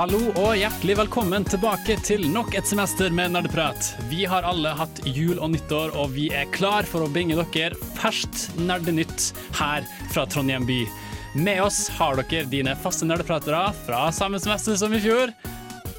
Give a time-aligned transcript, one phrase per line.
[0.00, 3.90] Hallo og hjertelig velkommen tilbake til nok et semester med nerdeprat.
[4.08, 7.76] Vi har alle hatt jul og nyttår, og vi er klar for å bringe dere
[7.98, 9.26] ferskt nerdenytt
[9.58, 10.78] her fra Trondheim by.
[11.36, 15.34] Med oss har dere dine faste nerdepratere fra samme semester som i fjor.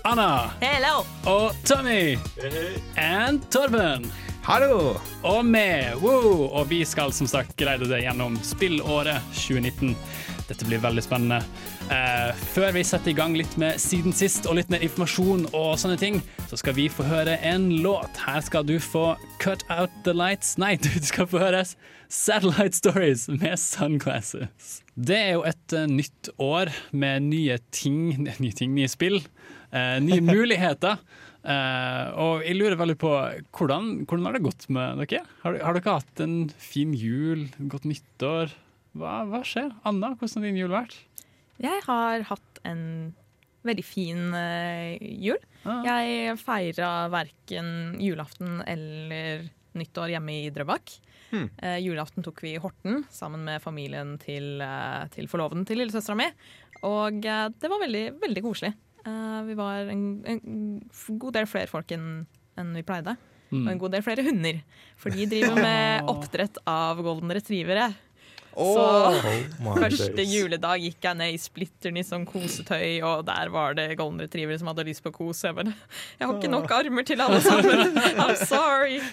[0.09, 1.03] Anna Hello!
[1.29, 2.17] og Tommy.
[2.97, 4.09] And Torben.
[4.41, 4.95] Hallo!
[5.29, 9.93] Og med, wow, og vi skal som sagt greie det gjennom spillåret 2019.
[10.49, 11.39] Dette blir veldig spennende.
[11.91, 15.71] Eh, før vi setter i gang litt med siden sist og litt mer informasjon og
[15.79, 18.21] sånne ting, så skal vi få høre en låt.
[18.25, 21.63] Her skal du få Cut Out The Lights Nei, du skal få høre
[22.11, 24.81] Satellite Stories med Sunglasses.
[24.95, 29.21] Det er jo et eh, nytt år med nye ting, nye ting, nye spill,
[29.71, 30.99] eh, nye muligheter.
[31.41, 33.11] Uh, og jeg lurer veldig på
[33.57, 35.23] hvordan, hvordan har det gått med dere?
[35.41, 38.53] Har, har dere hatt en fin jul, godt nyttår?
[38.97, 39.71] Hva, hva skjer?
[39.87, 40.97] Anna, hvordan har din jul vært?
[41.61, 42.83] Jeg har hatt en
[43.67, 45.39] veldig fin uh, jul.
[45.63, 45.83] Ah.
[45.85, 49.47] Jeg feira verken julaften eller
[49.77, 50.95] nyttår hjemme i Drøbak.
[51.31, 51.47] Hmm.
[51.61, 56.17] Uh, julaften tok vi i Horten sammen med familien til, uh, til forloveden til lillesøstera
[56.19, 56.31] mi.
[56.81, 58.71] Og det var veldig, veldig koselig.
[59.05, 60.39] Eh, vi var en, en
[61.19, 62.23] god del flere folk enn
[62.59, 63.15] en vi pleide.
[63.51, 63.65] Mm.
[63.65, 64.61] Og en god del flere hunder.
[64.99, 67.89] For de driver med oppdrett av golden retrievere.
[68.55, 68.85] Så
[69.63, 70.33] my Første days.
[70.33, 74.59] juledag gikk jeg ned i splitter i sånn kosetøy, og der var det golden retriever
[74.59, 75.43] som hadde lyst på kos.
[75.45, 75.71] Jeg bare
[76.19, 77.95] Jeg har ikke nok armer til alle sammen!
[78.17, 79.01] I'm sorry!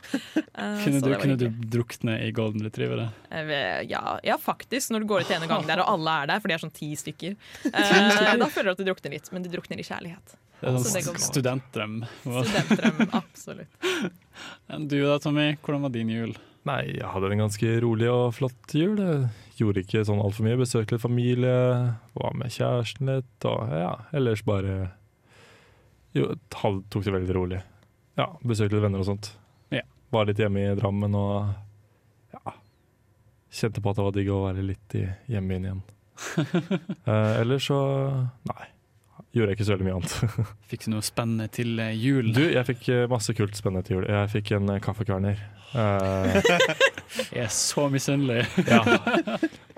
[0.59, 3.05] Uh, Kunne, du, kunne du drukne i golden retrievere?
[3.31, 4.91] Jeg ja, ja, faktisk.
[4.91, 6.75] Når du går ut ene gang der, og alle er der, for de er sånn
[6.75, 7.37] ti stykker,
[7.69, 10.35] Uh, da føler du at du drukner litt, men du drukner i kjærlighet.
[10.59, 11.95] Det er Så det sånn studentdrøm.
[12.25, 13.89] Studentdrøm, absolutt.
[14.91, 15.53] Du da, Tommy?
[15.63, 16.35] Hvordan var din jul?
[16.69, 18.99] Nei, jeg hadde en ganske rolig og flott jul.
[19.01, 20.59] Jeg gjorde ikke sånn altfor mye.
[20.61, 21.55] Besøkte litt familie,
[22.19, 24.75] var med kjæresten litt, og ja, ellers bare
[26.17, 27.61] jo, tok det veldig rolig.
[28.19, 29.31] Ja, besøkte litt venner og sånt.
[29.73, 29.85] Ja.
[30.13, 31.53] Var litt hjemme i Drammen og
[32.37, 32.57] ja,
[33.61, 35.85] kjente på at det var digg å være litt i hjembyen igjen.
[37.09, 37.79] eh, ellers så
[38.51, 38.65] nei,
[39.37, 40.15] gjorde jeg ikke så veldig mye annet.
[40.71, 42.31] Fikk du noe spennende til eh, jul?
[42.35, 44.07] Du, jeg fikk eh, masse kult spennende til jul.
[44.09, 45.43] Jeg fikk en eh, kaffekverner.
[45.69, 46.39] Uh,
[47.35, 48.47] Jeg er så misunnelig.
[48.73, 48.81] Ja,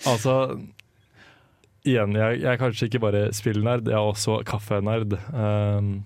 [0.06, 0.36] altså
[1.80, 5.14] Igjen, jeg, jeg er kanskje ikke bare spillnerd, jeg er også kaffenerd.
[5.32, 6.02] Um,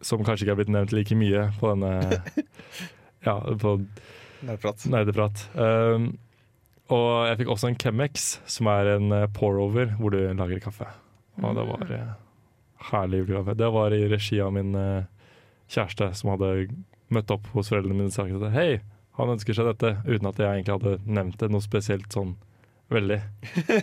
[0.00, 1.90] som kanskje ikke er blitt nevnt like mye på denne
[3.26, 3.74] Ja, på
[4.44, 4.86] nerdeprat.
[4.88, 5.44] nerdeprat.
[5.54, 6.08] Um,
[6.92, 10.88] og jeg fikk også en Chemex, som er en pour-over hvor du lager kaffe.
[11.42, 12.10] Og det var eh,
[12.90, 13.54] herlig julegave.
[13.58, 15.06] Det var i regi av min eh,
[15.72, 16.50] kjæreste, som hadde
[17.14, 18.80] møtt opp hos foreldrene mine og sagt at hei,
[19.18, 22.34] han ønsker seg dette, uten at jeg egentlig hadde nevnt det noe spesielt sånn
[22.92, 23.20] veldig.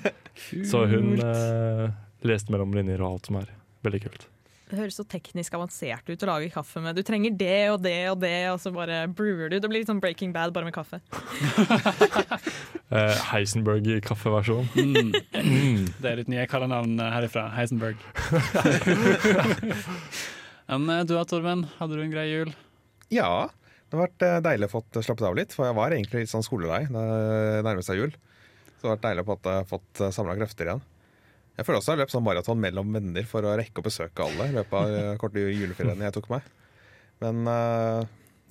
[0.69, 1.87] Så hun eh,
[2.27, 3.53] leste mellom linjer og alt som er
[3.85, 4.30] veldig kult.
[4.71, 6.95] Det høres så teknisk avansert ut å lage kaffe med.
[6.95, 9.57] Du trenger det og det og det, og så bare brewer du.
[9.59, 11.01] Det blir litt sånn Breaking Bad, bare med kaffe.
[12.91, 14.65] Eh, Heisenberg-kaffeversjon.
[14.75, 15.13] Mm.
[15.31, 15.85] Mm.
[16.03, 17.45] Det er ditt nye kallenavn eh, herifra.
[17.55, 18.01] Heisenberg.
[20.75, 21.63] Enn eh, du da, Torben?
[21.77, 22.51] Hadde du en grei jul?
[23.07, 23.47] Ja,
[23.87, 26.43] det har vært deilig å få slappet av litt, for jeg var egentlig litt sånn
[26.43, 28.11] skolelei da det nærmet seg jul.
[28.75, 30.83] Så det har vært deilig å få samla krefter igjen.
[31.61, 34.25] Jeg føler også jeg har løpt sånn maraton mellom venner for å rekke å besøke
[34.25, 36.47] alle i løpet av eh, korte juleferien jeg tok meg.
[37.21, 37.99] Men eh,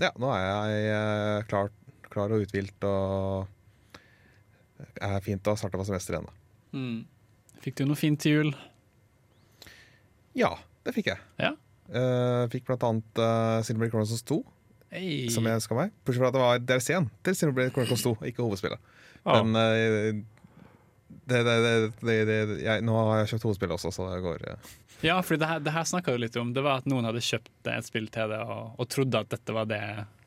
[0.05, 1.73] ja, nå er jeg eh, klar,
[2.07, 3.49] klar og uthvilt og
[5.03, 6.31] er fint å starte på semester igjen.
[6.71, 7.01] Mm.
[7.65, 8.53] Fikk du noe fint til jul?
[10.39, 10.55] Ja,
[10.87, 11.19] det fikk jeg.
[11.43, 11.51] Ja.
[11.91, 14.39] Uh, fikk blant annet uh, Silver Chronicles 2,
[14.95, 15.27] Hey.
[15.31, 15.91] som jeg ønska meg.
[16.07, 18.81] Bortsett fra at det var DLC-en til Silver Chronicles 2, ikke hovedspillet.
[19.23, 20.23] Ah, Men eh,
[21.27, 24.47] det, det, det, det, det, jeg, nå har jeg kjøpt hovedspillet også, så det går
[24.49, 24.55] ja.
[25.01, 26.51] Ja, for det her, det her snakka du litt om.
[26.53, 29.55] Det var at noen hadde kjøpt et spill til det og, og trodde at dette
[29.57, 29.79] var det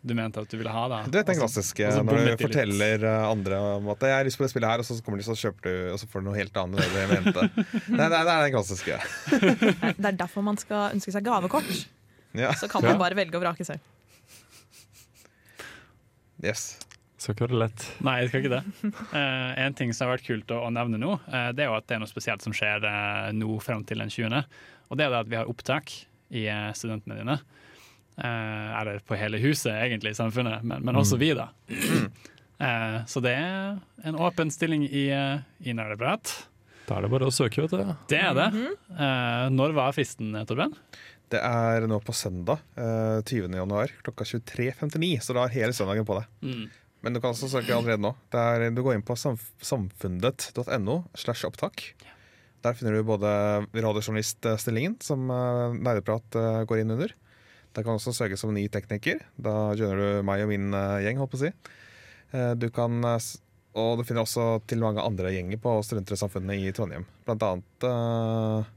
[0.04, 0.88] du mente at du ville ha.
[0.90, 1.02] da.
[1.06, 3.06] Du vet den klassiske og når du forteller litt.
[3.06, 5.24] eh, andre om at 'jeg har lyst på det spillet her', og så kommer de
[5.30, 7.44] så kjøper du, og så får du noe helt annet enn det du mente.
[8.00, 8.98] Nei, det, er- det er den klassiske.
[10.02, 11.70] Det er derfor man skal ønske seg gavekort.
[12.34, 12.52] Ja.
[12.58, 13.80] Så kan man bare velge å vrake selv.
[16.44, 16.80] Yes.
[17.24, 17.86] Skal ikke være lett.
[18.04, 18.92] Nei, det skal ikke det.
[19.16, 21.78] Uh, en ting som har vært kult å, å nevne nå, uh, det er jo
[21.78, 24.44] at det er noe spesielt som skjer uh, nå frem til den 20.
[24.92, 25.94] Og det er det at vi har opptak
[26.34, 27.38] i eh, studentmediene.
[28.18, 31.48] Eller på hele huset, egentlig, i samfunnet, men, men også vi, da.
[32.64, 36.32] Eh, så det er en åpen stilling i, i Nerdeprat.
[36.88, 37.96] Da er det bare å søke, vet du.
[38.12, 38.50] Det er det.
[38.94, 40.76] Eh, når var fristen, Torben?
[41.34, 43.56] Det er nå på søndag, eh, 20.
[43.58, 46.30] januar klokka 23.59, så du har hele søndagen på deg.
[46.46, 46.64] Mm.
[47.04, 48.14] Men du kan også søke allerede nå.
[48.32, 51.90] Det er, du går inn på samfunnet.no slash opptak.
[52.64, 53.28] Der finner du både
[53.76, 57.12] radiojournaliststillingen, som uh, Nerdeprat eh, går inn under.
[57.76, 59.20] Der kan du også søke som ny tekniker.
[59.36, 61.74] Da joiner du meg og min eh, gjeng, håper jeg å si.
[62.38, 63.26] Eh, du kan, eh,
[63.82, 67.04] og du finner også til mange andre gjenger på Studentersamfunnet i Trondheim.
[67.28, 68.70] Blant annet eh,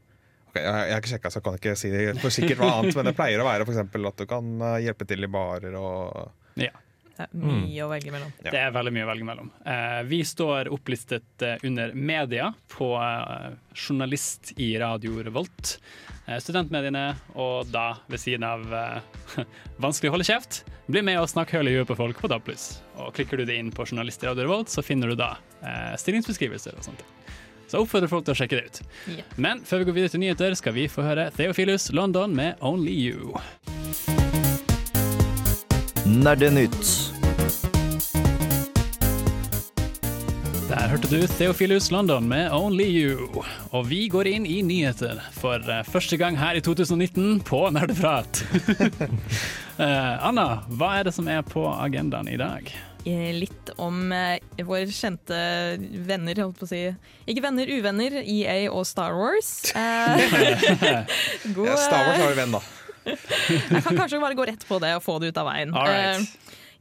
[0.49, 1.93] ok, jeg, jeg har ikke sjekka, så jeg kan ikke si
[2.25, 5.07] for sikkert hva annet, men det pleier å være for at du kan eh, hjelpe
[5.07, 6.73] til i barer og Ja.
[7.17, 8.33] Det er mye å velge mellom.
[8.45, 9.49] Det er veldig mye å velge mellom.
[9.65, 15.79] Eh, vi står opplistet eh, under media på eh, journalist i Radio Revolt.
[16.43, 18.65] Studentmediene, og da ved siden av
[19.85, 22.51] Vanskelig å holde kjeft, bli med og snakk høl i huet på folk på DAB+.
[23.03, 25.95] Og klikker du det inn på journalist i Radio Revolt, så finner du da eh,
[26.03, 27.07] stillingsbeskrivelser og sånt.
[27.67, 28.83] Så jeg oppfordrer folk til å sjekke det ut.
[29.11, 29.33] Yeah.
[29.43, 32.95] Men før vi går videre til nyheter, skal vi få høre Theophilus London med Only
[32.95, 33.35] You.
[36.07, 37.13] Nerdenytt.
[40.69, 43.43] Der hørte du Theophilus London med Only You.
[43.75, 48.43] Og vi går inn i nyheter for eh, første gang her i 2019 på Nerdeprat.
[49.77, 52.71] Eh, Anna, hva er det som er på agendaen i dag?
[53.05, 55.37] Eh, Litt om eh, våre kjente
[56.09, 56.81] venner, holdt på å si.
[57.29, 59.51] Ikke venner, uvenner, EA og Star Wars.
[59.77, 60.25] Eh,
[61.59, 62.63] god, ja, Star Wars har vi venn, da.
[63.77, 65.75] Jeg kan kanskje bare gå rett på det og få det ut av veien.
[65.77, 66.25] Eh,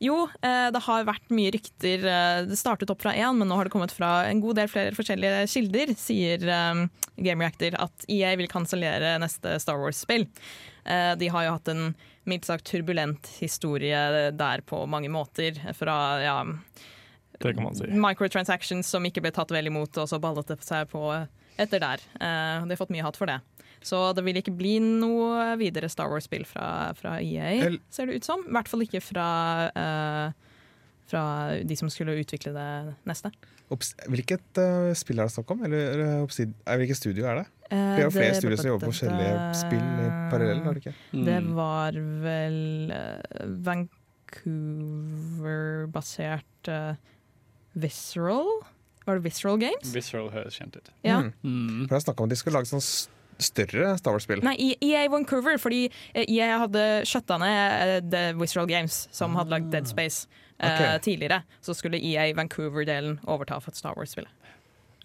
[0.04, 2.04] jo, eh, det har vært mye rykter.
[2.10, 4.72] Eh, Det startet opp fra én, men nå har det kommet fra en god del
[4.72, 6.44] flere forskjellige kilder, sier
[7.16, 10.28] Game Reactor at EA vil kansellere neste Star Wars-spill.
[10.86, 11.96] De har jo hatt en
[12.30, 15.58] mildt sagt turbulent historie der på mange måter.
[15.78, 16.36] Fra ja,
[17.40, 17.88] Det kan man si.
[17.90, 21.02] microtransactions som ikke ble tatt vel imot, og så ballet det seg på
[21.58, 22.04] etter der.
[22.20, 23.40] De har fått mye hat for det.
[23.86, 26.68] Så det vil ikke bli noe videre Star Wars-spill fra,
[26.98, 28.42] fra EA, El- ser det ut som.
[28.50, 29.28] I hvert fall ikke fra,
[29.78, 30.32] uh,
[31.12, 31.24] fra
[31.62, 32.70] de som skulle utvikle det
[33.06, 33.30] neste.
[33.74, 35.62] Obs hvilket uh, spill er det snakk om?
[35.66, 37.46] Eller uh, er, hvilket studio er det?
[37.66, 39.86] Uh, Det er jo flere studier som jobber på forskjellige spill
[40.34, 40.96] parallelt, har det ikke?
[41.30, 41.54] Det Mm.
[41.58, 41.92] var
[42.26, 42.60] vel
[42.94, 43.22] uh,
[45.36, 46.96] Vancouver-basert eh,
[47.74, 48.48] Visceral?
[49.06, 49.92] Var det Visceral Games?
[49.94, 50.90] Visceral høres kjent ut.
[51.06, 51.20] Ja.
[51.22, 51.34] Mm.
[51.44, 51.82] Mm.
[51.86, 52.82] For det er snakk om at de skulle lage sånn
[53.42, 54.44] større Star Wars-spill.
[54.46, 59.54] Nei, EA Vancouver, fordi eh, EA hadde skjøtta ned eh, The Wizard Games, som hadde
[59.54, 60.28] lagd Dead Space
[60.60, 60.96] okay.
[60.96, 61.44] uh, tidligere.
[61.66, 64.32] Så skulle EA Vancouver-delen overta for Star Wars-spillet.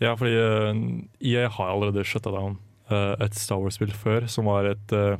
[0.00, 0.74] Ja, fordi uh,
[1.20, 2.58] EA har allerede shutta down
[2.90, 5.18] uh, et Star Wars-spill før, som var et eh,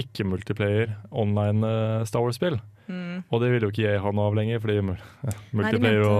[0.00, 2.60] ikke-multiplayer online eh, Star Wars-spill.
[2.90, 3.22] Mm.
[3.30, 6.14] Og det vil jo ikke EA ha noe av lenger, fordi multiplayer multiplayer mente-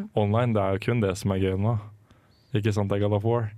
[0.00, 1.74] og online det er jo kun det som er gøy nå.
[2.56, 3.50] Ikke sant, God of War.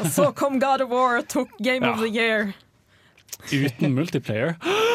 [0.00, 2.52] Og så kom God of War og tok Game of the Year!
[3.52, 4.54] Uten multiplayer.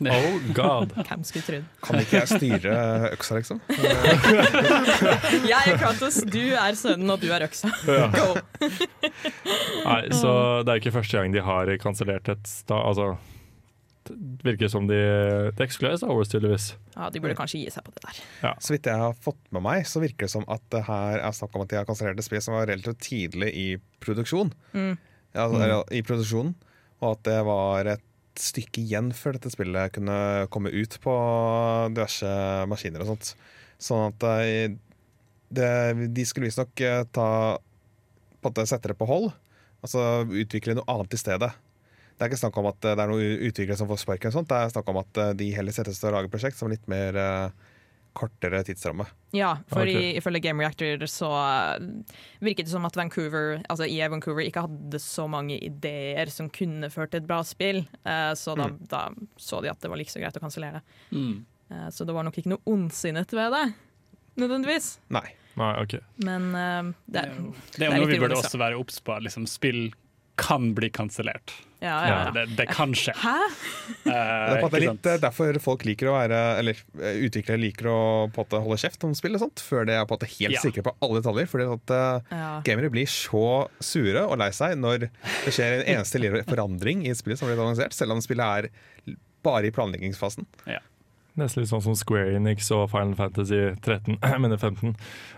[0.00, 0.92] Oh god.
[1.08, 1.64] Hvem skulle trodd?
[1.82, 2.74] Kan ikke jeg styre
[3.14, 3.60] øksa, liksom?
[5.50, 7.70] Jeg er Kratos, du er sønnen, og du er øksa.
[7.86, 8.34] Go!
[9.86, 10.34] Nei, så
[10.66, 12.80] det er ikke første gang de har kansellert et sta...
[12.90, 13.14] Altså,
[14.44, 14.98] virker som de
[15.56, 16.66] Det ekskluderer Star Wars, tydeligvis.
[16.94, 18.20] Ja, De burde kanskje gi seg på det der.
[18.62, 21.36] Så vidt jeg har fått med meg, så virker det som at det her er
[21.36, 23.68] snakk om at de har kansellert et spill som var relativt tidlig i
[24.04, 24.52] produksjon.
[24.74, 24.96] Mm.
[25.34, 25.94] Altså, mm.
[25.98, 26.54] I produksjonen.
[27.02, 30.16] Og at det var et stykke igjen før dette spillet kunne
[30.54, 31.14] komme ut på
[31.94, 32.30] diverse
[32.70, 33.34] maskiner og sånt.
[33.82, 34.74] Sånn at eh,
[35.54, 35.70] det,
[36.16, 39.30] de skulle visstnok eh, ta på en måte sette det på hold.
[39.84, 41.50] Altså utvikle noe annet i stedet.
[42.14, 44.34] Det er ikke snakk om at eh, det er noen utviklere som får sparken.
[44.34, 44.50] sånt.
[44.50, 46.76] Det er snakk om at eh, de heller settes til å lage prosjekt som er
[46.76, 47.70] litt mer eh,
[48.14, 49.08] kortere tidsramme.
[49.34, 50.12] Ja, for okay.
[50.12, 52.12] i, ifølge Game Reactor så uh,
[52.46, 56.92] virket det som at Vancouver, altså EA Vancouver ikke hadde så mange ideer som kunne
[56.94, 57.82] ført til et bra spill.
[58.38, 60.84] Så da, da så de at det var like så greit å kansellere.
[61.10, 61.42] Mm.
[61.74, 63.64] Eh, så det var nok ikke noe ondsinnet ved det,
[64.44, 64.92] nødvendigvis.
[65.14, 65.26] Nei.
[65.58, 65.98] Nei, ok.
[66.26, 69.02] Men det, Det er jo, det er er jo noe vi burde også være obs
[69.02, 69.18] på.
[69.22, 69.84] Liksom, spill
[70.36, 71.52] kan bli kansellert.
[71.84, 72.30] ja, ja, ja.
[72.34, 73.12] Det, det kan skje.
[73.20, 73.34] Hæ?
[74.08, 75.20] Eh, Det er litt sant?
[75.22, 77.98] derfor folk liker å være Eller eh, utviklere liker å
[78.32, 80.56] måte holde kjeft om spill og sånt, før de er på at det er helt
[80.56, 80.62] Ja.
[80.64, 81.50] sikre på alle detaljer.
[81.52, 82.48] Fordi at uh, Ja.
[82.66, 87.14] gamere blir så sure og lei seg når det skjer en eneste lille forandring i
[87.14, 90.46] spillet som blir annonsert, selv om spillet er bare i planleggingsfasen.
[91.36, 94.94] Nesten litt sånn som Square Enix og Final Fantasy 13, mener 15.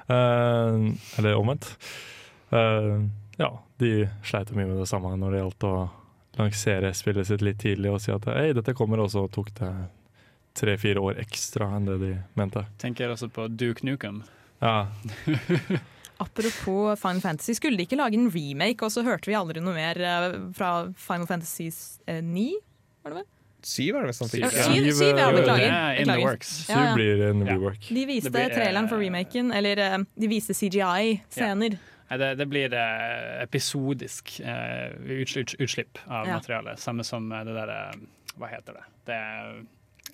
[0.08, 1.72] Uh, eller omvendt.
[2.54, 3.00] Eh,
[3.36, 3.50] ja,
[3.80, 3.92] de
[4.24, 5.74] sleit mye med det samme når det gjaldt å
[6.36, 9.72] lansere spillet sitt litt tidlig og si at hei, dette kommer, og så tok det
[10.56, 12.64] tre-fire år ekstra enn det de mente.
[12.80, 14.22] Tenker også på Duke Nukem.
[14.62, 14.88] Ja,
[16.18, 19.76] Apropos Final Fantasy, skulle de ikke lage en remake, og så hørte vi aldri noe
[19.76, 21.66] mer eh, fra Final Fantasy
[22.08, 22.46] eh, 9?
[23.04, 23.26] Var det vel?
[23.66, 24.36] Syv er det visst.
[24.38, 25.66] Ja, syv, Syv, syv, ja, eh, beklager.
[25.66, 26.52] Det er in the works.
[26.68, 27.88] syv blir en rework.
[27.90, 31.76] De viste traileren for eh, remaken, eller eh, de viste CGI-scener.
[31.76, 36.36] Nei, det, det blir eh, episodisk eh, uts- uts- utslipp av Ja.
[36.38, 36.78] materialet.
[36.78, 37.80] Samme som eh, det derre
[38.36, 38.84] Hva heter det?
[39.10, 39.20] Det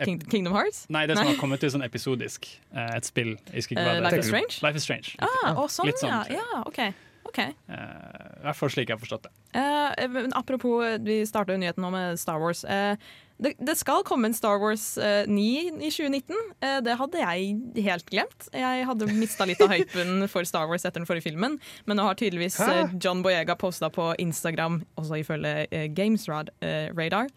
[0.07, 0.87] King Kingdom Hearts?
[0.89, 1.35] Nei, det som Nei.
[1.35, 2.47] har kommet ut sånn episodisk.
[2.73, 3.37] et spill.
[3.53, 4.61] Life is Strange?
[4.63, 5.17] Life is Strange.
[5.21, 6.41] Ah, å, sånn, Litt sånn, ja.
[6.41, 6.95] ja ok.
[7.29, 7.53] Okay.
[7.69, 9.33] Eh, I hvert fall slik jeg har forstått det.
[9.55, 12.65] Uh, apropos, vi starta nyheten nå med Star Wars.
[12.65, 12.97] Eh,
[13.39, 16.37] det, det skal komme en Star Wars eh, 9 i 2019.
[16.61, 18.49] Eh, det hadde jeg helt glemt.
[18.55, 21.59] Jeg hadde mista litt av hypen for Star Wars etter den forrige filmen,
[21.89, 22.69] men nå har tydeligvis Hæ?
[22.85, 27.31] eh, John Boyega posta på Instagram, også ifølge uh, Gamesrad eh, Radar,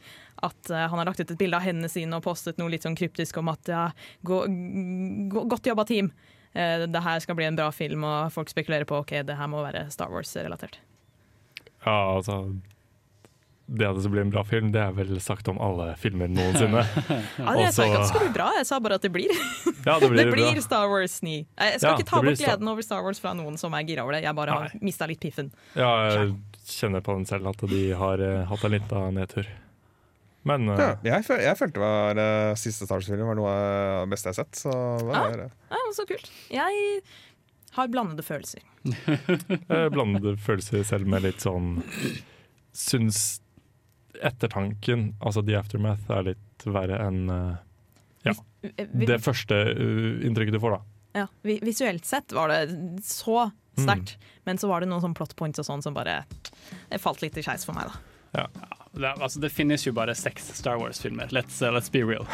[0.44, 2.86] at eh, han har lagt ut et bilde av hendene sine og postet noe litt
[2.86, 3.86] sånn kryptisk om at ja,
[4.28, 4.42] gå,
[5.32, 6.12] gå, godt jobba, team.
[6.54, 9.52] Eh, det her skal bli en bra film, og folk spekulerer på ok, det her
[9.52, 10.80] må være Star Wars-relatert.
[11.86, 12.44] Ja, altså
[13.66, 16.84] Det at det blir en bra film, det er vel sagt om alle filmer noensinne.
[17.42, 19.32] Ja, jeg sa ikke at det skulle bli bra, jeg sa bare at det blir.
[19.88, 20.62] Ja, det blir, Det blir bra.
[20.62, 21.34] Star Wars 9.
[21.34, 24.06] Jeg skal Ja, ikke ta bort gleden over Star Wars fra noen som er gira
[24.06, 24.22] over det.
[24.28, 25.50] Jeg bare har mista litt piffen.
[25.74, 26.36] Ja, jeg
[26.70, 29.50] kjenner på den selv at de har uh, hatt en liten nedtur.
[30.46, 33.54] Men uh, Ja, jeg, føl jeg følte det var uh, siste Star Wars-film var noe
[33.56, 34.62] av det beste jeg har sett.
[34.62, 36.30] Så det var, Ja, Ja, men så kult.
[36.54, 37.02] Jeg
[37.80, 38.62] har blandede følelser.
[39.74, 41.80] jeg blander følelser selv med litt sånn
[42.76, 43.40] Syns
[44.24, 47.56] ettertanken, altså The Aftermath, er litt verre enn eh,
[48.26, 48.34] Ja.
[48.64, 50.82] Eh, vi- det første eh, inntrykket du får, da.
[51.22, 52.70] ja, vi, visuelt sett var det
[53.04, 53.84] så Mm.
[53.90, 56.24] sterkt, men så var det noen sånn plot points og sånn som bare
[56.98, 58.48] falt litt i skeis for meg, da.
[58.48, 58.62] Det,
[59.00, 61.32] altså, det finnes jo bare seks Star Wars-filmer.
[61.36, 62.28] Let's, uh, let's be real.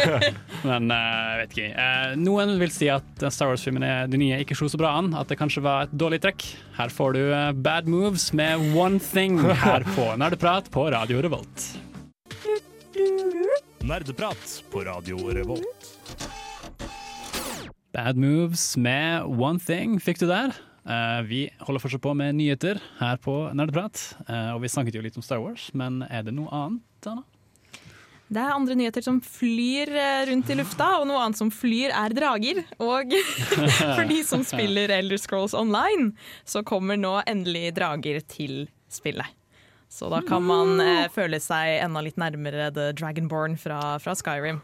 [0.68, 1.68] Men jeg jeg vet ikke.
[1.76, 5.12] Uh, noen vil si at Star Wars-filmene de nye ikke slo så bra an.
[5.18, 6.44] At det kanskje var et dårlig trekk.
[6.76, 11.66] Her får du eh, Bad Moves med One Thing her på Nerdeprat på Radio Revolt.
[13.82, 15.88] Nerdeprat på Radio Revolt.
[17.92, 20.56] Bad Moves med One Thing fikk du der.
[20.82, 24.00] Eh, vi holder fortsatt på med nyheter her på Nerdeprat.
[24.26, 27.24] Eh, og vi snakket jo litt om Star Wars, men er det noe annet, Anna?
[28.32, 31.92] Det er andre nyheter som flyr eh, rundt i lufta, og noe annet som flyr
[31.92, 32.62] er drager.
[32.80, 33.12] Og
[33.98, 36.10] for de som spiller Elder Scrolls Online,
[36.48, 39.38] så kommer nå endelig drager til spillet.
[39.92, 44.62] Så da kan man eh, føle seg enda litt nærmere The Dragonborn fra, fra Skyrim.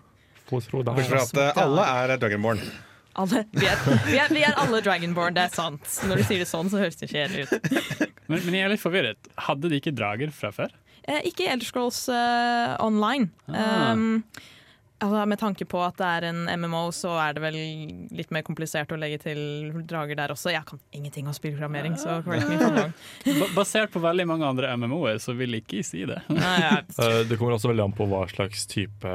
[0.49, 2.63] Bortsett fra at alle er Dragonborn.
[3.19, 5.89] Alle, vi, er, vi, er, vi er alle Dragonborn, det er sant.
[6.07, 8.05] Når du sier det sånn, så høres det kjedelig ut.
[8.29, 9.33] Men, men jeg er litt forvirret.
[9.49, 10.75] Hadde de ikke drager fra før?
[11.09, 13.31] Eh, ikke i Elder Scrolls eh, Online.
[13.49, 13.93] Ah.
[13.95, 14.23] Um,
[15.01, 17.59] altså, med tanke på at det er en MMO, så er det vel
[18.19, 19.41] litt mer komplisert å legge til
[19.89, 20.53] drager der også.
[20.53, 24.75] Jeg kan ingenting om spillprogrammering, så correct me if I'm basert på veldig mange andre
[24.77, 26.21] MMO-er, så vil ikke jeg si det.
[26.39, 29.15] Eh, Det kommer også veldig an på hva slags type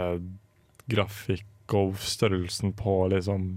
[0.92, 3.54] grafikk og størrelsen på liksom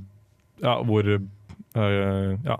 [0.62, 2.56] Ja, hvor uh, Ja.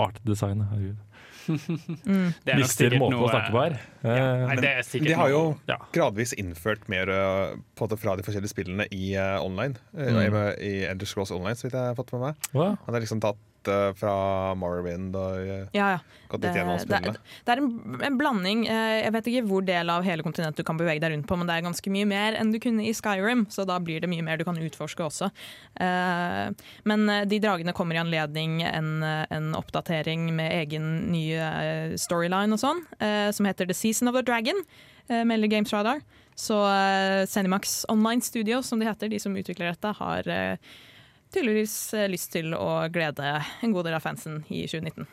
[0.00, 0.96] Artdesignet, herregud.
[1.50, 2.32] mm.
[2.44, 3.74] Det er nok Mister sikkert måten å noe- snakke på her.
[4.04, 5.76] Ja, Eh, nei, det er sikkert De har jo noe- Ja.
[5.92, 9.76] gradvis innført mer eh, på det fra de forskjellige spillene i uh, online.
[9.96, 10.18] Mm.
[10.20, 12.34] I I Enders Cross Online, så vidt jeg har fått med meg.
[12.54, 12.68] hva?
[12.86, 13.36] Han har liksom tatt
[13.68, 15.98] eh, fra Morrowind og uh, ja, ja.
[16.30, 17.12] gått Det, litt det,
[17.44, 18.62] det er en, en blanding.
[18.68, 21.36] Uh, Jeg vet ikke hvor del av hele kontinentet du kan bevege deg rundt på,
[21.36, 24.10] men det er ganske mye mer enn du kunne i Skyrim, så da blir det
[24.12, 25.30] mye mer du kan utforske også.
[25.80, 26.46] Eh,
[26.88, 31.24] Men eh, de dragene kommer i anledning en, en oppdatering med egen ny
[32.00, 32.80] storyline og sånn,
[33.34, 34.56] som heter The Season of the Dragon,
[35.08, 36.00] melder Games Radar.
[36.38, 36.56] Så
[37.28, 40.30] Zenimax Online Studio, som de heter, de som utvikler dette, har
[41.34, 45.08] tydeligvis eh, lyst til å glede en god del av fansen i 2019.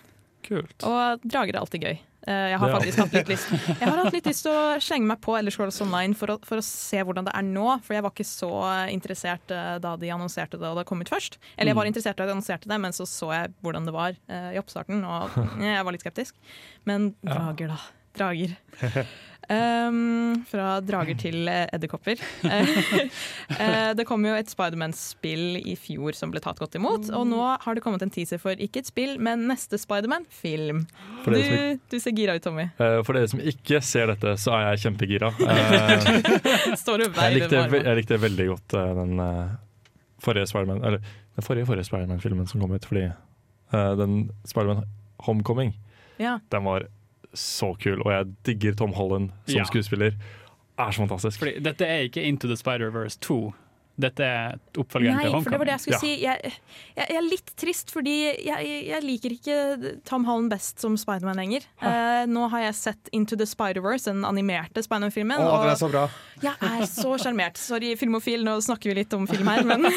[0.47, 0.85] Kult.
[0.87, 1.97] Og drager er alltid gøy.
[2.27, 3.49] Eh, Jeg har faktisk hatt litt lyst
[3.81, 6.37] Jeg har hatt litt lyst til å slenge meg på Elder Scrolls Online for å,
[6.47, 7.65] for å se hvordan det er nå.
[7.83, 8.51] For jeg var ikke så
[8.93, 11.39] interessert eh, da de annonserte det og det kom ut først.
[11.57, 14.15] Eller jeg var interessert da de annonserte det, men så så jeg hvordan det var
[14.15, 15.35] i oppstarten, og
[15.67, 16.39] jeg var litt skeptisk.
[16.87, 17.79] Men drager, da.
[18.17, 18.57] Drager.
[19.47, 22.19] Um, fra drager til eh, edderkopper.
[23.57, 27.07] Eh, det kom jo et Spiderman-spill i fjor som ble tatt godt imot.
[27.15, 30.81] Og nå har det kommet en teaser for ikke et spill, men neste Spiderman-film.
[31.23, 31.37] Du,
[31.89, 32.65] du ser gira ut, Tommy.
[32.75, 35.31] Eh, For dere som ikke ser dette, så er jeg kjempegira.
[36.83, 39.23] Står Jeg likte, jeg likte veldig godt den
[40.23, 40.99] forrige Spiderman Eller
[41.37, 43.07] den forrige forrige Spiderman-filmen som kom ut, fordi
[43.71, 44.83] den Spiderman
[45.25, 45.73] Homecoming,
[46.21, 46.37] Ja.
[46.51, 46.85] den var
[47.33, 49.63] så kul, og jeg digger Tom Holland som Ja.
[49.63, 50.11] skuespiller.
[50.79, 51.39] Er så fantastisk.
[51.39, 53.53] Fordi dette er ikke Into the Spider-Verse 2.
[53.97, 55.97] Dette er oppfølgeren Nei, til for det var det jeg Homecoming.
[55.97, 56.11] skulle si.
[56.21, 56.51] Jeg,
[56.93, 58.13] jeg, jeg er litt trist, fordi
[58.45, 59.55] jeg, jeg liker ikke
[60.05, 61.65] Tom Holland best som Spiderman lenger.
[61.81, 65.41] Eh, nå har jeg sett Into the Spider-Verse, den animerte Spiderman-filmen.
[65.41, 66.05] Å, den er så bra!
[66.37, 67.57] jeg er så sjarmert.
[67.57, 69.87] Sorry, filmofil, nå snakker vi litt om film her, men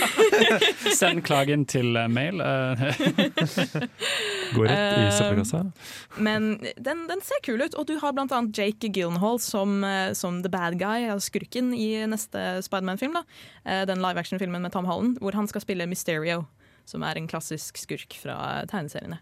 [1.00, 2.40] Send klagen til eh, mail.
[2.40, 2.84] eh,
[4.56, 5.60] Går rett i Eh, søppelkassa.
[6.16, 6.48] Men
[6.80, 10.40] den, den ser kul ut, og du har blant annet Jake Gyllenhaal som, eh, som
[10.44, 13.20] the bad guy, skurken, i neste Spiderman-film.
[13.20, 13.24] da.
[13.90, 16.44] Den live action-filmen med Tom Holland, hvor han skal spille Mysterio,
[16.88, 18.36] som er en klassisk skurk fra
[18.70, 19.18] tegneseriene.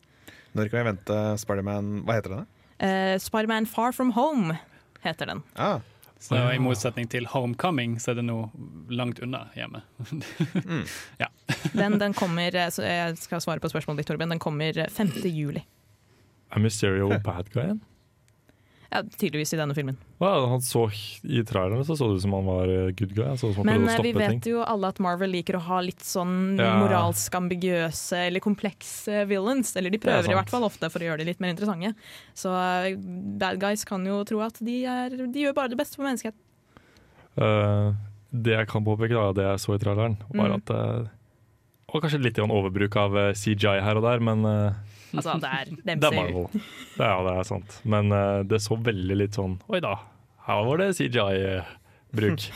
[0.57, 2.47] Når kan vi vente Spiderman Hva heter den?
[2.79, 4.59] Eh, Spiderman Far From Home
[5.05, 5.43] heter den.
[5.57, 5.81] Ah,
[6.21, 8.49] Så I motsetning til Homecoming så er det noe
[8.91, 9.83] langt unna hjemme.
[11.79, 14.89] Den, den kommer, eh, så jeg skal svare på spørsmålet ditt, Torben, den kommer eh,
[14.91, 15.13] 5.
[15.31, 15.63] juli.
[16.51, 17.81] Er Mysterio bad guyen?
[18.89, 19.99] Ja, tydeligvis i denne filmen.
[20.17, 20.87] Wow, han så
[21.29, 23.27] I traileren så så det ut som han var eh, good guy.
[23.27, 24.55] Han så som Men eh, vi vet ting.
[24.55, 26.71] jo alle at Marvel liker å ha litt sånn Ja.
[26.81, 29.75] moralsk ambiguøse eller komplekse villains.
[29.77, 31.93] Eller de er prøver i hvert fall ofte for å gjøre det litt mer interessante.
[32.33, 36.01] Så eh, bad guys kan jo tro at de, er, de gjør bare det beste
[36.01, 36.41] for menneskeheten.
[37.39, 37.93] Uh,
[38.33, 40.57] det jeg kan påpeke, da, det jeg så i traileren, var Mm.
[40.57, 41.09] at uh,
[41.93, 44.45] var kanskje litt overbruk av CJI CGI her og der, men
[45.15, 46.13] Altså, det er det er.
[46.13, 46.49] Marvel.
[46.53, 47.79] Det, ja, det er sant.
[47.89, 49.95] Men uh, det så veldig litt sånn Oi da,
[50.49, 52.49] her var det CGI-bruk.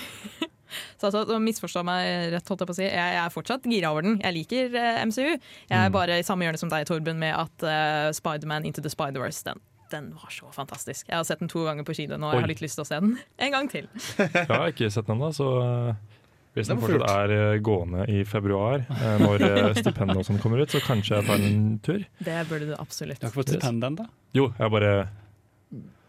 [0.73, 2.85] Så altså, så misforstå meg rett, holdt jeg på å si.
[2.87, 4.15] Jeg, jeg er fortsatt gira over den.
[4.23, 5.27] Jeg liker eh, MCU.
[5.27, 5.93] Jeg er Mm.
[5.93, 9.61] bare i samme hjørne som deg, Torben, med at uh, Spiderman Into the Spider-Verse, den,
[9.93, 11.11] den var så fantastisk.
[11.11, 12.87] Jeg har sett den to ganger på kino nå, og jeg har litt lyst til
[12.87, 13.91] å se den en gang til.
[14.17, 16.12] Jeg har ikke sett den ennå, så eh,
[16.53, 20.61] hvis den fortsatt er eh, gående i februar, eh, når uh, stipendet og sånn kommer
[20.61, 22.05] ut, så kanskje jeg tar en tur.
[22.21, 23.21] Det burde du absolutt.
[23.23, 24.09] Du har ikke fått stipend ennå?
[24.37, 24.93] Jo, jeg bare.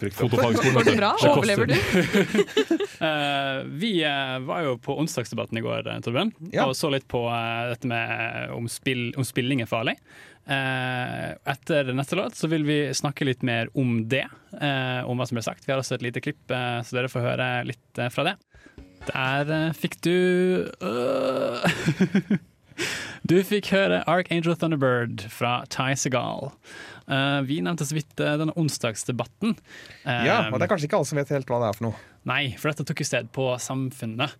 [0.03, 0.75] Fotofagskolen.
[0.75, 1.13] Går det bra?
[1.15, 1.29] Det.
[1.31, 1.75] Overlever du?
[2.99, 6.67] uh, vi uh, var jo på onsdagsdebatten i går, eh, Torbjørn, Ja.
[6.67, 9.95] og så litt på uh, dette med om, spill, om spilling er farlig.
[10.43, 14.25] Eh, etter neste låt så vil vi snakke litt mer om det,
[14.59, 15.63] eh, om hva som ble sagt.
[15.63, 18.35] Vi har også et lite klipp, eh, så dere får høre litt eh, fra det.
[19.09, 20.13] Der eh, fikk du
[20.81, 21.63] øh.
[23.29, 26.49] Du fikk høre Archangel Thunderbird fra Ty Segal.
[27.07, 29.53] Uh, vi nevnte så vidt uh, denne onsdagsdebatten.
[30.03, 31.87] Eh, Ja, og det er kanskje ikke alle som vet helt hva det er for
[31.87, 32.01] noe.
[32.27, 34.35] Nei, for dette tok jo sted på Samfunnet.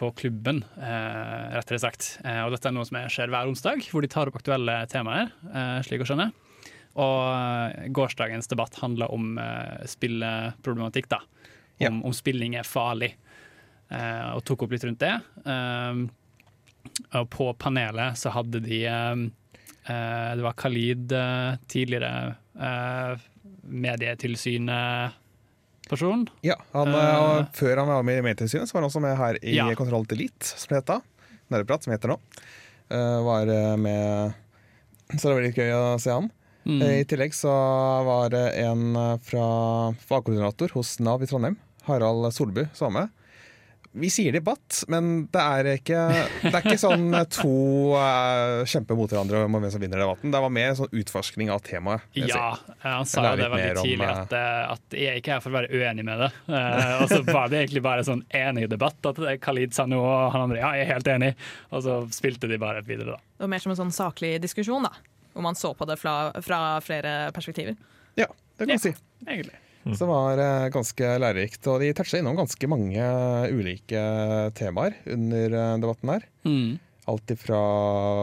[0.00, 2.06] På klubben, rettere sagt.
[2.24, 5.28] Og dette er noe som skjer hver onsdag, hvor de tar opp aktuelle temaer.
[5.86, 6.32] slik å skjønne.
[6.98, 9.36] Og gårsdagens debatt handla om
[9.86, 11.20] spilleproblematikk, da.
[11.22, 11.92] Om, Ja.
[11.94, 13.12] om spilling er farlig.
[13.90, 15.14] Eh, Og tok opp litt rundt det.
[15.48, 15.94] Eh,
[17.18, 19.16] Og på panelet så hadde de eh,
[19.88, 21.12] Det var Khalid,
[21.68, 22.36] tidligere
[23.68, 26.26] medietilsynet-person.
[26.44, 29.34] Ja, han, og Før han var med i Medietilsynet, så var han også med her
[29.42, 29.68] i Ja.
[29.78, 30.90] Kontroll til Elite, som det het.
[31.48, 32.16] Nerdeprat, som heter nå.
[32.90, 33.46] Var
[33.80, 34.32] med
[35.16, 36.28] Så det var litt gøy å se han.
[36.68, 36.82] Mm.
[36.84, 37.48] I tillegg så
[38.04, 38.92] var det en
[39.24, 39.46] fra
[40.04, 43.08] fagkoordinator hos Nav i Trondheim, Harald Solbu, som var med.
[43.98, 46.00] Vi sier debatt, men det er ikke,
[46.44, 47.52] det er ikke sånn to
[47.98, 50.32] uh, kjemper mot hverandre om hvem som vinner debatten.
[50.34, 52.04] Det var mer sånn utforskning av temaet.
[52.18, 55.20] Ja, eh, han sa jo det veldig tidlig, om, eh, at, eh, at jeg er
[55.20, 56.30] ikke her for å være uenig med det.
[56.48, 58.98] Uh, og så var det egentlig bare sånn enig debatt.
[59.10, 61.30] At Khalid sa noe, og han andre ja, jeg er helt enig.
[61.74, 63.22] Og så spilte de bare videre, da.
[63.38, 64.94] Det var mer som en sånn saklig diskusjon, da.
[65.34, 67.76] Hvor man så på det fra, fra flere perspektiver.
[68.18, 68.26] Ja,
[68.58, 68.82] det kan Ja.
[68.88, 68.94] si.
[69.26, 69.54] Egentlig.
[69.84, 71.62] Så det var eh, ganske lærerikt.
[71.70, 73.08] Og de toucha innom ganske mange
[73.54, 74.02] ulike
[74.58, 76.26] temaer under eh, debatten her.
[76.48, 76.78] Mm.
[77.08, 77.60] Alt ifra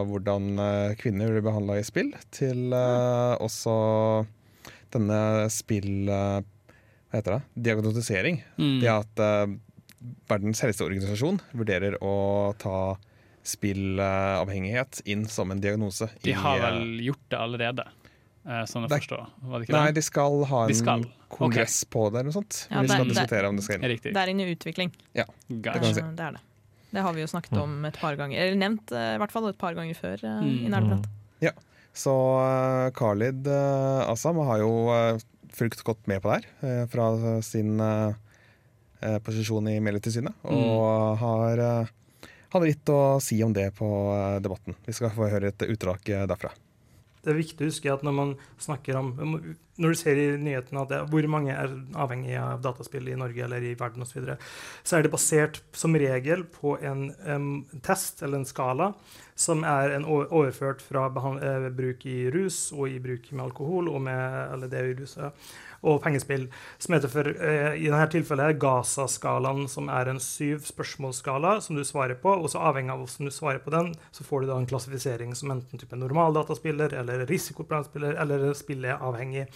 [0.06, 3.76] hvordan eh, kvinner blir behandla i spill, til eh, også
[4.94, 5.20] denne
[5.52, 6.06] spill...
[6.06, 7.62] Hva heter det?
[7.68, 8.40] Diagnostisering.
[8.58, 8.78] Mm.
[8.82, 9.20] Det at
[10.26, 12.96] Verdens helseorganisasjon vurderer å ta
[13.46, 16.08] spillavhengighet inn som en diagnose.
[16.24, 17.86] De har vel gjort det allerede,
[18.70, 19.18] sånn å forstå.
[19.42, 19.94] Var det ikke Nei, det?
[19.98, 21.04] de skal ha en skal.
[21.28, 22.68] kongress på det, eller noe sånt.
[22.70, 23.88] Ja, Vi skal det- diskutere om det skal inn.
[23.90, 24.12] Riktig.
[24.14, 24.92] Det er inne i utvikling.
[25.14, 25.26] det,
[25.64, 26.00] kan si.
[26.00, 26.40] Eh, Det er det.
[26.92, 29.48] Det har vi jo snakket om et par ganger, eller nevnt eh, i hvert fall
[29.48, 30.66] et par ganger før eh, Mm.
[30.66, 31.06] i Nerdeprat.
[31.96, 35.16] Så uh, Khalid uh, Assam har jo uh,
[35.48, 38.12] fulgt godt med på det her eh, fra sin eh,
[39.00, 41.86] eh, posisjon i Medietilsynet, og har eh,
[42.52, 44.76] hadde litt å si om det på eh, debatten.
[44.84, 46.50] Vi skal få høre et utdrag eh, derfra.
[47.26, 49.08] Det er viktig å huske at når man snakker om
[49.76, 53.42] Når du ser i nyhetene at det, hvor mange er avhengig av dataspill i Norge
[53.44, 54.36] eller i verden osv., så,
[54.86, 57.50] så er det basert som regel på en um,
[57.84, 58.92] test eller en skala
[59.36, 64.00] som er en overført fra eh, bruk i rus og i bruk med alkohol og
[64.06, 65.28] med eller det i rus, ja,
[65.86, 66.48] og pengespill,
[66.82, 71.84] som heter for eh, i dette tilfellet Gaza-skalaen, som er en syv spørsmålsskala som du
[71.86, 74.60] svarer på, og så avhengig av hvordan du svarer på den, så får du da
[74.60, 79.46] en klassifisering som enten type normal dataspiller eller risikoplanspiller eller spillet avhengig.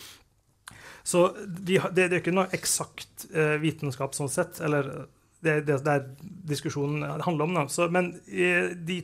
[1.03, 4.90] Så de, det, det er ikke noe eksakt eh, vitenskap sånn sett, eller
[5.40, 6.05] det er det, det er
[6.51, 7.57] diskusjonen handler om.
[7.57, 7.64] Da.
[7.73, 9.01] Så, men eh, de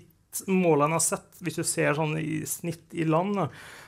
[0.48, 3.38] målene jeg har sett, hvis du ser sånn i snitt i land,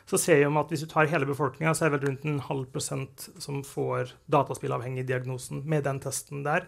[0.08, 2.38] så ser om at hvis du tar hele befolkninga, så er det vel rundt en
[2.46, 6.64] halv prosent som får dataspillavhengig-diagnosen med den testen der.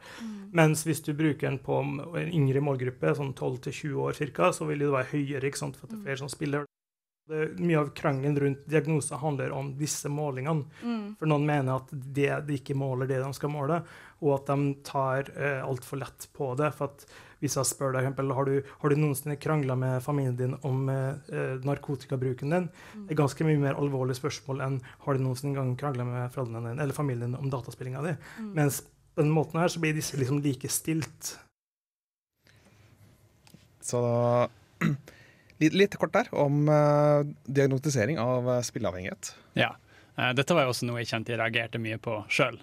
[0.52, 4.84] Mens hvis du bruker den på en yngre målgruppe, sånn 12-20 år ca., så vil
[4.84, 6.68] det være høyere, ikke sant, for at det er flere som spiller.
[7.30, 10.66] Det, mye av krangelen rundt diagnoser handler om disse målingene.
[11.20, 13.80] For noen mener at det, de ikke måler det de skal måle,
[14.20, 16.72] og at de tar eh, altfor lett på det.
[16.76, 17.06] For at
[17.40, 20.88] hvis jeg spør deg, eksempel, har du, har du noensinne krangla med familien din om
[20.92, 22.70] eh, narkotikabruken din?
[23.06, 26.74] Det er ganske mye mer alvorlig spørsmål enn har du noensinne gang krangla med foreldrene
[26.74, 28.16] dine eller familien din om dataspillinga di.
[28.56, 28.82] Mens
[29.14, 31.34] på den måten her så blir disse liksom like stilt.
[33.84, 34.00] Så
[35.60, 39.32] litt, litt kort der om eh, diagnostisering av eh, spilleavhengighet.
[39.58, 39.74] Ja.
[40.20, 42.58] Eh, Dette var jo også noe jeg kjente jeg reagerte mye på sjøl,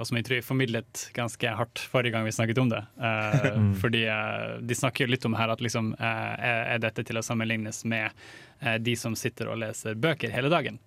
[0.00, 2.82] og som jeg tror jeg formidlet ganske hardt forrige gang vi snakket om det.
[2.98, 7.20] Eh, Fordi eh, de snakker jo litt om her at liksom, eh, er dette til
[7.20, 8.08] å sammenlignes med
[8.60, 10.80] eh, de som sitter og leser bøker hele dagen.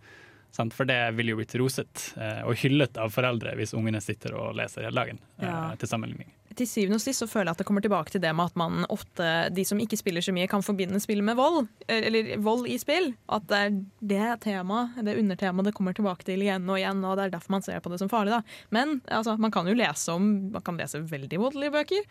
[0.74, 4.56] For det ville jo blitt roset eh, og hyllet av foreldre hvis ungene sitter og
[4.58, 5.20] leser hele dagen.
[5.38, 5.60] eh, Ja.
[5.78, 6.32] Til sammenligning.
[6.58, 8.56] Til syvende og sist så føler jeg at det kommer tilbake til det med at
[8.58, 11.68] man ofte, de som ikke spiller så mye, kan forbinde spill med vold.
[11.88, 13.12] eh, Eller vold i spill.
[13.30, 17.04] At det er det temaet, det undertemaet det kommer tilbake til igjen og igjen.
[17.06, 18.32] og Det er derfor man ser på det som farlig.
[18.34, 18.42] da.
[18.72, 22.04] Men altså, man kan jo lese om Man kan lese veldig voldelige bøker.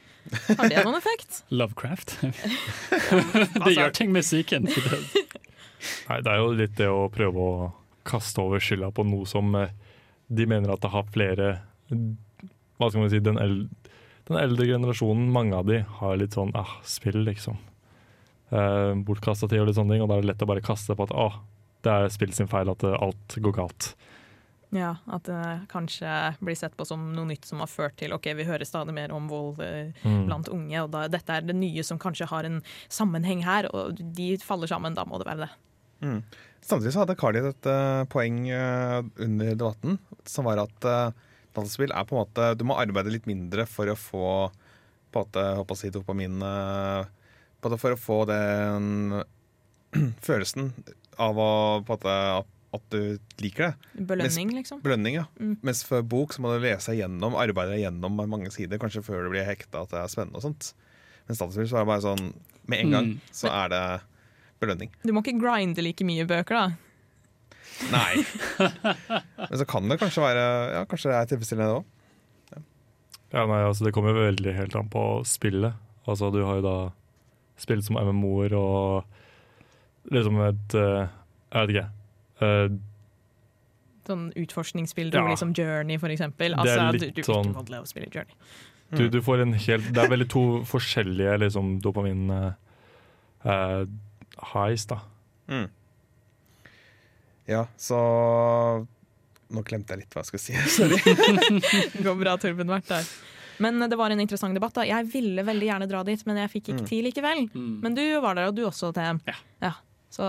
[0.56, 1.42] Har det noen effekt?
[1.50, 2.16] Lovecraft.
[3.66, 4.64] det gjør ting med psyken.
[4.64, 5.26] det-
[6.08, 7.72] Nei, det er jo litt det å prøve å
[8.08, 9.68] kaste over skylda på noe som eh,
[10.28, 11.50] de mener at det har flere
[12.78, 13.68] Hva skal man si, den, el
[14.28, 17.56] den eldre generasjonen, mange av de, har litt sånn ah, spill, liksom.
[18.50, 20.96] Eh, Bortkasta tid og litt sånne ting, og da er det lett å bare kaste
[20.96, 21.40] på at ah,
[21.86, 23.92] det er spill sin feil at eh, alt går galt.
[24.76, 28.26] Ja, At det kanskje blir sett på som noe nytt som har ført til ok,
[28.36, 30.26] vi hører stadig mer om vold eh, Mm.
[30.26, 30.82] blant unge.
[30.82, 32.60] og da, Dette er det nye som kanskje har en
[32.92, 34.94] sammenheng her, og de faller sammen.
[34.94, 36.20] Da må det være det.
[36.60, 39.96] Samtidig så hadde Carly et uh, poeng uh, under debatten,
[40.28, 41.10] som var at uh,
[41.58, 44.28] dataspill er på en måte Du må arbeide litt mindre for å få
[45.12, 45.42] på en måte,
[45.72, 47.08] jeg si dopamin eh,
[47.58, 49.18] på en måte For å få den
[50.28, 50.72] følelsen
[51.18, 51.50] av å
[51.82, 54.02] på en måte, at, at du liker det.
[54.06, 54.82] Belønning, liksom.
[54.84, 55.24] Belønning, ja.
[55.40, 55.56] Mm.
[55.66, 59.32] Mens for bok så må du lese gjennom, arbeide gjennom mange sider, kanskje før du
[59.32, 60.68] blir hekta at det er spennende og sånt.
[61.26, 62.28] Mens dataspill så er det bare sånn
[62.68, 63.32] Med en gang Mm.
[63.32, 63.82] så er det
[64.60, 64.90] belønning.
[65.02, 66.87] Du må ikke grinde like mye bøker, da.
[67.92, 68.24] Nei.
[69.48, 71.94] Men så kan det kanskje være Ja, kanskje det er tilfredsstillende det òg.
[73.32, 75.76] Ja, nei, altså Det kommer jo veldig helt an på spillet.
[76.08, 76.76] Altså Du har jo da
[77.60, 79.04] spill som MMO-er og
[80.14, 81.08] liksom et eh,
[81.52, 81.88] Jeg vet ikke.
[82.42, 82.78] Uh,
[84.08, 85.26] Sånn utforskningsspill, Ja.
[85.28, 86.54] liksom Journey, for eksempel.
[86.56, 88.34] Det er Altså, litt du, du sånn- ikke lov å spille Journey.
[88.96, 92.30] du, du får en helt Det er veldig to forskjellige liksom, dopamin
[94.52, 95.00] highs, da.
[95.48, 95.68] Mm.
[97.48, 97.98] Ja, så
[99.48, 100.54] Nå glemte jeg litt hva jeg skulle si.
[100.76, 101.60] Sorry.
[101.94, 103.10] Det går bra, Torben Vært der.
[103.64, 104.76] Men eh, det var en interessant debatt.
[104.76, 104.84] da.
[104.84, 107.46] Jeg ville veldig gjerne dra dit, men jeg fikk ikke tid likevel.
[107.54, 107.76] Mm.
[107.84, 109.22] Men du var der, og du også, TM.
[109.64, 109.72] Ja.
[110.10, 110.24] Så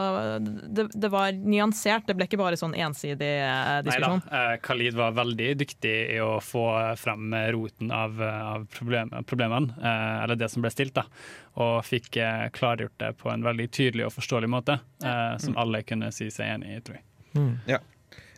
[0.67, 2.03] det, det var nyansert.
[2.07, 4.19] Det ble ikke bare sånn ensidig eh, diskusjon.
[4.25, 6.65] Neida, eh, Khalid var veldig dyktig i å få
[6.99, 11.05] frem roten av, av problem, problemene, eh, eller det som ble stilt, da.
[11.63, 15.83] Og fikk eh, klargjort det på en veldig tydelig og forståelig måte, eh, som alle
[15.87, 17.05] kunne si seg enig i, tror jeg.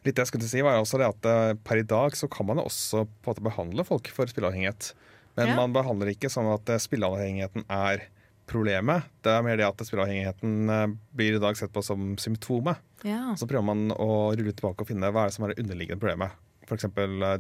[0.02, 2.48] Litt det jeg skulle si var også det at eh, Per i dag så kan
[2.50, 4.94] man jo også på en måte behandle folk for spilleavhengighet.
[5.38, 5.56] Men Ja.
[5.60, 8.08] man behandler ikke sånn at eh, spilleavhengigheten er
[8.50, 9.06] problemet.
[9.24, 12.82] Det er mer det at spilleavhengigheten eh, blir i dag sett på som symptomet.
[13.06, 13.36] Ja.
[13.38, 16.02] Så prøver man å rulle tilbake og finne hva er det som er det underliggende
[16.02, 16.34] problemet.
[16.66, 16.90] F.eks.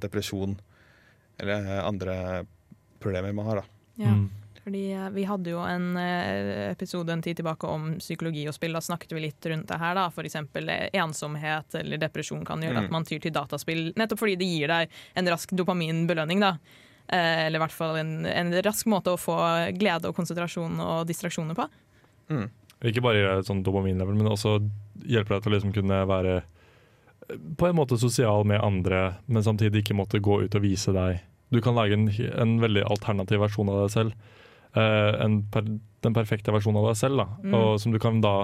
[0.05, 0.53] depresjon
[1.41, 2.45] eller andre
[3.01, 3.63] problemer man har.
[3.63, 3.65] da.
[3.97, 4.13] ja.
[4.13, 4.29] Mm.
[4.71, 8.53] For Fordi eh, vi hadde jo en eh, episode en tid tilbake om psykologi og
[8.55, 8.73] spill.
[8.73, 9.95] Da snakket vi litt rundt det her.
[9.95, 10.05] da.
[10.07, 10.35] F.eks.
[10.93, 12.85] ensomhet eller depresjon kan gjøre Mm.
[12.85, 13.93] at man tyr til dataspill.
[13.95, 16.39] Nettopp fordi det gir deg en rask dopaminbelønning.
[16.39, 16.57] da.
[17.09, 19.35] Eh, Eller i hvert fall en, en rask måte å få
[19.77, 21.67] glede og konsentrasjon og distraksjoner på.
[22.83, 24.55] Ikke bare gjøre et sånn dopaminlevel, men også
[25.05, 29.43] hjelper deg til å liksom kunne være eh, på en måte sosial med andre, men
[29.43, 31.19] samtidig ikke måtte gå ut og vise deg.
[31.51, 32.07] Du kan lage en,
[32.39, 34.13] en veldig alternativ versjon av deg selv.
[34.73, 35.65] Eh, en per,
[36.01, 37.27] den perfekte versjonen av deg selv, da.
[37.43, 37.55] Mm.
[37.57, 38.35] Og som du kan da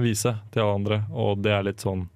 [0.00, 1.00] vise til alle andre.
[1.10, 2.08] Og det er litt sånn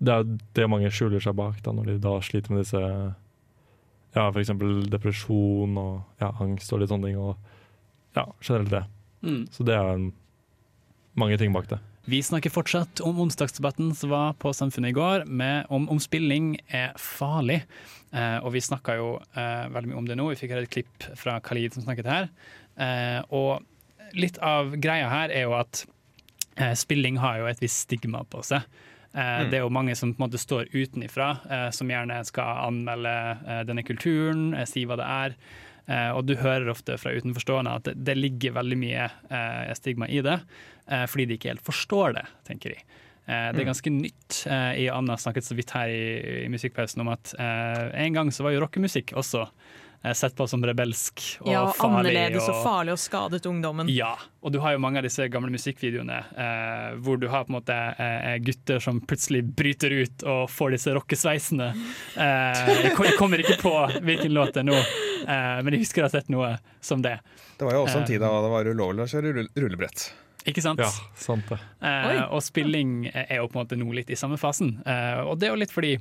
[0.00, 0.24] Det er
[0.56, 4.50] det mange skjuler seg bak da, når de da sliter med disse Ja, f.eks.
[4.90, 7.20] depresjon og ja, angst og litt sånne ting.
[7.20, 7.36] Og
[8.16, 8.84] ja, generelt det.
[9.22, 9.44] Mm.
[9.52, 10.10] Så det er en,
[11.14, 11.78] mange ting bak det.
[12.08, 16.54] Vi snakker fortsatt om onsdagsdebatten som var på Samfunnet i går, med om, om spilling
[16.72, 17.60] er farlig.
[18.12, 20.30] Eh, og vi snakka jo eh, veldig mye om det nå.
[20.32, 22.30] Vi fikk høre et klipp fra Khalid som snakket her.
[22.80, 23.60] Eh, og
[24.16, 25.84] litt av greia her er jo at
[26.56, 28.64] eh, spilling har jo et visst stigma på seg.
[29.12, 32.64] Eh, Det er jo mange som på en måte står utenifra, eh, som gjerne skal
[32.64, 33.14] anmelde
[33.68, 35.36] denne kulturen, si hva det er.
[35.90, 40.06] Eh, og du hører ofte fra utenforstående at det, det ligger veldig mye eh, stigma
[40.10, 40.38] i det,
[40.86, 42.98] eh, fordi de ikke helt forstår det, tenker de.
[43.30, 44.40] Det er ganske nytt.
[44.50, 46.06] I Anna snakket så vidt her i,
[46.40, 49.44] i musikkpausen om at en gang så var jo rockemusikk også
[50.16, 52.10] sett på som rebelsk og Ja, farlig.
[52.14, 53.88] Annerledes og farlig og skadet ungdommen.
[53.92, 57.52] Ja, og du har jo mange av disse gamle musikkvideoene eh, hvor du har på
[57.52, 61.68] en måte eh, gutter som plutselig bryter ut og får disse rockesveisene.
[62.16, 66.00] Eh, jeg, jeg kommer ikke på hvilken låt det er nå, eh, men jeg husker
[66.02, 67.18] jeg har sett noe som det.
[67.60, 68.10] Det var jo også en Eh.
[68.14, 70.06] tid da det var ulovlig å kjøre rullebrett.
[70.48, 70.80] Ikke sant?
[70.80, 70.88] Ja,
[71.20, 71.58] sant det.
[71.84, 74.78] Eh, og spilling er jo på en måte nå litt i samme fasen.
[74.88, 75.98] Eh, og det er jo litt fordi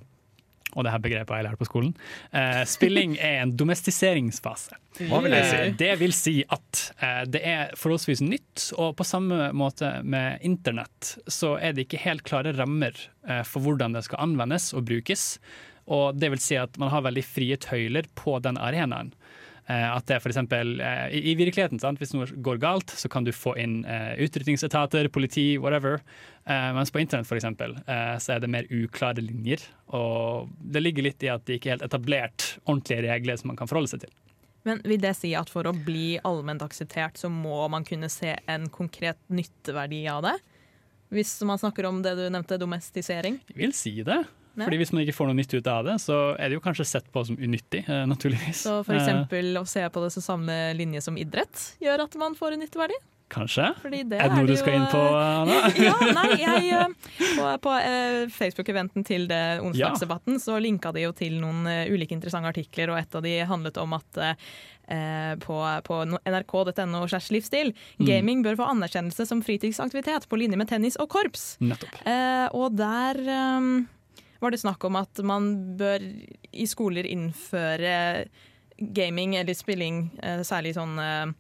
[0.76, 1.94] og det her begrepet jeg lærte på skolen.
[2.36, 4.78] Eh, spilling er en domestiseringsfase.
[5.10, 5.58] Hva vil det si?
[5.58, 10.44] Eh, det vil si at eh, det er forholdsvis nytt, og på samme måte med
[10.46, 12.94] internett så er det ikke helt klare rammer
[13.28, 15.32] eh, for hvordan det skal anvendes og brukes.
[15.90, 19.14] Og det vil si at man har veldig frie tøyler på den arenaen.
[19.70, 22.00] Eh, At det eksempel, eh, i, I virkeligheten, sant?
[22.02, 26.02] hvis noe går galt, så kan du få inn eh, utrykningsetater, politi, whatever.
[26.50, 29.62] Mens på internett for eksempel, så er det mer uklare linjer.
[29.94, 33.60] Og det ligger litt i at det ikke er helt etablert ordentlige regler som man
[33.60, 34.14] kan forholde seg til.
[34.66, 38.34] Men vil det si at for å bli allment akseptert, så må man kunne se
[38.50, 40.34] en konkret nytteverdi av det?
[41.14, 43.38] Hvis man snakker om det du nevnte, domestisering?
[43.54, 44.24] Jeg vil si det.
[44.60, 44.66] Ja.
[44.70, 46.86] Fordi Hvis man ikke får noe nytt ut av det, så er det jo kanskje
[46.86, 47.86] sett på som unyttig.
[47.90, 48.64] eh, naturligvis.
[48.68, 52.16] Så for Eh, eksempel å se på det som samme linje som idrett gjør at
[52.16, 53.00] man får en nytteverdi?
[53.30, 53.76] kanskje.
[53.78, 55.58] Fordi det Er det noe du skal jo, inn på, Anna?
[55.78, 61.12] ja, nei, jeg, eh, på, på eh, Facebook-eventen til det onsdagsdebatten så linka de jo
[61.14, 65.60] til noen eh, ulike interessante artikler, og et av de handlet om at eh, på,
[65.86, 67.70] på no- nrk.no slash livsstil
[68.00, 68.06] Mm.
[68.08, 71.58] gaming bør få anerkjennelse som fritidsaktivitet på linje med tennis og korps.
[71.62, 72.02] Nettopp.
[72.10, 73.86] Eh, og der eh,
[74.40, 76.04] var det snakk om at man bør
[76.52, 78.26] i skoler innføre
[78.80, 81.32] gaming eller spilling, eh, særlig sånn eh,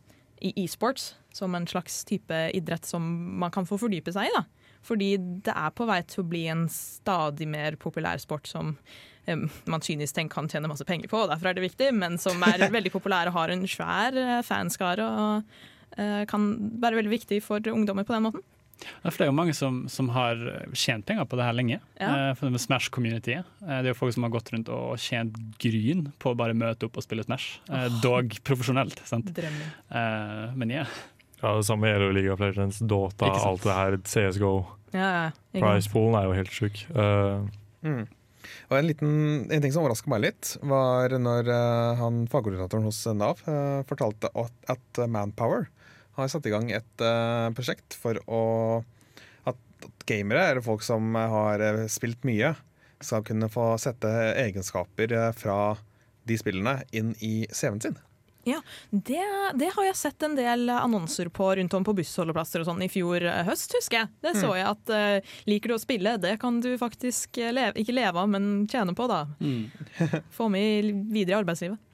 [0.50, 3.04] i e-sports, som en slags type idrett som
[3.40, 4.36] man kan få fordype seg i.
[4.36, 4.44] da.
[4.86, 5.14] Fordi
[5.46, 8.76] det er på vei til å bli en stadig mer populær sport som
[9.26, 12.20] eh, man kynisk tenkt kan tjene masse penger på, og derfor er det viktig, men
[12.22, 15.60] som er veldig populær og har en svær eh, fanskare og
[15.98, 18.48] eh, kan være veldig viktig for ungdommer på den måten.
[18.80, 20.40] Ja, for det er jo mange som, som har
[20.78, 21.80] tjent penger på det her lenge.
[22.00, 22.10] Ja.
[22.10, 23.48] Eh, for det Smash-communityet.
[23.66, 26.58] Eh, det er jo folk som har gått rundt og tjent gryn på å bare
[26.58, 27.60] møte opp og spille Smash.
[27.70, 27.88] Oh.
[28.04, 29.32] dog profesjonelt, sant.
[29.36, 29.72] Drømmen.
[29.92, 30.86] Eh, men ja.
[31.40, 34.00] Ja, Det samme gjelder jo League of Legends, Dota, alt det her.
[34.04, 34.54] CSGO.
[34.92, 35.96] Ja, sant.
[35.96, 36.86] Er jo helt sjuk.
[36.96, 37.48] Uh,
[37.80, 38.08] Mm.
[38.70, 39.12] Og en, liten,
[39.52, 44.32] en ting som overraska meg litt, var når uh, han fagkoordinatoren hos Nav uh, fortalte
[44.36, 45.68] at, at Manpower
[46.22, 48.42] har satt i gang et uh, prosjekt for å
[49.48, 52.54] at, at gamere, eller folk som har eh, spilt mye,
[53.00, 55.78] skal kunne få sette egenskaper eh, fra
[56.28, 58.00] de spillene inn i CV-en sin.
[58.90, 59.22] Det,
[59.62, 62.90] det har jeg sett en del annonser på rundt om på bussholdeplasser og sånn i
[62.90, 64.10] fjor høst, husker jeg.
[64.26, 67.94] Det så jeg at uh, liker du å spille, det kan du faktisk leve, ikke
[67.94, 69.26] leve av, men tjene på, da.
[70.34, 71.89] Få med videre i arbeidslivet.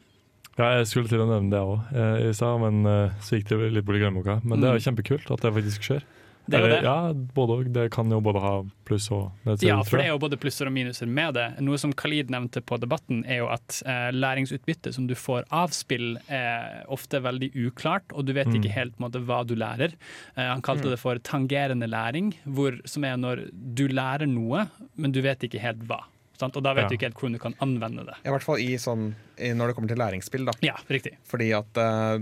[0.58, 3.72] Ja, jeg skulle til å nevne det òg i stad, men eh, så gikk det
[3.76, 4.40] litt bort i glemmeboka.
[4.44, 6.06] Men det er jo kjempekult at det faktisk skjer.
[6.46, 6.82] Det er jo det.
[6.86, 6.96] Ja,
[7.34, 7.70] både og.
[7.74, 8.52] Det kan jo både ha
[8.86, 9.72] pluss og nedsider.
[9.72, 11.46] Ja, for det er jo både plusser og minuser med det.
[11.66, 15.74] Noe som Khalid nevnte på debatten, er jo at eh, læringsutbytte som du får av
[15.74, 18.60] spill, er ofte veldig uklart, og du vet Mm.
[18.62, 19.98] ikke helt måte, hva du lærer.
[20.38, 25.12] Eh, han kalte det for tangerende læring, hvor, som er når du lærer noe, men
[25.12, 26.04] du vet ikke helt hva.
[26.40, 26.56] Sant?
[26.60, 26.90] Og da vet Ja.
[26.90, 28.16] du ikke helt hvordan du kan anvende det.
[28.26, 30.46] I hvert fall i sånn, i, når det kommer til læringsspill.
[30.46, 30.54] da.
[30.66, 31.16] Ja, riktig.
[31.28, 32.20] Fordi at uh,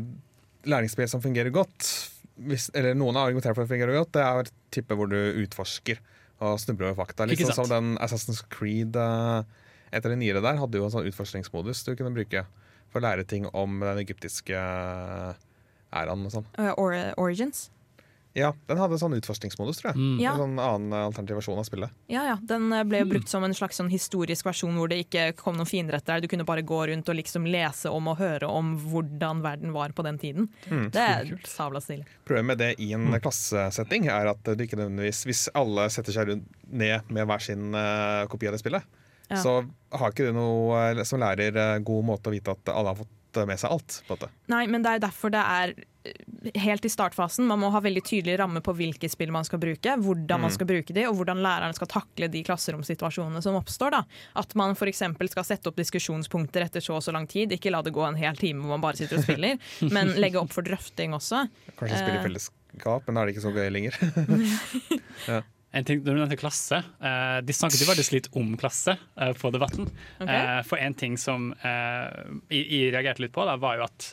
[0.70, 1.88] læringsspill som fungerer godt,
[2.48, 5.18] hvis, eller noen har argumentert for at det fungerer godt, det er type hvor du
[5.44, 6.00] utforsker
[6.44, 7.26] og snubler over fakta.
[7.30, 9.44] Litt sånn som den Assassin's Creed uh,
[9.94, 12.46] etter det nyere der, hadde jo en sånn utforskningsmodus du kunne bruke
[12.90, 14.54] for å lære ting om den egyptiske
[15.94, 16.48] æraen og sånn.
[16.58, 17.68] Uh, or, Origins.
[18.34, 20.00] Ja, den hadde sånn utforskningsmodus, tror jeg.
[20.02, 20.16] Mm.
[20.24, 20.32] Ja.
[20.34, 21.94] En sånn annen eh, alternativ versjon av spillet.
[22.10, 22.38] Ja, ja.
[22.42, 25.60] Den eh, ble jo brukt som en slags sånn historisk versjon hvor det ikke kom
[25.60, 26.26] noen fiender etter deg.
[26.26, 29.94] Du kunne bare gå rundt og liksom lese om og høre om hvordan verden var
[29.94, 30.50] på den tiden.
[30.66, 30.88] Mm.
[30.96, 32.08] Det er sabla stilig.
[32.26, 36.32] Problemet med det i en klassesetting er at du ikke nødvendigvis Hvis alle setter seg
[36.32, 38.84] rundt ned med hver sin uh, kopi av det spillet,
[39.30, 39.38] Ja.
[39.40, 39.54] så
[39.94, 43.46] har ikke du noe som lærer god måte å vite at alle har fått eh,
[43.50, 44.02] med seg alt.
[44.08, 44.30] på dette.
[44.52, 45.74] Nei, men det er derfor det er
[46.06, 47.46] eh, helt i startfasen.
[47.48, 50.56] Man må ha veldig tydelig ramme på hvilke spill man skal bruke, hvordan man Mm.
[50.58, 53.92] skal bruke de, og hvordan læreren skal takle de klasseromsituasjonene som oppstår.
[53.92, 54.04] da.
[54.36, 55.04] At man f.eks.
[55.32, 57.52] skal sette opp diskusjonspunkter etter så og så lang tid.
[57.52, 59.58] Ikke la det gå en hel time hvor man bare sitter og spiller,
[59.96, 61.48] men legge opp for drøfting også.
[61.80, 62.22] Kanskje spille Eh.
[62.22, 65.44] i fellesskap, men da er det ikke så gøy lenger.
[65.74, 69.32] En ting, når du nevnte klasse, eh, De snakket jo veldig litt om klasse eh,
[69.34, 69.88] på Debatten.
[70.20, 70.36] Okay.
[70.36, 74.10] Eh, for en ting som jeg, reagerte litt på, da, var jo at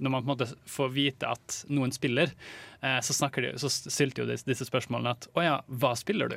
[0.00, 2.32] når man på en måte får vite at noen spiller,
[2.80, 6.36] så, snakker de, så stilte jo disse, disse spørsmålene at å ja, hva spiller du?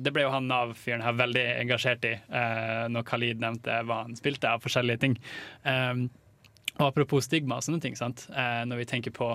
[0.00, 2.14] Det ble jo han Nav-fyren her veldig engasjert i
[2.92, 5.18] når Khalid nevnte hva han spilte av forskjellige ting.
[6.76, 8.26] Og apropos stigma og sånne ting, sant?
[8.32, 9.34] Når vi tenker på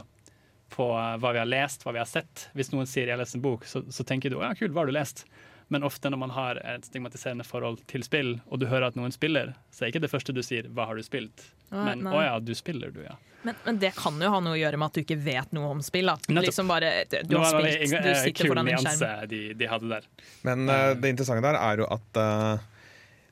[0.71, 2.47] på eh, hva vi har lest, hva vi har sett.
[2.57, 4.86] Hvis noen sier 'jeg har lest en bok', så, så tenker du 'ja, kult, hva
[4.86, 5.25] har du lest'?
[5.71, 9.13] Men ofte når man har et stigmatiserende forhold til spill, og du hører at noen
[9.15, 11.51] spiller, så er ikke det første du sier 'hva har du spilt'?
[11.71, 12.12] Men nei.
[12.12, 13.15] 'å ja, du spiller, du', ja.
[13.43, 15.71] Men, men det kan jo ha noe å gjøre med at du ikke vet noe
[15.73, 16.12] om spill.
[16.29, 19.29] Liksom bare, Du har spilt, du eh, sitter foran en skjerm.
[19.31, 20.05] de, de hadde der.
[20.45, 22.67] Men uh, det interessante der er jo at eh,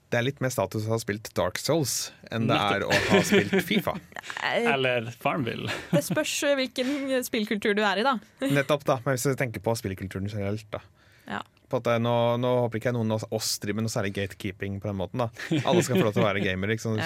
[0.09, 3.21] det er litt mer status å ha spilt Dark Souls enn det er å ha
[3.25, 3.97] spilt Fifa.
[4.43, 5.71] Eh, Eller Farmville.
[5.95, 8.17] Det spørs eh, hvilken spillkultur du er i, da.
[8.57, 8.97] Nettopp, da.
[9.05, 10.81] Men hvis du tenker på spillkulturen generelt, da.
[11.29, 11.39] Ja.
[11.69, 14.11] På at det, nå, nå håper ikke jeg noen av oss driver med noe særlig
[14.17, 15.21] gatekeeping på den måten.
[15.21, 16.73] da Alle skal få lov til å være gamere.
[16.73, 16.97] Liksom.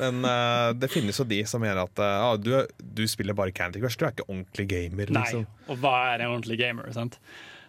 [0.00, 3.52] Men uh, det finnes jo de som mener at eh, ah, du, du spiller bare
[3.52, 5.12] Candy Crush, du er ikke ordentlig gamer.
[5.12, 5.26] Nei.
[5.28, 5.44] Liksom.
[5.68, 6.88] Og hva er en ordentlig gamer?
[6.96, 7.20] sant?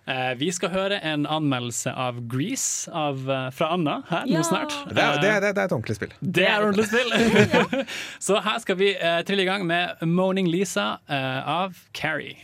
[0.07, 4.39] Eh, vi skal høre en anmeldelse av Grease av, eh, fra Anna her Ja.
[4.39, 4.73] nå snart.
[4.89, 6.13] Det, er, det, Eh, er, det er et ordentlig spill.
[6.21, 7.85] Det er ordentlig spill!
[8.19, 12.37] Så her skal vi uh, trille i gang med Moaning Lisa uh, av Carrie.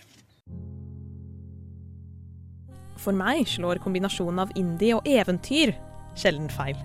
[2.98, 5.74] For meg slår kombinasjonen av indie og eventyr
[6.18, 6.78] sjelden feil.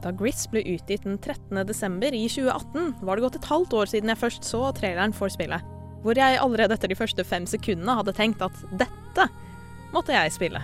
[0.00, 1.60] Da Gris ble utgitt den 13.
[1.68, 5.28] desember i 2018, var det gått et halvt år siden jeg først så traileren for
[5.32, 5.60] spillet.
[6.00, 9.26] Hvor jeg allerede etter de første fem sekundene hadde tenkt at dette
[9.94, 10.62] måtte jeg spille.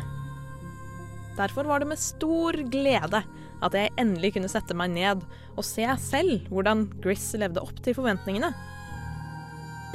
[1.36, 3.22] Derfor var det med stor glede
[3.64, 5.24] at jeg endelig kunne sette meg ned
[5.56, 8.52] og se selv hvordan Gris levde opp til forventningene.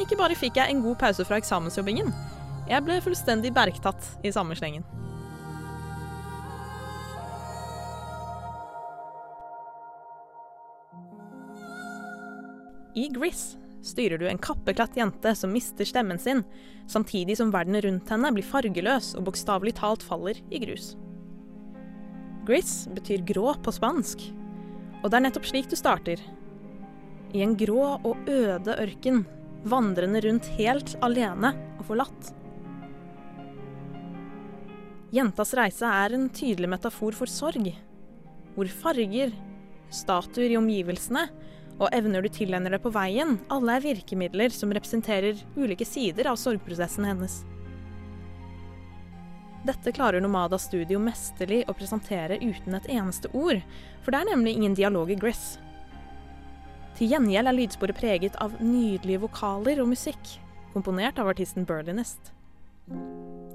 [0.02, 2.14] Ikke bare fikk jeg en god pause fra eksamensjobbingen,
[2.70, 4.86] jeg ble fullstendig bergtatt i samme slengen.
[12.96, 13.54] I Gris
[13.86, 16.44] styrer du en kappeklatt jente som mister stemmen sin,
[16.88, 20.94] samtidig som verden rundt henne blir fargeløs og bokstavelig talt faller i grus.
[22.48, 24.24] Gris betyr grå på spansk,
[25.02, 26.22] og det er nettopp slik du starter.
[27.32, 29.24] I en grå og øde ørken,
[29.64, 32.32] vandrende rundt helt alene og forlatt.
[35.12, 37.68] Jentas reise er en tydelig metafor for sorg,
[38.56, 39.34] hvor farger,
[39.92, 41.26] statuer i omgivelsene
[41.82, 46.38] og evner du tilegner deg på veien, alle er virkemidler som representerer ulike sider av
[46.38, 47.42] sorgprosessen hennes.
[49.66, 53.62] Dette klarer Nomada Studio mesterlig å presentere uten et eneste ord,
[54.02, 55.60] for det er nemlig ingen dialog i Griss.
[56.98, 60.36] Til gjengjeld er lydsporet preget av nydelige vokaler og musikk,
[60.74, 62.34] komponert av artisten Berlinist.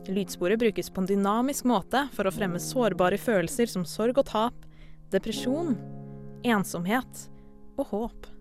[0.07, 4.67] Lydsporet brukes på en dynamisk måte for å fremme sårbare følelser som sorg og tap,
[5.15, 5.75] depresjon,
[6.47, 7.27] ensomhet
[7.77, 8.33] og håp.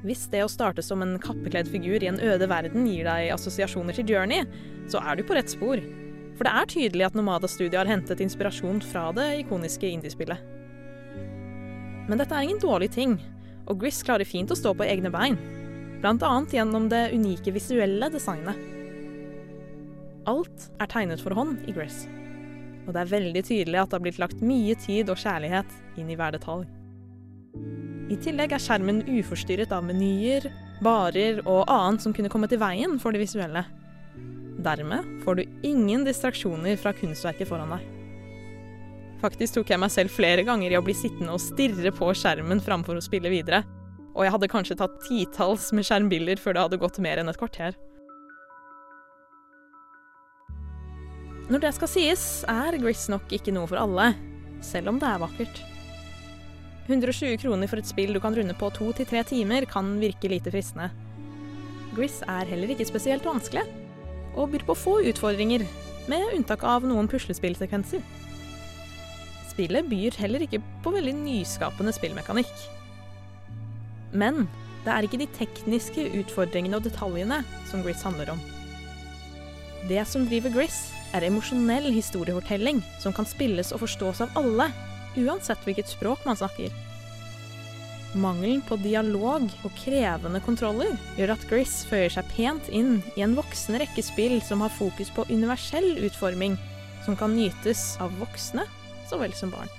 [0.00, 3.94] Hvis det å starte som en kappekledd figur i en øde verden gir deg assosiasjoner
[3.94, 4.46] til Journey,
[4.90, 5.82] så er du på rett spor.
[6.38, 10.59] For det er tydelig at Nomada Studio har hentet inspirasjon fra det ikoniske indiespillet.
[12.08, 13.18] Men dette er ingen dårlig ting,
[13.68, 15.38] og Gris klarer fint å stå på egne bein.
[16.00, 18.56] Annet gjennom det unike visuelle designet.
[20.30, 22.06] Alt er tegnet for hånd i Gris.
[22.86, 26.10] Og det er veldig tydelig at det har blitt lagt mye tid og kjærlighet inn
[26.10, 26.64] i hver detalj.
[28.10, 30.48] I tillegg er skjermen uforstyrret av menyer,
[30.82, 33.62] barer og annet som kunne kommet i veien for det visuelle.
[34.60, 37.99] Dermed får du ingen distraksjoner fra kunstverket foran deg.
[39.20, 42.62] Faktisk tok jeg meg selv flere ganger i å bli sittende og stirre på skjermen
[42.64, 43.62] framfor å spille videre.
[44.16, 47.38] Og jeg hadde kanskje tatt titalls med skjermbilder før det hadde gått mer enn et
[47.40, 47.76] kvarter.
[51.50, 54.12] Når det skal sies, er Gris nok ikke noe for alle,
[54.64, 55.60] selv om det er vakkert.
[56.86, 60.30] 120 kroner for et spill du kan runde på to til tre timer, kan virke
[60.30, 60.88] lite fristende.
[61.96, 63.66] Gris er heller ikke spesielt vanskelig,
[64.38, 65.66] og byr på få utfordringer,
[66.10, 68.02] med unntak av noen puslespillsekvenser.
[69.50, 72.52] Spillet byr heller ikke på veldig nyskapende spillmekanikk.
[74.10, 74.46] Men
[74.84, 78.40] det er ikke de tekniske utfordringene og detaljene som Gris handler om.
[79.88, 84.68] Det som driver Gris, er emosjonell historiefortelling som kan spilles og forstås av alle,
[85.18, 86.70] uansett hvilket språk man snakker.
[88.20, 93.36] Mangelen på dialog og krevende kontroller gjør at Gris føyer seg pent inn i en
[93.38, 96.56] voksen rekke spill som har fokus på universell utforming,
[97.06, 98.66] som kan nytes av voksne
[99.10, 99.70] så vel som barn.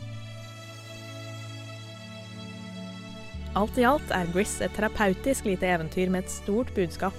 [3.55, 7.15] Alt i alt er Gris et terapeutisk lite eventyr med et stort budskap,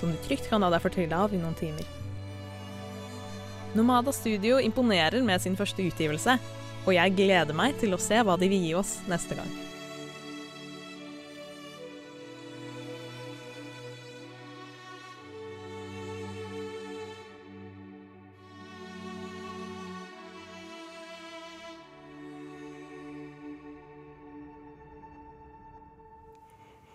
[0.00, 1.86] som du trygt kan la deg fortrylle av i noen timer.
[3.78, 6.34] Nomada Studio imponerer med sin første utgivelse,
[6.82, 9.71] og jeg gleder meg til å se hva de vil gi oss neste gang.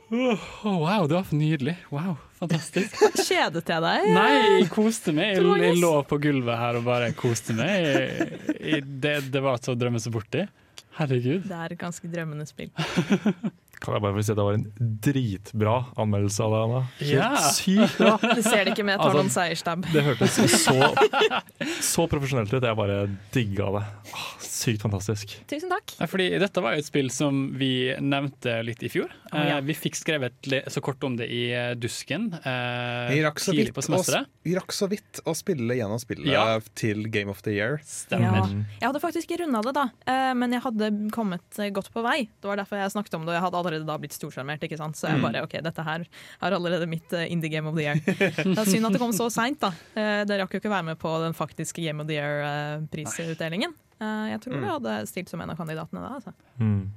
[0.09, 1.75] Oh, wow, det var nydelig.
[1.91, 2.95] Wow, fantastisk.
[3.27, 4.05] Kjedet jeg deg?
[4.15, 4.29] Nei,
[4.61, 5.33] jeg koste meg.
[5.35, 7.73] Jeg, jeg lå på gulvet her og bare koste meg.
[7.83, 10.45] Jeg, jeg, det, det var så å drømme seg borti.
[10.97, 11.43] Herregud.
[11.49, 12.71] Det er et ganske drømmende spill.
[13.77, 14.65] Kan jeg bare få si at det var en
[15.05, 16.79] dritbra anmeldelse av deg, Anna.
[17.01, 18.13] Helt sykt bra!
[18.37, 19.85] Du ser det ikke med Altså, noen Seierstab.
[19.93, 20.75] Det hørtes så,
[21.85, 22.63] så profesjonelt ut.
[22.65, 22.97] Jeg bare
[23.35, 23.83] digga det.
[24.41, 25.35] Sykt fantastisk.
[25.49, 25.93] Tusen takk.
[26.09, 27.69] Fordi dette var jo et spill som vi
[28.01, 29.11] nevnte litt i fjor.
[29.31, 29.57] Oh, ja.
[29.59, 33.51] Eh, vi fikk skrevet så kort om det i eh, Dusken eh, Vi rakk så
[33.53, 34.29] tidlig vidt på å, semesteret.
[34.47, 36.45] vi rakk så vidt å spille gjennom spillet Ja.
[36.79, 37.77] til Game of the Year.
[37.85, 38.39] Stemmer.
[38.41, 38.65] Ja.
[38.81, 42.17] Jeg hadde faktisk runda det, da, eh, men jeg hadde kommet godt på vei.
[42.41, 44.63] Det var derfor jeg snakket om det, og jeg hadde allerede da blitt storsjarmert.
[44.65, 44.97] ikke sant?
[44.97, 47.99] Så jeg bare OK, dette her er allerede mitt eh, indie game of the year.
[48.07, 49.73] Det er synd at det kom så seint, da.
[49.95, 53.75] Det Dere rakk jo ikke være med på den faktiske Game of the Year-prisutdelingen.
[54.01, 56.15] jeg tror jeg hadde stilt som en av kandidatene da.
[56.19, 56.33] altså.
[56.61, 56.87] Mm.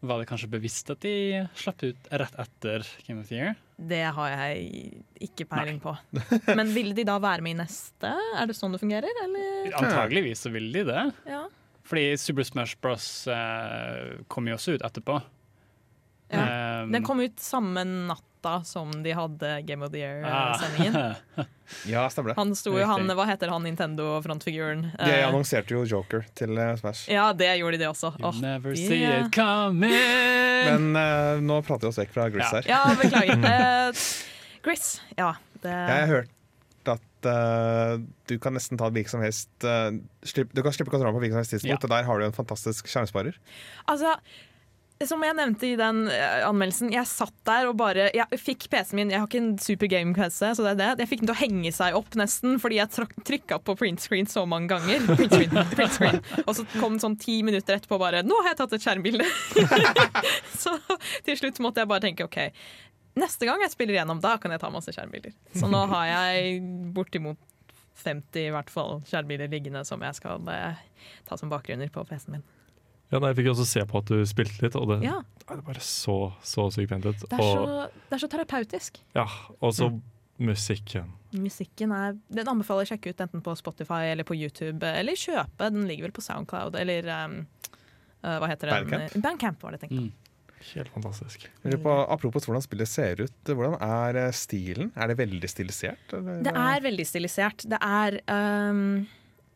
[0.00, 3.56] Var det kanskje bevisst at de slapp ut rett etter Game of the Year?
[3.76, 5.92] Det har jeg ikke peiling på.
[6.56, 8.12] Men ville de da være med i neste?
[8.36, 9.68] Er det sånn det fungerer, eller?
[9.76, 11.04] Antageligvis så ville de det.
[11.28, 11.42] Ja.
[11.90, 13.26] Fordi Super Smash Bros.
[13.28, 15.18] Eh, kom jo også ut etterpå.
[16.30, 16.42] Ja.
[16.82, 20.54] Eh, Den kom ut samme natta som de hadde Game of the ah.
[20.56, 21.14] Year-sendingen.
[21.86, 22.34] Ja, stemmer det.
[22.40, 24.88] Han sto jo, han, hva heter han Nintendo-frontfiguren?
[24.98, 27.04] De Eh, annonserte jo Joker til eh, Smash.
[27.12, 28.10] ja, det gjorde de også.
[28.18, 28.88] You Åh, never yeah.
[28.88, 29.94] see it coming!
[30.66, 32.58] Men uh, nå prater vi oss vekk fra Gris Ja.
[32.58, 32.66] her.
[32.66, 33.38] ja, beklager.
[33.38, 34.02] uh,
[34.66, 35.30] Gris, ja.
[35.62, 36.36] Det, Jeg har hørt
[36.90, 39.92] at eh, du kan nesten ta hvilken som helst uh,
[40.26, 41.86] slipp, Du kan slippe kontrollen på hvilken som helst tidspunkt, Ja.
[41.86, 43.36] og der har du en fantastisk skjermsparer.
[43.86, 44.16] Altså,
[45.08, 48.98] som jeg nevnte i den eh, anmeldelsen, jeg satt der og bare Jeg fikk PC-en
[48.98, 50.88] min, jeg har ikke en super game-PC, så det er det.
[51.04, 54.04] Jeg fikk den til å henge seg opp nesten, fordi jeg tryk- trykka på print
[54.04, 55.06] screen så mange ganger.
[55.16, 56.20] Print screen, print screen.
[56.44, 59.24] Og så kom den sånn ti minutter etterpå bare Nå har jeg tatt et skjermbilde!
[60.62, 60.76] så
[61.24, 62.38] til slutt måtte jeg bare tenke OK.
[63.20, 65.32] Neste gang jeg spiller gjennom, da kan jeg ta masse skjermbilder.
[65.56, 66.60] Så nå har jeg
[66.94, 67.40] bortimot
[68.04, 70.78] 50 i hvert fall skjermbilder liggende som jeg skal eh,
[71.28, 72.44] ta som bakgrunner på PC-en min.
[73.10, 75.56] Ja, nei, jeg fikk også se på at du spilte litt, og det, Ja, det
[75.56, 77.24] er bare så, så sykt pent ut.
[77.24, 79.00] det er, Og, så, det er så terapeutisk.
[79.18, 79.26] ja,
[79.58, 79.90] og så
[80.40, 81.10] musikken.
[81.36, 85.18] Musikken er Den anbefaler jeg å sjekke ut enten på Spotify eller på YouTube, eller
[85.18, 85.68] kjøpe.
[85.74, 87.36] Den ligger vel på Soundcloud eller um,
[88.24, 88.88] uh, hva heter den?
[88.88, 89.22] Bandcamp?
[89.26, 90.00] Bandcamp var det tenkt.
[90.00, 90.10] Mm.
[90.74, 91.46] Helt fantastisk.
[91.82, 94.90] På, apropos hvordan spillet ser ut, hvordan er stilen?
[94.92, 96.12] Er det veldig stilisert?
[96.12, 96.42] Eller?
[96.44, 97.64] Det er veldig stilisert.
[97.70, 98.82] Det er um,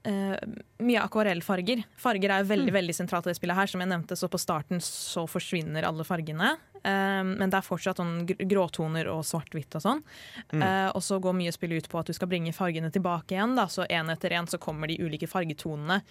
[0.07, 0.37] uh,
[0.85, 1.83] mye akvarellfarger.
[2.01, 3.57] Farger er veldig veldig sentralt i det spillet.
[3.57, 6.55] her Som jeg nevnte, så På starten så forsvinner alle fargene.
[6.85, 10.05] Uh, men det er fortsatt sånn gråtoner og svart-hvitt og sånn.
[10.53, 13.57] Uh, og så går mye spill ut på at du skal bringe fargene tilbake igjen.
[13.59, 13.69] Da.
[13.69, 16.03] Så én etter én så kommer de ulike fargetonene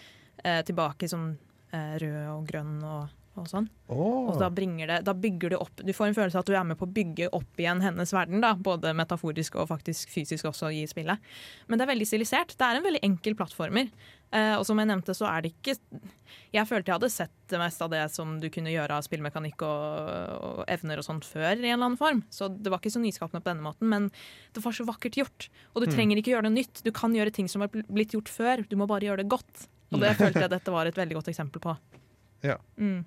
[0.44, 1.28] tilbake, som
[1.72, 3.68] rød og grønn og og sånn.
[3.90, 4.30] Oh.
[4.30, 6.66] Og da, det, da bygger du opp Du får en følelse av at du er
[6.70, 10.70] med på å bygge opp igjen hennes verden, da, både metaforisk og faktisk fysisk også
[10.74, 11.32] i spillet.
[11.68, 12.54] Men det er veldig stilisert.
[12.58, 13.90] Det er en veldig enkel plattformer.
[14.34, 15.76] Eh, og som jeg nevnte, så er det ikke
[16.54, 19.62] Jeg følte jeg hadde sett det meste av det som du kunne gjøre av spillmekanikk
[19.66, 19.84] og,
[20.38, 22.24] og evner og sånt før, i en eller annen form.
[22.34, 24.10] Så det var ikke så nyskapende på denne måten, men
[24.54, 25.50] det var så vakkert gjort.
[25.74, 26.86] Og du trenger ikke gjøre det nytt.
[26.86, 29.68] Du kan gjøre ting som har blitt gjort før, du må bare gjøre det godt.
[29.94, 31.76] Og det følte jeg dette var et veldig godt eksempel på.
[32.44, 32.58] Ja.
[32.78, 33.04] Mm.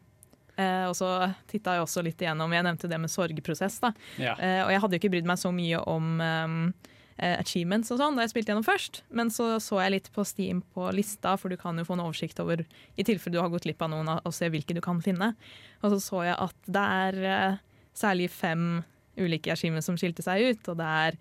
[0.57, 1.09] Eh, og så
[1.51, 3.79] titta jeg også litt igjennom Jeg nevnte det med sorgprosess.
[3.83, 4.37] da Ja.
[4.41, 6.75] Eh, og jeg hadde jo ikke brydd meg så mye om um,
[7.19, 10.25] eh, achievements og sånn da jeg spilte gjennom først, men så så jeg litt på
[10.25, 12.65] Steam på lista, for du kan jo få en oversikt over
[12.97, 15.35] i tilfelle du har gått glipp av noen, og se hvilke du kan finne.
[15.83, 17.59] Og så så jeg at det er uh,
[17.97, 18.85] særlig fem
[19.17, 21.21] ulike achievements som skilte seg ut, og det er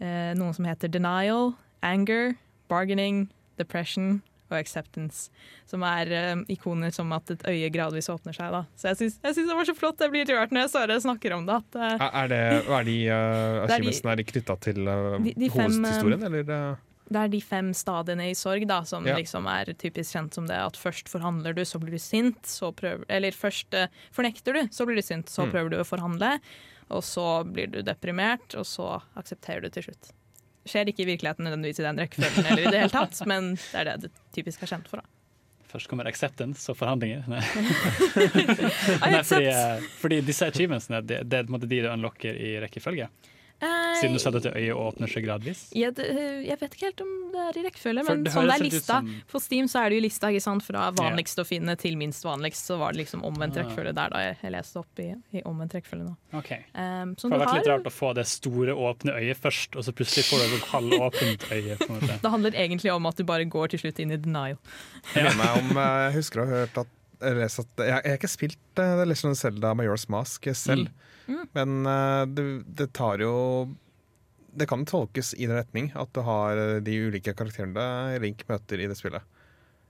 [0.00, 1.54] uh, noen som heter denial,
[1.84, 2.36] anger,
[2.68, 4.20] bargaining, depression
[4.54, 5.28] og acceptance,
[5.68, 8.54] som er eh, ikoner som at et øye gradvis åpner seg.
[8.54, 8.62] Da.
[8.78, 10.00] Så jeg syns, det var så flott.
[10.00, 11.60] Jeg blir rørt når jeg Søre snakker om det.
[11.60, 12.40] At, uh, Er er det,
[12.78, 14.26] er de uh, achievementsene?
[14.32, 16.44] Knytta til uh, De- de fem, hovedhistorien, eller?
[17.04, 19.14] det er de fem stadiene i sorg da, som Ja.
[19.18, 22.70] liksom er typisk kjent som det at først forhandler du, så blir du sint, så
[22.72, 25.52] prøver Eller først uh, fornekter du, så blir du sint, så Mm.
[25.52, 26.38] prøver du å forhandle,
[26.90, 30.12] og så blir du deprimert, og så aksepterer du til slutt.
[30.64, 33.82] Skjer ikke i virkeligheten nødvendigvis i den rekkefølgen, eller i det hele tatt, men det
[33.82, 35.02] er det det typisk er kjent for.
[35.02, 35.10] da.
[35.74, 37.24] Først kommer acceptance og forhandlinger.
[37.26, 37.40] Nei.
[39.02, 43.08] Nei, fordi, eh, fordi disse achievementsene det, det er de du unlocker i rekkefølge.
[43.64, 45.60] Eh, Siden du sa at øyet åpner seg gradvis.
[45.72, 46.04] Ja, det,
[46.44, 48.98] jeg vet ikke helt om det er i rekkefølge, men det sånn det er lista.
[49.00, 50.62] som- På Steam så er det jo lista ikke sant?
[50.66, 52.66] fra vanligst å finne til minst vanligst.
[52.68, 53.62] Så var det liksom omvendt Ah.
[53.64, 56.16] rekkefølge der da jeg, leste opp i, i omvendt rekkefølge nå.
[56.34, 56.58] Okay.
[56.74, 59.92] Um, det har vært litt rart å få det store, åpne øyet først, og så
[59.92, 61.76] plutselig får du et halvåpent øye.
[61.78, 62.20] på en måte.
[62.26, 64.58] det handler egentlig om at du bare går til slutt inn i denial.
[65.14, 66.86] Jeg meg om Jeg husker å ha hørt at
[67.22, 70.88] Jeg, jeg har ikke spilt det The Legend of Zelda Majors Mask selv,
[71.24, 71.46] Mm.
[71.56, 72.42] men uh, det,
[72.76, 73.30] det tar jo
[74.52, 78.82] Det kan tolkes i den retning at du har uh, de ulike karakterene Link møter
[78.84, 79.22] i det spillet.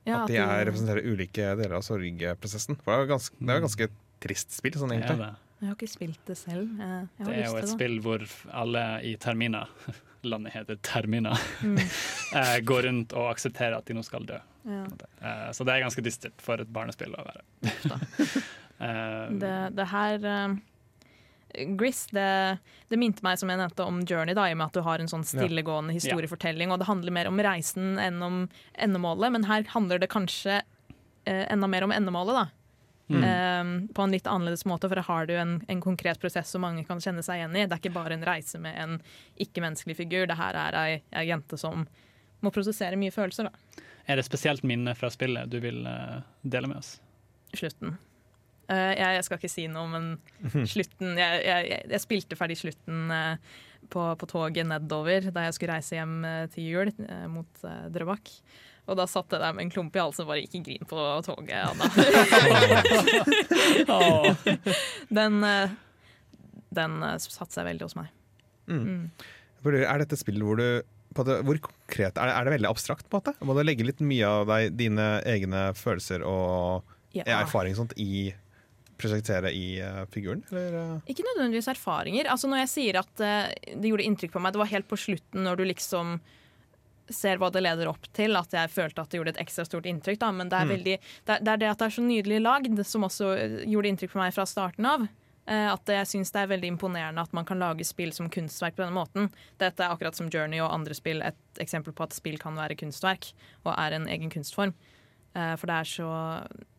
[0.07, 2.77] Ja, at de er, representerer ulike deler av sorgprosessen.
[2.85, 3.89] For det er jo ganske, det er jo ganske
[4.22, 5.31] trist spill, sånn er egentlig.
[5.64, 6.70] Jeg har ikke spilt det selv.
[6.79, 7.72] Jeg, jeg har Det er jo et det.
[7.75, 8.25] spill hvor
[8.62, 9.64] alle i Termina,
[10.31, 11.79] landet heter Termina, Mm,
[12.39, 14.39] eh, går rundt og aksepterer at de nå skal dø.
[14.66, 14.85] ja.
[15.20, 17.43] Eh, Så det er ganske dystert for et barnespill å være.
[18.85, 20.25] Eh, det, det her
[21.79, 22.59] Gris, det,
[22.91, 24.99] det minte meg som jeg nevnte om Journey, da, i og med at du har
[24.99, 28.41] en sånn stillegående historiefortelling, og det handler mer om reisen enn om
[28.75, 32.45] endemålet, men her handler det kanskje eh, enda mer om endemålet, da.
[33.12, 33.24] Mm.
[33.24, 36.62] Um, på en litt annerledes måte, for da har du en, en konkret prosess som
[36.64, 37.66] mange kan kjenne seg igjen i.
[37.68, 38.94] Det er ikke bare en reise med en
[39.44, 41.84] ikke-menneskelig figur, det her er ei, ei jente som
[42.40, 43.84] må prosessere mye følelser, da.
[44.09, 46.94] Er det spesielt minne fra spillet du vil uh, dele med oss?
[47.55, 47.92] slutten.
[48.72, 50.09] Uh, jeg, jeg skal ikke si noe, men
[50.74, 53.36] slutten Jeg, jeg, jeg- jeg spilte ferdig slutten uh,
[53.92, 56.16] på, på toget nedover da jeg skulle reise hjem
[56.57, 56.90] til jul
[57.28, 58.32] mot uh, Drøbak.
[58.85, 60.99] Og da satt jeg der med en klump i halsen og bare ikke grin på
[61.24, 61.87] toget, Anna.
[65.20, 65.72] den eh,
[66.74, 68.11] den eh, satte seg veldig hos meg.
[68.68, 68.85] Mm.
[68.85, 69.05] Mm.
[69.80, 70.68] Er dette spillet hvor du
[71.14, 73.07] på det, Hvor konkret er det, er det veldig abstrakt?
[73.07, 73.35] på en måte?
[73.47, 77.22] Må du legge litt mye av deg, dine egne følelser og Ja.
[77.39, 78.32] erfaring sånt i
[78.99, 80.43] prosjektere i uh, figuren?
[80.51, 81.12] Eller, eh?
[81.12, 82.26] Ikke nødvendigvis erfaringer.
[82.30, 83.47] Altså Når jeg sier at uh,
[83.78, 86.16] det gjorde inntrykk på meg, det var helt på slutten når du liksom
[87.11, 89.84] ser hva det leder opp til, at jeg følte at det gjorde et ekstra stort
[89.86, 90.18] inntrykk.
[90.22, 90.30] Da.
[90.32, 90.72] Men det er, Mm.
[90.76, 94.12] veldig, det, er, det at det er så nydelig lagd, som også eh, gjorde inntrykk
[94.12, 95.07] på meg fra starten av.
[95.46, 98.76] Eh, at jeg syns det er veldig imponerende at man kan lage spill som kunstverk
[98.78, 99.28] på denne måten.
[99.61, 102.76] Dette er akkurat som Journey og andre spill et eksempel på at spill kan være
[102.80, 103.32] kunstverk,
[103.66, 104.72] og er en egen kunstform.
[105.36, 106.09] Eh, For det er så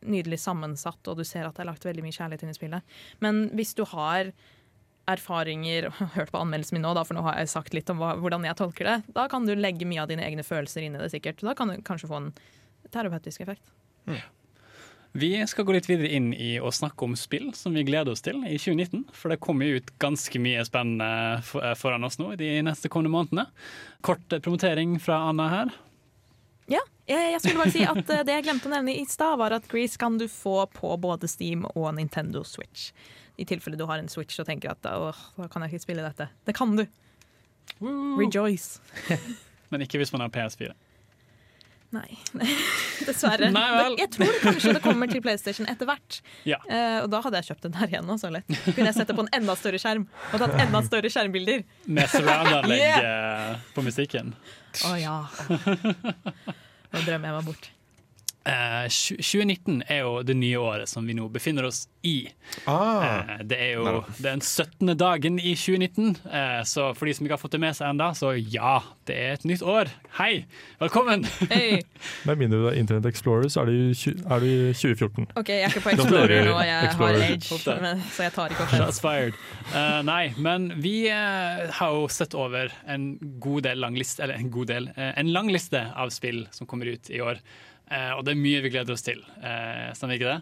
[0.01, 2.81] nydelig sammensatt, og du ser at det er lagt veldig mye kjærlighet inn i spillet.
[3.21, 4.31] Men hvis du har
[5.11, 8.13] erfaringer Hørt på anmeldelsen min nå, da, for nå har jeg sagt litt om hva,
[8.21, 8.95] hvordan jeg tolker det.
[9.15, 11.43] Da kan du legge mye av dine egne følelser inn i det, sikkert.
[11.45, 12.31] Da kan du kanskje få en
[12.93, 13.69] terapeutisk effekt.
[15.15, 18.23] Vi skal gå litt videre inn i å snakke om spill som vi gleder oss
[18.25, 19.05] til i 2019.
[19.15, 22.49] For det kommer jo ut ganske mye spennende for- eh, foran oss nå i de
[22.67, 23.45] neste kommende månedene.
[24.03, 25.71] Kort eh, promotering fra Anna her.
[26.67, 29.37] Ja, jeg, jeg skulle bare si at eh, Det jeg glemte å nevne i stad,
[29.39, 32.89] var at Grease kan du få på både Steam og Nintendo Switch.
[33.37, 36.05] I tilfelle du har en Switch og tenker at åh, da kan jeg ikke spille
[36.05, 36.29] dette.
[36.47, 36.85] Det kan du.
[38.19, 38.79] Rejoice.
[39.73, 40.73] Men ikke hvis man har PS4.
[41.95, 42.17] Nei,
[43.07, 43.49] dessverre.
[43.55, 43.91] Nei.
[43.99, 46.19] Jeg tror kanskje det kommer til PlayStation etter hvert.
[46.47, 46.59] Ja.
[46.67, 48.11] Uh, og da hadde jeg kjøpt den der igjen.
[48.21, 48.49] Så lett.
[48.65, 51.63] Kunne jeg sett det på en enda større skjerm og tatt enda større skjermbilder.
[51.85, 53.63] Med surround-anlegg yeah.
[53.75, 54.33] på musikken.
[54.89, 55.17] Å ja.
[55.55, 57.71] Nå drømmer jeg meg bort.
[58.45, 62.27] Eh, 2019 er jo det nye året som vi nå befinner oss i.
[62.69, 64.13] Ah, Eh, det er jo Nei.
[64.21, 64.91] den 17.
[64.97, 68.11] dagen i 2019, eh, så for de som ikke har fått det med seg ennå,
[68.13, 69.89] så ja, det er et nytt år.
[70.19, 70.45] Hei,
[70.79, 71.25] velkommen!
[71.49, 71.81] Hey.
[72.29, 75.27] Med mindre du er Internet Explorer, så er du, i tju- er du i 2014.
[75.41, 77.19] OK, jeg er ikke på Explorer nå, jeg Explorer.
[77.25, 79.41] har Age, men, så jeg tar ikke opp Shots fired.
[79.73, 84.37] Eh, nei, men vi eh, har jo sett over en god del lang liste, eller
[84.37, 87.41] en god del, eh, en lang liste av spill som kommer ut i år.
[87.91, 89.19] Eh, og det er mye vi gleder oss til.
[89.39, 90.41] Uh, stemmer ikke det?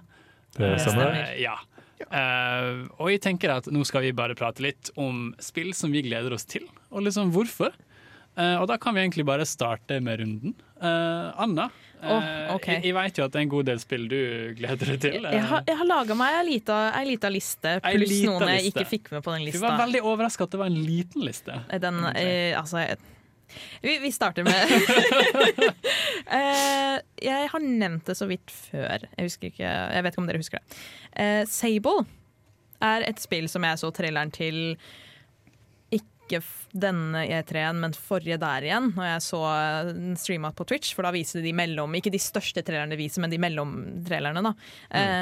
[0.58, 1.16] Det stemmer.
[1.24, 1.58] Eh, ja.
[2.04, 6.04] Eh, og jeg tenker at nå skal vi bare prate litt om spill som vi
[6.06, 7.74] gleder oss til, og liksom hvorfor.
[8.34, 10.56] Eh, og da kan vi egentlig bare starte med runden.
[10.82, 11.68] Eh, Anna,
[12.02, 12.66] oh, Åh, ok.
[12.72, 14.18] jeg, jeg vet jo at det er en god del spill du
[14.58, 15.20] gleder deg til.
[15.30, 16.78] Eh, Jeg har, jeg har laga meg ei lita,
[17.08, 19.62] lita liste, pluss lita noen jeg ikke fikk med på den lista.
[19.62, 21.60] Du var veldig overraska at det var en liten liste.
[21.86, 22.98] Den, eh, altså jeg-
[23.84, 24.74] vi, vi starter med
[26.28, 26.98] uh,
[27.30, 29.08] Jeg har nevnt det så vidt før.
[29.18, 30.84] Jeg ikke, jeg vet ikke om dere husker det.
[31.16, 32.04] Uh, Sable
[32.84, 34.78] er et spill som jeg så traileren til
[35.94, 36.40] ikke
[36.72, 39.42] denne E3-en, men forrige der igjen, når jeg så
[39.92, 40.96] den streama på Twitch.
[40.96, 44.44] For da viser de mellom, ikke de største trailerne de viser, men de mellomtrailerne.
[44.44, 44.54] da.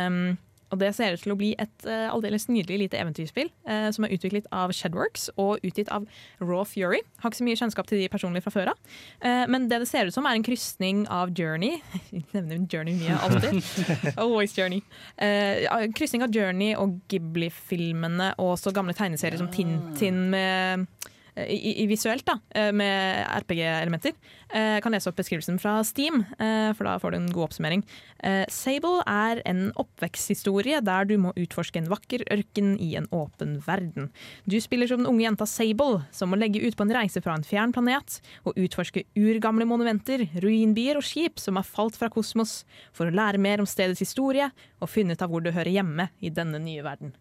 [0.08, 0.38] Um,
[0.72, 4.08] og Det ser ut til å bli et uh, aldeles nydelig lite eventyrspill uh, som
[4.08, 6.08] er utviklet av Shedworks og utgitt av
[6.40, 7.02] Raw Fury.
[7.22, 8.80] Har ikke så mye kjennskap til de personlig fra før av.
[9.24, 11.82] Uh, men det det ser ut som, er en krysning av Journey.
[12.12, 13.62] Jeg nevner Journey mye, alltid.
[14.22, 14.84] Always Journey.
[15.20, 20.88] Uh, krysning av Journey og Ghibli-filmene og så gamle tegneserier som Tintin med
[21.36, 24.16] i, i visuelt, da, eh, med RPG-elementer.
[24.52, 27.50] Eh, Jeg kan lese opp beskrivelsen fra Steam, eh, for da får du en god
[27.50, 27.84] oppsummering.
[28.24, 33.62] Eh, Sable er en oppveksthistorie der du må utforske en vakker ørken i en åpen
[33.66, 34.10] verden.
[34.48, 37.36] Du spiller som den unge jenta Sable, som må legge ut på en reise fra
[37.38, 42.66] en fjern planet og utforske urgamle monumenter, ruinbyer og skip som har falt fra kosmos,
[42.92, 44.52] for å lære mer om stedets historie
[44.82, 47.16] og finne ut av hvor du hører hjemme i denne nye verden.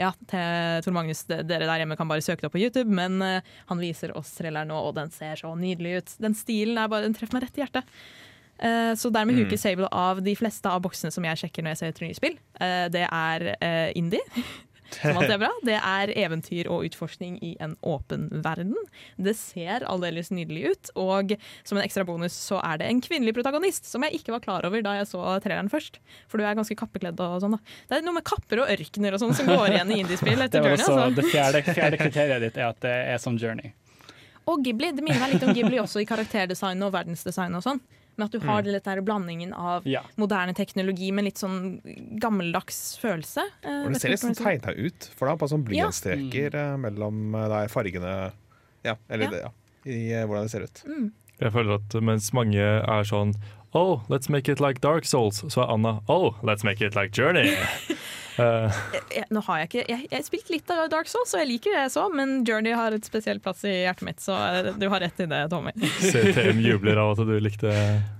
[0.00, 0.10] Ja,
[0.82, 3.82] Tor Magnus, dere der hjemme kan bare søke det opp på YouTube, men eh, han
[3.82, 6.14] viser oss thrilleren nå, og den ser så nydelig ut.
[6.24, 7.94] Den stilen er bare, den treffer meg rett i hjertet.
[8.58, 11.82] Eh, så dermed huker Sable av de fleste av boksene som jeg sjekker når jeg
[11.82, 12.38] ser etter nye spill.
[12.58, 13.48] Eh, det er
[13.98, 14.22] indie,
[14.92, 15.50] som alt er bra.
[15.66, 18.74] Det er eventyr og utforskning i en åpen verden.
[19.16, 23.36] Det ser aldeles nydelig ut, og som en ekstra bonus så er det en kvinnelig
[23.36, 26.00] protagonist, som jeg ikke var klar over da jeg så traileren først.
[26.28, 27.78] For du er ganske kappekledd og sånn, da.
[27.88, 30.64] Det er noe med kapper og ørkener og sånn som går igjen i indiespill etter
[30.64, 30.84] Journey.
[30.84, 31.08] Altså.
[31.16, 33.74] det fjerde, fjerde kriteriet ditt er at det er som Journey.
[34.50, 34.90] Og Ghibli.
[34.92, 37.80] Det minner meg litt om Ghibli også i karakterdesign og verdensdesign og sånn.
[38.16, 38.72] Men at du har Mm.
[38.72, 40.02] litt der blandingen av Ja.
[40.16, 41.80] moderne teknologi med litt sånn
[42.20, 43.42] gammeldags følelse.
[43.64, 45.86] Eh, og det ser litt sånn tegna ut, for det er bare sånn Ja.
[45.88, 46.30] mm.
[46.54, 48.32] eh, mellom eh, der fargene
[48.84, 49.30] Ja, eller Ja.
[49.30, 49.50] det, ja.
[49.86, 50.82] I eh, hvordan det ser ut.
[51.40, 53.34] Jeg føler at mens mange er sånn
[53.76, 57.10] Oh, let's make it like Dark Souls, så er Anna Oh, let's make it like
[57.12, 57.56] Journey.
[58.40, 58.78] Eh,
[59.14, 61.74] Jeg, nå har jeg ikke Jeg, jeg spilte litt av Dark Souls, og jeg liker
[61.74, 64.86] det jeg så, men Journey har et spesiell plass i hjertet mitt, så eh, du
[64.90, 65.72] har rett i det, Tommy.
[66.10, 67.70] CTM jubler av at du likte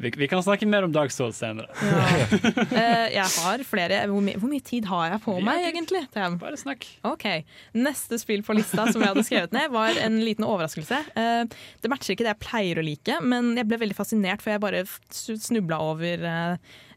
[0.02, 1.70] Vi, vi kan snakke mer om Dark Souls senere.
[1.82, 2.06] Ja.
[3.18, 6.04] jeg har flere hvor, my hvor mye tid har jeg på Vi meg, egentlig?
[6.14, 6.38] Tem?
[6.42, 6.86] Bare snakk.
[7.14, 7.44] Okay.
[7.76, 11.00] Neste spill på lista som jeg hadde skrevet ned, var en liten overraskelse.
[11.18, 11.42] Eh,
[11.82, 14.62] det matcher ikke det jeg pleier å like, men jeg ble veldig fascinert, for jeg
[14.62, 16.28] bare snubla over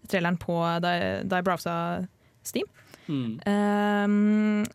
[0.07, 0.93] traileren på da
[1.27, 1.73] da jeg browsa
[2.47, 2.67] Steam.
[3.07, 3.39] Hmm.
[3.47, 4.65] Um,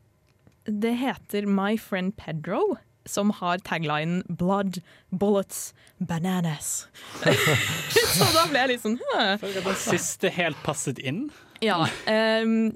[0.67, 4.81] det heter My Friend Pedro, som har taglinen 'Blood,
[5.11, 6.87] bullets, bananas'.
[8.17, 11.27] Så da ble jeg litt sånn «Hæ?» Den siste helt passet inn.
[11.63, 11.83] Ja.
[12.07, 12.73] Um,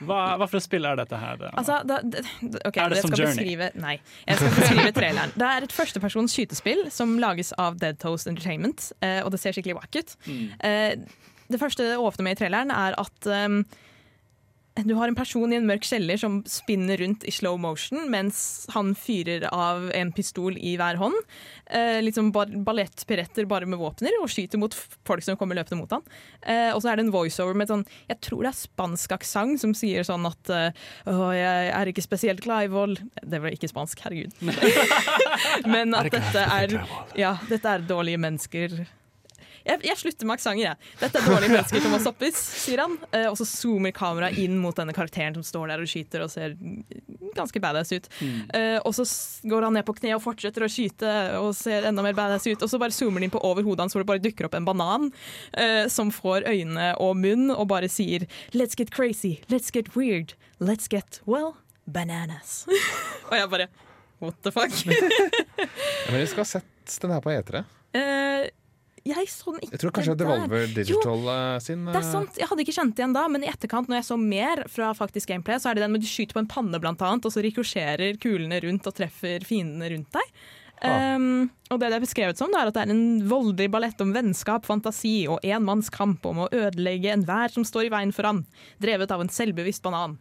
[0.00, 1.42] Hva, hva for et spill er dette her?
[1.52, 2.22] Altså, da, da,
[2.64, 3.36] okay, Er det som Journey?
[3.36, 5.34] Beskrive, nei, jeg skal beskrive traileren.
[5.36, 9.54] Det er et førstepersons skytespill som lages av Dead Toast Entertainment, eh, og det ser
[9.54, 10.16] skikkelig wack ut.
[10.24, 11.04] Mm.
[11.48, 13.62] Det første det åpner med i traileren, er at um,
[14.82, 18.66] du har en person i en mørk kjeller som spinner rundt i slow motion mens
[18.74, 21.14] han fyrer av en pistol i hver hånd.
[21.70, 25.78] Eh, litt som ba ballettpiretter bare med våpner, og skyter mot folk som kommer løpende
[25.78, 26.02] mot han.
[26.42, 29.62] Eh, og så er det en voiceover med sånn, jeg tror det er spansk aksent,
[29.62, 32.98] som sier sånn at eh, Å, jeg er ikke spesielt glad i vold.
[33.22, 34.34] Det var ikke spansk, herregud.
[35.74, 36.78] Men at dette er,
[37.18, 38.80] ja, dette er dårlige mennesker.
[39.64, 40.92] Jeg, jeg slutter med aksenter, jeg.
[41.00, 42.96] Dette er dårlige mennesker som Hoppis, sier han.
[43.16, 46.32] Eh, og så zoomer kameraet inn mot denne karakteren som står der og skyter og
[46.32, 46.56] ser
[47.34, 48.08] ganske badass ut.
[48.54, 49.06] Eh, og så
[49.48, 52.60] går han ned på kne og fortsetter å skyte og ser enda mer badass ut.
[52.60, 54.58] Og så bare zoomer han inn på over hodet hans hvor det bare dukker opp
[54.58, 55.08] en banan
[55.56, 60.34] eh, som får øyne og munn og bare sier Let's get crazy, let's get weird,
[60.60, 61.54] let's get, well,
[61.86, 62.64] bananas.
[63.30, 63.70] og jeg bare
[64.20, 64.72] What the fuck?
[64.86, 67.64] Ja, men vi skal ha sett den her på E3.
[67.96, 68.46] Eh,
[69.04, 70.16] jeg så den ikke Jeg tror kanskje.
[70.16, 73.44] Devolver Digital jo, sin Det er eh, sant, Jeg hadde ikke kjent igjen da, men
[73.44, 76.08] i etterkant, når jeg så mer fra faktisk gameplay, så er det den med du
[76.08, 80.08] skyter på en panne, blant annet, og så rikosjerer kulene rundt og treffer fiendene rundt
[80.16, 80.30] deg.
[80.84, 81.14] Ah.
[81.16, 84.00] Um, og det det er beskrevet som, det er at det er en voldelig ballett
[84.04, 88.42] om vennskap, fantasi og enmannskamp om å ødelegge enhver som står i veien for han,
[88.82, 90.18] drevet av en selvbevisst banan.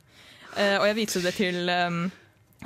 [0.54, 2.04] Uh, og jeg viste det til um,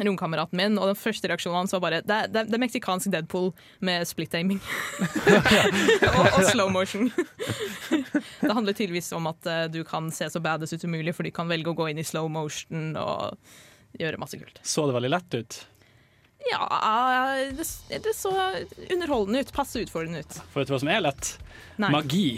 [0.05, 3.51] romkameraten min, og den første reaksjonen hans var bare Det, det, det er meksikansk Deadpool
[3.85, 4.59] med split-aiming.
[6.17, 7.09] og, og slow motion.
[8.43, 11.27] det handler tydeligvis om at eh, du kan se så badass ut som mulig, for
[11.27, 13.39] du kan velge å gå inn i slow motion og
[13.97, 14.61] gjøre masse kult.
[14.63, 15.59] Så det veldig lett ut?
[16.51, 17.65] Ja, det,
[18.03, 18.31] det så
[18.91, 19.51] underholdende ut.
[19.53, 20.39] Passe utfordrende ut.
[20.53, 21.33] For vet du hva som er lett?
[21.81, 21.91] Nei.
[21.91, 22.29] Magi.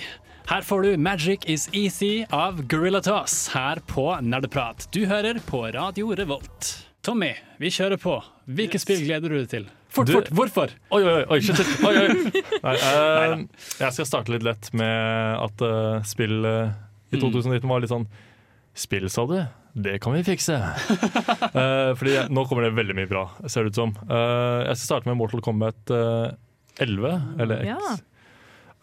[0.50, 4.88] Her får du 'Magic Is Easy' av Gorilla Toss her på Nerdeprat.
[4.92, 6.89] Du hører på Radio Revolt.
[7.06, 7.32] Tommy,
[7.62, 8.18] vi kjører på.
[8.52, 9.68] Hvilke spill gleder du deg til?
[9.90, 10.28] Fort, Du- fort!
[10.36, 10.74] Hvorfor?
[10.94, 11.84] Oi, oi, oi, shit, shit.
[11.88, 12.42] Oi, oi.
[12.66, 13.46] Nei, uh,
[13.80, 16.76] jeg skal starte litt lett med at uh, spill uh,
[17.10, 18.06] i 2019 var litt sånn
[18.80, 19.34] Spill, sa du?
[19.74, 20.56] Det kan vi fikse.
[20.56, 23.92] uh, fordi jeg, nå kommer det veldig mye bra, ser det ut som.
[24.06, 26.30] Eh, jeg skal starte med Mortal Kombat eh,
[26.86, 27.74] 11, eller X.
[27.74, 27.98] Ja.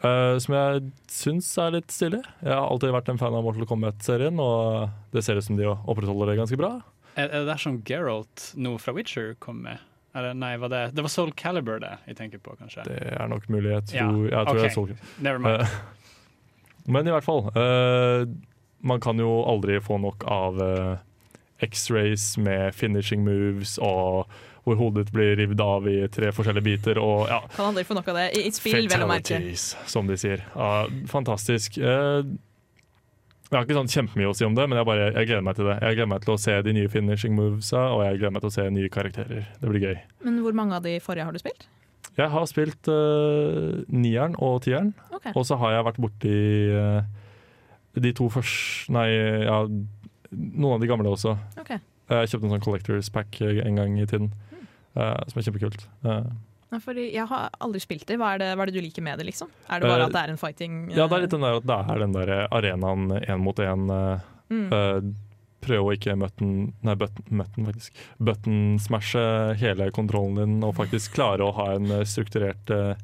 [0.05, 2.21] Uh, som jeg syns er litt stilig.
[2.45, 5.71] Jeg har alltid vært en fan av Mortal Kombat-serien, og det ser ut som de
[5.71, 6.75] opprettholder det ganske bra.
[7.17, 9.81] Er, er det der som Geralt nå fra Witcher kom med?
[10.17, 12.85] Eller nei, var det, det var Soul Caliber det jeg tenker på, kanskje?
[12.89, 13.71] Det er nok mulig.
[13.75, 14.62] Jeg Ja, tror, jeg tror okay.
[14.62, 14.93] det er Soul
[15.25, 15.61] Never mind.
[15.61, 15.77] Eh,
[16.97, 17.43] Men i hvert fall.
[17.57, 18.25] Uh,
[18.87, 20.97] man kan jo aldri få nok av uh,
[21.64, 24.29] X-rays med finishing moves og
[24.67, 26.99] hvor hodet ditt blir revet av i tre forskjellige biter.
[26.99, 28.25] Og ja, Kan aldri få nok av det.
[28.35, 29.39] I, i spill, vel å merke.
[29.87, 30.43] som de sier.
[30.57, 31.77] Ja, fantastisk.
[31.79, 32.23] Eh,
[33.47, 35.59] jeg har ikke sånn kjempemye å si om det, men jeg, bare, jeg gleder meg
[35.59, 35.77] til det.
[35.79, 38.51] Jeg gleder meg til å se de nye finishing movesa, og jeg gleder meg til
[38.51, 39.51] å se nye karakterer.
[39.61, 39.99] Det blir gøy.
[40.27, 41.69] Men hvor mange av de forrige har du spilt?
[42.17, 44.95] Jeg har spilt uh, nieren og tieren.
[45.15, 45.35] Okay.
[45.37, 46.37] Og så har jeg vært borti
[46.73, 47.05] uh,
[48.03, 49.09] de to første Nei,
[49.47, 49.61] ja,
[50.33, 51.37] noen av de gamle også.
[51.61, 51.81] Okay.
[52.11, 54.31] Jeg kjøpte en sånn Collectors Pack eh, en gang i tiden,
[54.95, 55.87] eh, som er kjempekult.
[56.07, 56.29] Eh,
[56.73, 58.17] Nei, fordi jeg har aldri spilt det.
[58.19, 59.49] Hva er det, hva er det du liker med det, liksom?
[59.71, 61.61] Er det bare Eh, at det er en fighting ja, det er litt den der
[61.61, 63.87] at det er den der arenaen én mot én.
[64.51, 65.14] mm.
[65.67, 66.51] prøve å ikke button,
[66.87, 68.03] nei, button, button, faktisk.
[68.23, 69.23] button smashe
[69.59, 72.95] hele kontrollen din, og faktisk klare å ha en eh, strukturert eh,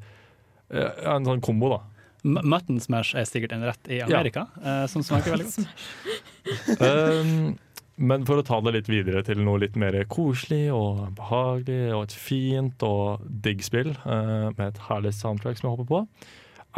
[0.73, 1.81] En sånn kombo, da.
[2.23, 5.67] M- Mutton Smash er sikkert en rett i Amerika, eh, som smaker veldig godt.
[6.79, 7.57] Um,
[7.95, 12.07] men for å ta det litt videre til noe litt mer koselig og behagelig og
[12.07, 16.01] et fint og digg spill eh, med et herlig soundtrack som jeg håper på,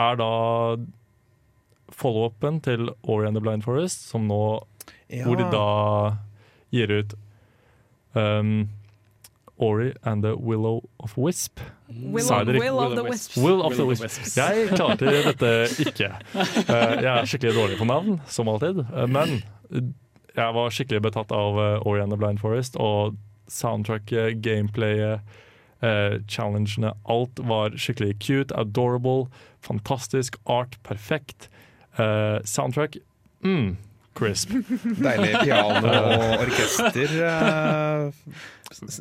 [0.05, 0.31] er da
[1.95, 4.41] follow-upen til Ori and the Blind Forest, som nå,
[5.23, 5.67] hvor de da
[6.73, 7.13] gir ut
[8.17, 8.67] um,
[9.55, 11.61] Ori and the Willow of Wisp.
[11.87, 13.37] Will, of, will of the Wisps.
[13.37, 13.85] Will of the.
[13.85, 14.35] Wisps.
[14.35, 15.51] Jeg klarte dette
[15.85, 16.09] ikke.
[16.35, 18.83] Uh, Jeg er skikkelig dårlig på navn, som alltid.
[18.91, 19.39] Uh, Men
[20.35, 23.15] jeg var skikkelig betatt av uh, Ori and the Blind Forest, og
[23.51, 25.21] soundtracket, gameplayet,
[25.83, 26.93] uh, challengene.
[27.09, 29.29] Alt var skikkelig cute, adorable,
[29.63, 30.39] fantastisk.
[30.45, 31.49] Art perfekt.
[31.95, 32.97] Uh, soundtrack
[33.39, 33.77] mm,
[34.15, 34.51] crisp.
[35.03, 37.13] Deilig piano og orkester.
[37.19, 38.35] Uh,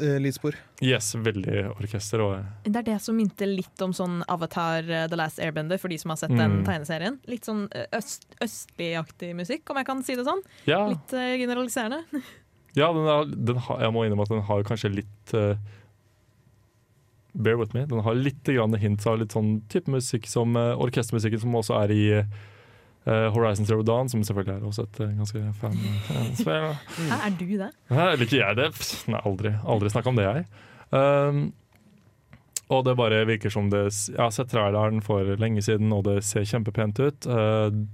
[0.03, 0.57] eh, lydspor.
[0.85, 2.23] Yes, veldig orkester.
[2.25, 5.93] Og, Det er det som minte litt om sånn Avatar uh, The Last Airbender, for
[5.93, 6.65] de som har sett den Mm.
[6.67, 7.19] tegneserien.
[7.31, 10.43] Litt sånn øst, østligaktig musikk, om jeg kan si det sånn.
[10.67, 12.03] ja, Litt uh, generaliserende.
[12.81, 15.55] ja den er, den har, jeg må innrømme at den har kanskje litt uh,
[17.35, 17.83] Bear with me.
[17.91, 21.79] Den har litt grann hint av litt sånn type musikk som uh, orkestermusikken som også
[21.83, 22.05] er i
[23.07, 25.77] eh, Horizon Zero Dawn, som selvfølgelig er også et eh, ganske fan
[26.39, 26.71] spill.
[27.11, 27.71] Hæ, er du det?
[27.91, 28.71] Hæ, Liker jeg det?
[29.13, 29.55] Nei, aldri.
[29.65, 30.47] Aldri snakka om det, jeg.
[30.95, 31.45] Um,
[32.73, 36.23] og det bare virker som det Jeg har sett traileren for lenge siden, og det
[36.25, 37.27] ser kjempepent ut.
[37.29, 37.85] Uh,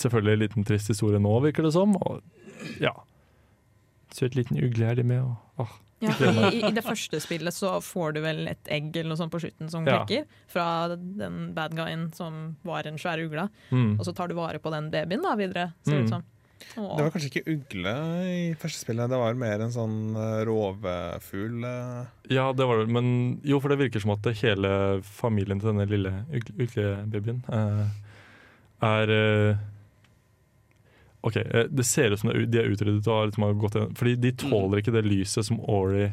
[0.00, 1.94] selvfølgelig en liten trist historie nå, virker det som.
[1.96, 2.20] Og
[2.82, 2.94] ja.
[4.14, 5.78] Søt liten ugle er de med, og åh.
[6.00, 6.14] Ja,
[6.50, 9.40] i, I det første spillet så får du vel et egg eller noe sånt på
[9.42, 10.00] slutten som Ja.
[10.48, 13.48] Fra den bad guyen som var en svær ugle.
[13.70, 13.98] Mm.
[13.98, 16.06] Og så tar du vare på den babyen da videre, ser det Mm.
[16.06, 16.24] ut som.
[16.76, 16.96] Åh.
[16.96, 17.92] Det var kanskje ikke ugle
[18.28, 21.64] i første spillet, det var mer en sånn eh, rovfugl.
[21.64, 22.06] eh.
[22.30, 22.88] Ja, det var det.
[22.92, 27.88] Men jo, for det virker som at hele familien til denne lille ug- uglebabyen eh,
[28.82, 29.56] er eh,
[31.22, 33.94] OK, eh, det ser ut som de er utryddet og har liksom har gått inn.
[33.98, 36.06] Fordi de tåler ikke det lyset som Ori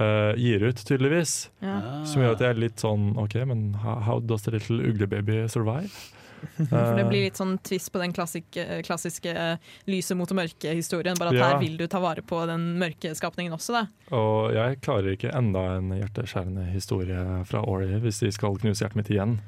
[0.00, 1.50] uh, gir ut, tydeligvis.
[1.64, 2.04] Ja.
[2.08, 5.92] Som gjør at jeg er litt sånn OK, men how, does the little uglebaby survive?
[6.56, 8.56] For det Eh, blir litt sånn tvist på den klassik-
[8.86, 9.58] klassiske eh,
[9.92, 11.18] lyset mot mørke-historien.
[11.20, 11.48] Bare at Ja.
[11.52, 13.82] her vil du ta vare på den mørke skapningen også, da.
[14.16, 18.96] og jeg klarer ikke enda en hjerteskjærende historie fra Ori hvis de skal knuse hjertet
[18.96, 19.38] mitt igjen.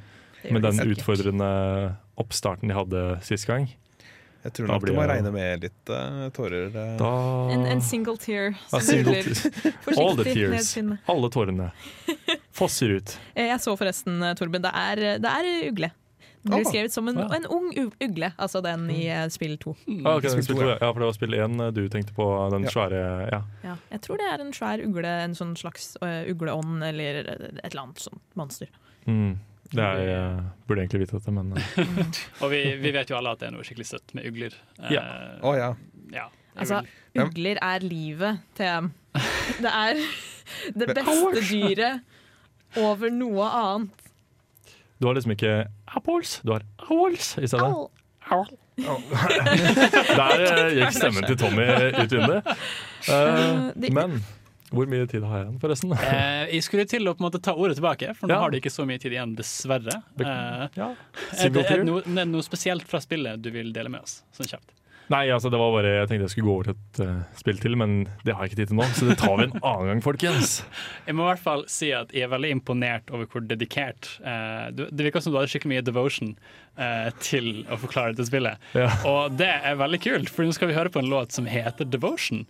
[0.50, 1.48] Med den utfordrende
[2.20, 3.70] oppstarten de hadde sist gang.
[4.42, 6.66] Jeg tror Da nok du blir må jeg- regne med litt uh, tårer.
[6.74, 6.96] eh.
[6.98, 7.10] Da
[7.54, 8.56] En, en single tear.
[8.72, 9.98] Ja, single ruller.
[10.02, 10.76] All the tears.
[11.08, 11.70] Alle tårene
[12.52, 13.18] fosser ut.
[13.34, 15.92] Eh, Jeg så forresten, Torben, det er, det er ugle.
[16.42, 17.28] Den blir skrevet som en, Ja.
[17.36, 17.68] en ung
[18.02, 19.76] ugle, altså den i spill to.
[20.04, 20.78] Ah, okay, Spill spill to, to, ja.
[20.80, 22.70] ja, for det var spill én du tenkte på, den Ja.
[22.74, 23.42] svære Ja.
[23.62, 27.60] Ja, jeg tror det er en svær ugle, en sånn slags uh, ugleånd eller et
[27.62, 28.66] eller annet sånt monster.
[29.06, 29.38] Mm.
[29.72, 32.00] Det er, jeg burde egentlig vite dette, men eh,
[32.44, 34.56] Og vi, vi vet jo alle at det er noe skikkelig søtt med ugler.
[34.92, 35.02] Ja.
[35.02, 35.70] Uh, Å ja.
[36.12, 36.26] ja.
[36.52, 36.82] Altså,
[37.16, 38.90] ugler er livet, TM.
[39.62, 40.02] Det er
[40.82, 44.10] det beste dyret over noe annet.
[45.00, 45.54] du har liksom ikke
[45.88, 47.64] apples, du har owls i stedet.
[47.66, 47.88] Au.
[48.32, 48.58] Owl.
[50.18, 51.66] Der eh, gikk stemmen til Tommy
[51.98, 52.46] ut vinduet.
[53.08, 54.22] Uh, men
[54.72, 55.92] hvor mye tid har jeg igjen, forresten?
[55.92, 58.40] Eh, jeg skulle til å på en måte ta ordet tilbake, for nå Ja.
[58.40, 60.02] har du ikke så mye tid igjen, dessverre.
[60.16, 60.90] Be Ja.
[61.38, 64.02] er, det, er, det noe, er det noe spesielt fra spillet du vil dele med
[64.02, 64.22] oss?
[64.32, 64.72] Sånn kjapt.
[65.12, 67.60] Nei, altså det var bare Jeg tenkte jeg skulle gå over til et uh, spill
[67.60, 67.94] til, men
[68.24, 70.54] det har jeg ikke tid til nå, så det tar vi en annen gang, folkens.
[71.06, 74.70] Jeg må i hvert fall si at jeg er veldig imponert over hvor dedikert uh,
[74.72, 76.32] Det virker som du hadde skikkelig mye devotion
[76.80, 78.62] uh, til å forklare dette spillet.
[78.78, 78.88] Ja.
[79.08, 81.88] Og det er veldig kult, for nå skal vi høre på en låt som heter
[81.92, 82.46] Devotion.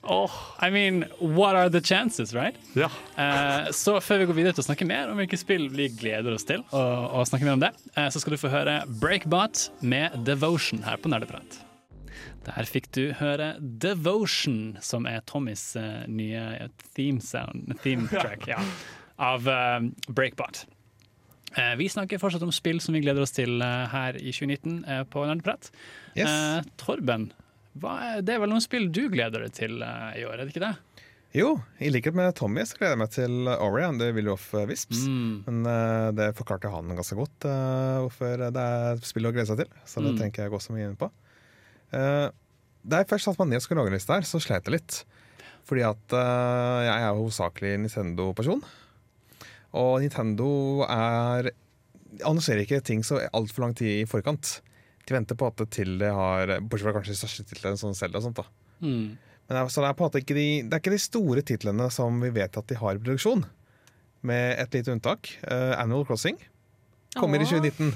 [0.62, 2.56] I mean, what are the chances, right?
[2.78, 2.90] Ja.
[3.74, 6.46] Så før vi går videre til å snakke mer om hvilke spill vi gleder oss
[6.48, 7.72] til, og, og snakke mer om det,
[8.12, 11.62] så skal du få høre Breakbot med Devotion her på Nerdeprat.
[12.46, 18.58] Der fikk du høre Devotion, som er Tommys eh, nye theme sound, theme track, ja,
[19.22, 19.78] av uh,
[20.10, 20.64] Breakbot.
[21.52, 24.80] Uh, vi snakker fortsatt om spill som vi gleder oss til eh, her i 2019
[24.88, 25.68] eh, på Nerdeprat.
[26.16, 26.26] Yes.
[26.32, 27.28] Eh, Torben,
[27.84, 30.54] er, det er vel noen spill du gleder deg til eh, i år, er det
[30.56, 30.72] ikke det?
[31.32, 34.42] Jo, i likhet med Tommy så gleder jeg meg til Ori and the Will of
[34.68, 35.06] Wisps.
[35.08, 35.38] Mm.
[35.46, 39.62] Men uh, det forklarte han ganske godt uh, hvorfor det er spill å glede seg
[39.62, 39.70] til.
[39.88, 40.18] Så det Mm.
[40.20, 41.08] tenker jeg gå så mye inn på.
[41.92, 42.28] Eh,
[42.82, 44.76] da jeg først satte meg ned og skulle lage en liste her, så slet jeg
[44.76, 45.02] litt.
[45.68, 48.62] Fordi at eh, jeg er hovedsakelig Nintendo-person.
[49.78, 50.48] Og Nintendo
[50.88, 51.52] er
[52.20, 54.58] annonserer ikke ting så altfor lang tid i forkant.
[55.06, 57.94] De venter på at det til det har Bortsett fra kanskje de største titlene, som
[57.96, 58.42] Zelda og sånt.
[58.42, 58.48] da
[58.82, 59.14] Mm.
[59.14, 60.98] men det er, så det er på en måte ikke de, det er ikke de
[60.98, 63.44] store titlene som vi vet at de har i produksjon.
[64.26, 65.30] Med et lite unntak.
[65.46, 66.34] Uh, Animal Crossing
[67.14, 67.94] kommer i 2019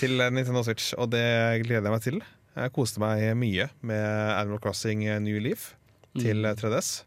[0.00, 1.26] til Nintendo Switch, og det
[1.66, 2.18] gleder jeg meg til.
[2.56, 5.72] Jeg koste meg mye med Animal Crossing New Leaf
[6.18, 6.56] til Mm.
[6.58, 7.04] 3DS.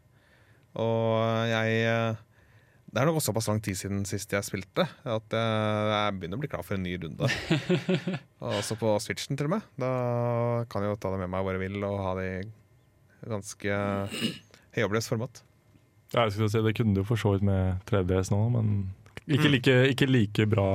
[0.80, 1.20] Og
[1.50, 2.16] jeg eh,
[2.88, 6.38] Det er nok også såpass lang tid siden sist jeg spilte at jeg, jeg begynner
[6.38, 7.28] å bli klar for en ny runde.
[8.42, 9.66] og også på Switchen, til og med.
[9.82, 9.90] Da
[10.70, 13.80] kan jeg jo ta det med meg hvor jeg vil og ha det i ganske
[14.78, 15.42] høyoppløst format.
[16.14, 18.70] Ja, jeg skulle si, Det kunne du for så vidt med 3DS nå, men
[19.26, 20.66] ikke like, ikke like bra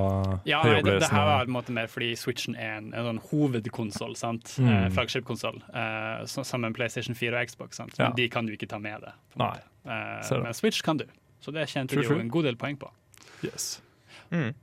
[0.49, 3.05] Ja, nei, det, det her var på en måte mer fordi Switchen er en, en
[3.11, 4.55] sånn hovedkonsoll, sant?
[4.57, 4.69] Mm.
[4.73, 5.59] Eh, Flagship-konsoll.
[5.69, 7.77] Eh, sammen med PlayStation 4 og Xbox.
[7.77, 7.93] Sant?
[7.99, 8.13] Men Ja.
[8.17, 9.13] de kan du ikke ta med deg.
[9.39, 11.05] Eh, men Switch kan du.
[11.39, 12.89] Så det tjente True, de jo en god del poeng på.
[13.45, 13.81] Yes.
[14.33, 14.53] Mm.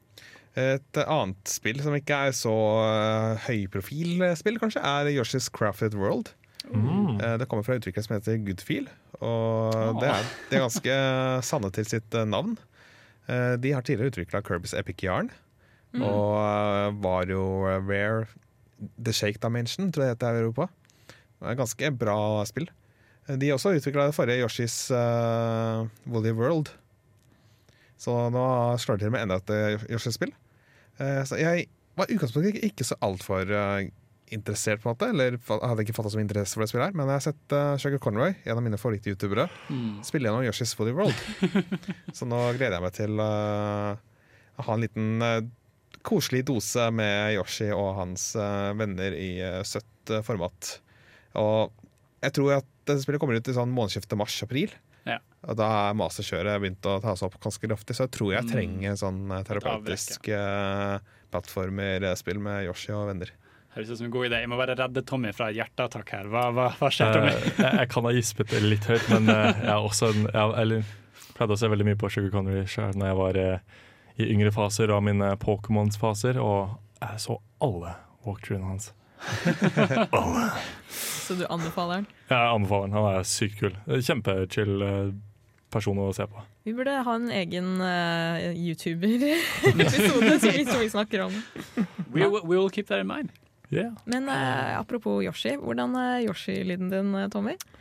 [0.56, 6.32] Et annet spill som ikke er så uh, høyprofilspill, kanskje, er Yoshi's Crafted World.
[6.66, 7.20] Mm.
[7.20, 8.88] Eh, det kommer fra utviklere som heter Goodfeel,
[9.20, 10.96] og det er, det er ganske
[11.46, 12.56] sanne til sitt eh, navn.
[13.28, 15.30] Eh, de har tidligere utvikla Kirby's Epic Yarn,
[15.96, 18.26] og var jo Rare
[19.02, 20.66] The Shake Dimension, tror jeg det heter i Europa.
[21.40, 22.18] Det er ganske bra
[22.48, 22.68] spill.
[23.28, 26.70] Eh, De har også utvikla det forrige Yoshi's uh, Woolly World.
[27.98, 28.44] Så nå
[28.78, 30.32] slår de til med enda et eh, Yoshi-spill.
[31.00, 31.66] Uh, så jeg
[31.96, 33.86] var i utgangspunktet ikke så altfor uh,
[34.34, 35.08] interessert, på en måte.
[35.12, 36.96] Eller jeg hadde ikke fatta så mye interesse for det spillet her.
[36.98, 40.00] Men jeg har sett uh, Sugar Conroy, en av mine favoritt-youtubere, Mm.
[40.06, 41.14] spille gjennom Yoshi's Woody World.
[42.16, 43.94] så nå gleder jeg meg til uh,
[44.56, 45.40] å ha en liten uh,
[46.06, 48.28] koselig dose med Yoshi og hans
[48.78, 49.30] venner i
[49.66, 50.76] søtt format.
[51.34, 51.72] Og
[52.22, 54.70] jeg tror at dette spillet kommer ut i sånn månedsskiftet mars-april.
[55.06, 55.16] Ja.
[55.50, 58.46] Og da er masterkjøret begynt å ta seg opp ganske kraftig, så jeg tror jeg
[58.46, 58.52] Mm.
[58.52, 59.20] trenger en sånn
[59.50, 60.30] terapeutisk
[61.34, 63.30] plattformer-spill med Yoshi og venner.
[63.76, 64.38] Høres ut som en god idé.
[64.40, 66.28] Jeg må bare redde Tommy fra et hjerteattakk her.
[66.32, 67.32] Hva, hva, hva skjer, Tommy?
[67.34, 70.54] Eh, jeg, jeg kan ha gispet litt høyt, men eh, jeg er også en, jeg,
[70.62, 70.94] eller,
[71.36, 73.76] pleide å se veldig mye på Sugar Connery sjøl når jeg var eh,
[74.16, 77.36] i yngre faser av mine Pokémons-faser, og jeg så
[77.68, 77.92] alle
[78.24, 78.88] walkthroughene hans.
[80.16, 80.48] alle.
[80.96, 82.08] Så du anbefaler den?
[82.32, 82.96] Jeg anbefaler den.
[82.96, 83.76] Han er sykt kul.
[84.00, 84.80] Kjempechill
[85.76, 86.40] person å se på.
[86.64, 91.34] Vi burde ha en egen uh, YouTuber-episode som vi snakker om.
[92.12, 93.36] We, will- we will keep that in mind.
[93.76, 93.92] Yeah.
[94.08, 97.56] Men uh, apropos Yoshi, hvordan er Yoshi-lyden din, Tommy?
[97.60, 97.76] Tommy?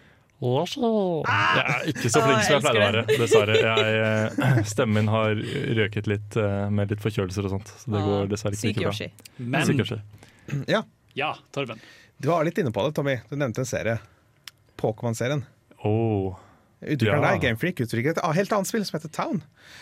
[1.26, 3.56] Jeg er ikke så flink som jeg pleier å være, dessverre.
[3.56, 5.40] Jeg, eh, stemmen min har
[5.80, 7.72] røket litt eh, med litt forkjølelser og sånt.
[7.80, 8.92] Så det går dessverre ikke like bra.
[8.92, 9.08] Yoshi.
[9.40, 10.02] Men Syk Yoshi.
[10.76, 10.84] Ja,
[11.18, 11.80] ja, Torben.
[12.22, 13.16] du var litt inne på det, Tommy.
[13.32, 13.96] Du nevnte en serie.
[14.78, 15.42] Pokémon-serien.
[15.82, 16.36] Oh.
[16.84, 17.32] Utvikleren Ja.
[17.32, 19.40] der, Gamefreak, utvikler et helt annet spill som heter Town.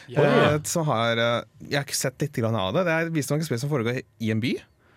[0.08, 2.86] Ja, Eh, som har, eh, jeg har ikke sett litt av det.
[2.86, 4.54] Det er visstnok et spill som foregår i en by.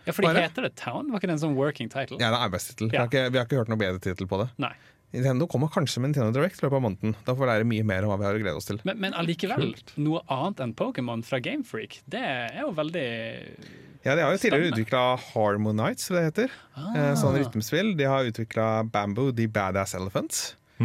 [0.07, 0.45] Ja fordi Bare?
[0.47, 1.11] heter det Town?
[1.13, 2.19] Var ikke det en sånn working title?
[2.23, 2.93] Ja, det er arbeidstittel.
[2.95, 3.07] Ja.
[3.11, 4.51] Vi, vi har ikke hørt noe bedre tittel på det.
[4.63, 4.73] Nei.
[5.15, 7.15] Nintendo kommer kanskje med Nintendo Direct i løpet av måneden.
[7.25, 8.81] Da får vi lære mye mer om hva vi har å glede oss til.
[8.85, 9.71] Men, men allikevel,
[10.03, 13.07] noe annet enn Pokémon fra Gamefreak, det er jo veldig
[14.05, 16.53] Ja, De har jo tidligere utvikla Harmonites, som det heter.
[16.77, 17.95] Eh, Sånn rytmespill.
[17.99, 20.57] De har utvikla Bamboo, The Badass Elephants.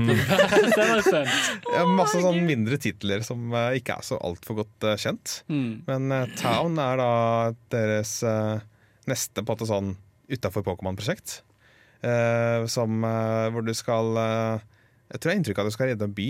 [1.11, 1.28] Sant.
[1.67, 5.41] Ja, masse sånn mindre titler som eh, ikke er så altfor godt eh, kjent.
[5.51, 5.72] Mm.
[5.89, 7.11] Men Town er da
[7.74, 8.61] deres eh,
[9.10, 9.95] neste på en måte sånn
[10.32, 11.41] utafor Pokémon-prosjekt.
[12.02, 14.64] Uh, som uh, hvor du skal uh,
[15.12, 16.30] Jeg tror jeg har inntrykk av at du skal redde by,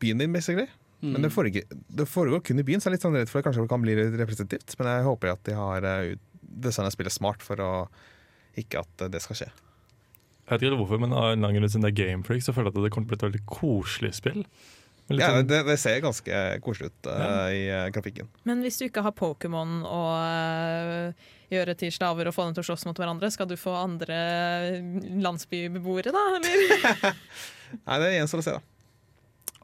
[0.00, 0.68] byen din, basically.
[1.02, 1.10] Mm.
[1.16, 1.66] Men det foregår,
[1.98, 3.82] det foregår kun i byen, så jeg er litt sånn redd for det kanskje kan
[3.82, 4.76] bli litt representativt.
[4.78, 7.72] Men jeg håper at de har uh, designa spillet smart for å
[8.60, 9.50] ikke at det skal skje.
[10.42, 12.68] Jeg vet ikke hvorfor, men av en lang grunn siden det er Gamefreak, så føler
[12.70, 14.42] jeg at det kommer til å bli et veldig koselig spill.
[15.12, 18.28] Ja, sånn- det, det ser ganske koselig ut eh, i uh, grafikken.
[18.48, 22.64] Men hvis du ikke har Pokémon og øh, gjøre til slaver og få dem til
[22.64, 24.18] å slåss mot hverandre, skal du få andre
[25.22, 26.22] landsbybeboere, da?
[26.38, 27.16] Eller?
[27.86, 28.62] Nei, det gjenstår å se, da.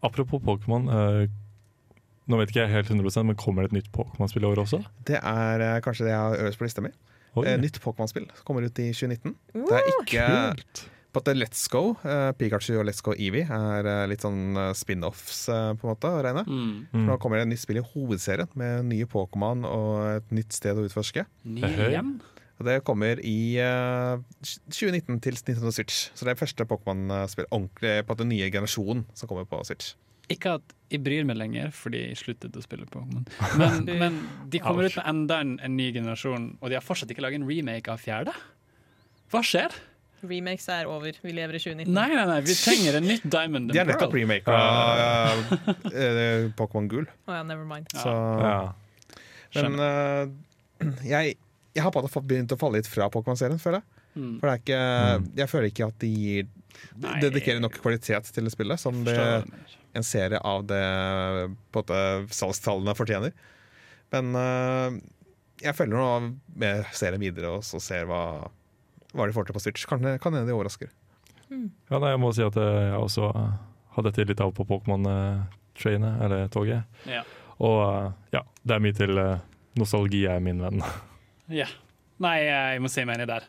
[0.09, 0.89] Apropos Pokémon.
[0.95, 1.23] eh,
[2.29, 4.83] nå vet ikke jeg helt 100% men kommer det et nytt Pokémon-spill i år også?
[5.09, 6.93] Det er eh, kanskje det jeg har øverst på lista mi.
[7.39, 9.35] Eh, nytt Pokémon-spill kommer ut i 2019.
[9.57, 10.85] Det er ikke kult!
[11.13, 11.95] På at er Let's Go.
[12.05, 15.93] uh, Pikachu og Let's Go Eevee er uh, litt sånn eh, spin-offs, uh, på en
[15.93, 16.45] måte, å regne.
[16.47, 16.75] Mm.
[16.91, 17.07] For Mm.
[17.09, 20.77] Nå kommer det et nytt spill i hovedserien med nye Pokémon og et nytt sted
[20.77, 21.25] å utforske.
[21.49, 22.01] Ny Hei.
[22.59, 26.09] Og Det kommer i eh, 2019 til Nintendo Switch.
[26.15, 29.95] Så det er første Pokémon-spill ordentlig på den nye generasjonen som kommer på Switch.
[30.29, 33.25] Ikke at jeg bryr meg lenger, fordi jeg sluttet å spille Pokémon.
[33.61, 34.19] Men, men
[34.51, 37.41] de kommer ut med enda en, en ny generasjon, og de har fortsatt ikke laget
[37.41, 38.35] en remake av fjerde.
[39.33, 39.73] Hva skjer?
[40.23, 41.15] Remakes er over.
[41.23, 41.93] Vi lever i 2019.
[41.95, 43.77] Nei, nei, nei, vi trenger en nytt Diamond and Pearl.
[43.77, 47.07] De har nettopp remaker remaka uh, uh, Pokémon Gull.
[47.29, 47.91] Å ja, never mind.
[47.95, 48.15] Så,
[49.55, 49.65] Ja.
[49.65, 51.37] men eh, jeg,
[51.75, 53.95] jeg har fått begynt å falle litt fra Pokémon-serien, føler jeg.
[54.19, 54.33] Mm.
[54.41, 56.49] For det er ikke, jeg føler ikke at de gir
[57.03, 57.13] Nei.
[57.23, 59.17] dedikerer nok kvalitet til det spillet som det,
[59.97, 60.83] en serie av det
[61.75, 61.85] på
[62.35, 63.33] salgstallene fortjener.
[64.15, 64.99] Men eh,
[65.65, 66.11] jeg følger nå
[66.59, 68.21] med serien videre og så ser hva,
[69.15, 69.89] hva de får til på Switch.
[69.89, 70.93] Kan, kan hende de overrasker.
[71.49, 73.49] Ja, nei, jeg må si at eh, jeg også hadde
[73.99, 77.01] har dette litt av på Pokémon-trainet, eller toget.
[77.09, 77.25] Ja.
[77.65, 80.83] Og eh, ja, det er mye til nostalgi, nostalgi, er min venn.
[81.51, 81.69] Ja.
[82.23, 83.47] Nei, jeg må si meg enig der.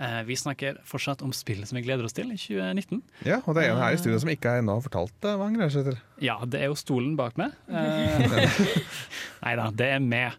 [0.00, 3.02] Eh, vi snakker fortsatt om spill som vi gleder oss til i 2019.
[3.28, 5.34] Ja, og det er en her i studio som ikke ennå har fortalt det.
[5.36, 5.98] hva han gleder seg til.
[6.24, 7.52] Ja, det er jo stolen bak meg.
[7.68, 8.78] Eh,
[9.44, 10.38] Nei da, det er med.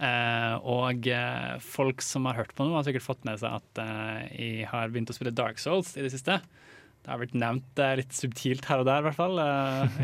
[0.00, 3.80] Eh, og eh, folk som har hørt på nå, har sikkert fått med seg at
[3.82, 6.40] eh, jeg har begynt å spille Dark Souls i det siste.
[7.02, 9.40] Det har blitt nevnt litt subtilt her og der, i hvert fall.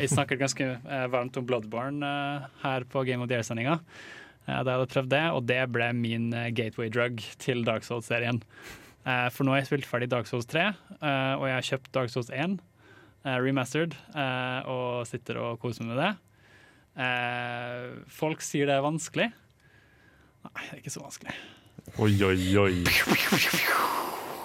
[0.00, 0.64] Jeg snakket ganske
[1.12, 2.08] varmt om Bloodborne
[2.64, 3.76] her på Game of the Year-sendinga.
[4.48, 6.26] Da jeg hadde prøvd det, og det ble min
[6.58, 8.42] gateway drug til Dark Souls-serien.
[9.32, 10.64] For nå har jeg spilt ferdig Dark Souls 3,
[10.98, 13.94] eh, og jeg har kjøpt Dark Souls 1 eh, remastered,
[14.68, 16.10] og sitter og koser meg med det.
[18.10, 19.28] Folk sier det er vanskelig.
[20.46, 21.34] Nei, det er ikke så vanskelig.
[21.98, 22.74] Oi, oi, oi.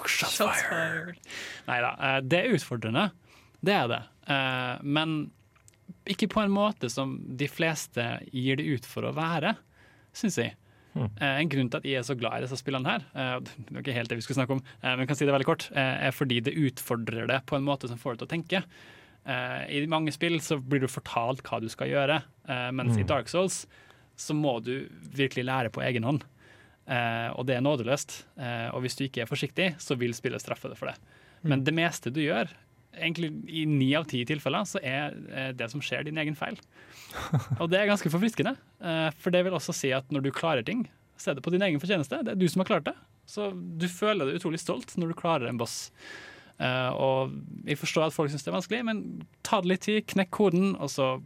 [0.08, 1.16] Shots fired.
[1.68, 3.08] Nei da, eh, det er utfordrende.
[3.64, 4.02] Det er det.
[4.30, 5.14] Eh, men
[6.08, 9.54] ikke på en måte som de fleste gir det ut for å være,
[10.16, 10.54] syns jeg.
[10.94, 11.08] Hmm.
[11.18, 13.72] Eh, en grunn til at jeg er så glad i disse spillene her, eh, det
[13.72, 15.48] er ikke helt det vi skulle snakke om, eh, men jeg kan si det veldig
[15.48, 18.34] kort, eh, er fordi det utfordrer det på en måte som får deg til å
[18.34, 18.62] tenke.
[19.24, 23.02] Eh, I mange spill så blir du fortalt hva du skal gjøre, mens mens i
[23.02, 23.08] Mm.
[23.08, 23.62] Dark Souls
[24.16, 26.24] så må du virkelig lære på egen hånd.
[26.84, 28.18] Eh, og det er nådeløst.
[28.36, 30.98] Eh, og hvis du ikke er forsiktig, så vil spillet straffe deg for det.
[31.44, 32.50] Men det meste du gjør,
[32.94, 36.58] egentlig i ni av ti tilfeller, så er eh, det som skjer, din egen feil.
[37.60, 38.54] Og det er ganske forfriskende.
[38.80, 40.86] Eh, for det vil også si at når du klarer ting,
[41.20, 42.22] så er det på din egen fortjeneste.
[42.26, 42.96] Det er du som har klart det.
[43.30, 45.88] Så du føler deg utrolig stolt når du klarer en boss.
[46.62, 47.34] Eh, og
[47.66, 49.04] jeg forstår at folk syns det er vanskelig, men
[49.46, 51.16] ta det litt tid, knekk koden, og så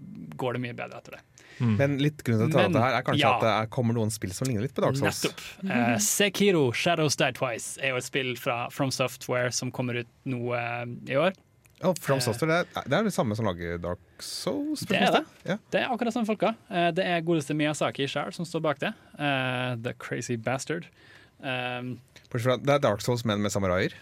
[0.41, 1.25] går det mye bedre etter det.
[1.59, 1.75] Mm.
[1.79, 3.33] Men litt grunnen til ta Men, dette her er kanskje ja.
[3.37, 5.25] at det er, kommer noen spill som ligner litt på Dark Souls.
[5.25, 5.43] Nettopp.
[5.65, 10.11] Uh, Sekiro Shadows Die Twice er jo et spill fra From Software som kommer ut
[10.29, 11.37] nå eh, i år.
[11.83, 12.25] Ja, From Eh.
[12.27, 14.87] Software, det er, det er det samme som lager Dark Souls?
[14.87, 15.25] Det er det.
[15.47, 15.59] Ja.
[15.71, 16.55] Det er akkurat samme folka.
[16.95, 18.95] Det er godeste Miyazaki sjøl som står bak det.
[19.19, 20.89] Uh, the Crazy Bastard.
[21.39, 21.97] Um,
[22.33, 23.95] det er Dark Souls, men med samuraier.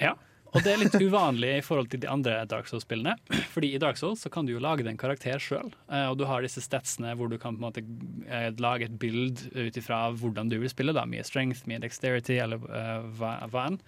[0.00, 0.14] ja.
[0.54, 3.16] Og det er litt uvanlig i forhold til de andre Dark Souls-spillene.
[3.50, 6.24] Fordi i Dark Souls så kan du jo lage den en karakter sjøl, og du
[6.30, 7.82] har disse statsene hvor du kan på en måte
[8.28, 10.94] eh, lage et bild ut ifra hvordan du vil spille.
[10.94, 13.80] da, Mye strength, mye dexterity eller uh, enn.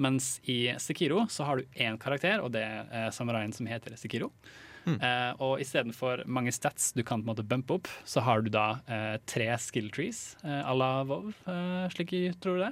[0.00, 3.96] Mens i Sekiro så har du én karakter, og det er eh, samuraien som heter
[4.00, 4.32] Sekiro.
[4.88, 8.48] Uh, og istedenfor mange stats du kan på en måte bumpe opp, så har du
[8.52, 12.70] da uh, tre skill trees à uh, la WoW, uh, slik jeg tror det.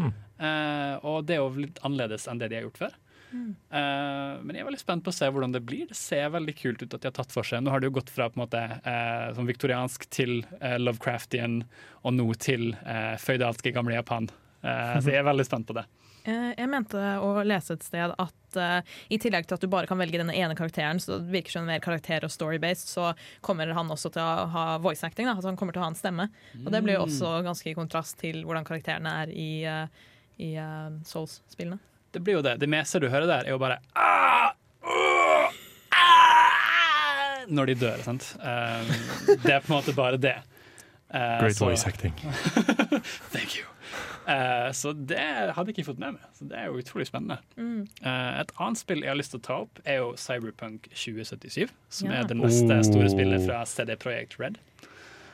[0.00, 0.08] Eh,
[0.40, 2.98] og det er jo litt annerledes enn det de har gjort før.
[3.30, 5.86] Eh, men jeg er veldig spent på å se hvordan det blir.
[5.90, 7.62] Det ser veldig kult ut at de har tatt for seg.
[7.62, 11.60] Nå har det jo gått fra på en måte uh, sånn viktoriansk til uh, Lovecraftian,
[12.02, 14.30] og nå til uh, føydalske gamle Japan.
[14.60, 15.86] Eh, så jeg er veldig spent på det.
[16.28, 19.88] Eh, Jeg mente å lese et sted at eh, i tillegg til at du bare
[19.88, 23.72] kan velge denne ene karakteren, så det virker som mer karakter- og story-based, så kommer
[23.72, 25.24] han også til å ha voice acting.
[25.24, 26.26] Da, altså han kommer til å ha en stemme.
[26.60, 30.04] Og det blir jo også ganske i kontrast til hvordan karakterene er i, eh,
[30.40, 31.78] i uh, Souls-spillene.
[32.10, 32.56] Det blir jo det.
[32.62, 34.50] Det meste du hører der, er jo bare ah,
[34.82, 35.50] uh,
[35.94, 38.32] ah, Når de dør, sant.
[38.40, 38.94] Um,
[39.44, 40.36] det er på en måte bare det.
[41.10, 42.14] Uh, Great så- voice acting.
[43.34, 43.66] Thank you.
[44.30, 45.18] Uh, så det
[45.56, 46.26] hadde jeg ikke fått med meg.
[46.38, 47.40] Så det er jo utrolig spennende.
[47.58, 51.72] Eh, et annet spill jeg har lyst til å ta opp, er jo Cyberpunk 2077.
[51.90, 52.20] Som Ja.
[52.20, 53.10] er det neste store Oh.
[53.10, 54.60] spillet fra CD Projekt Red.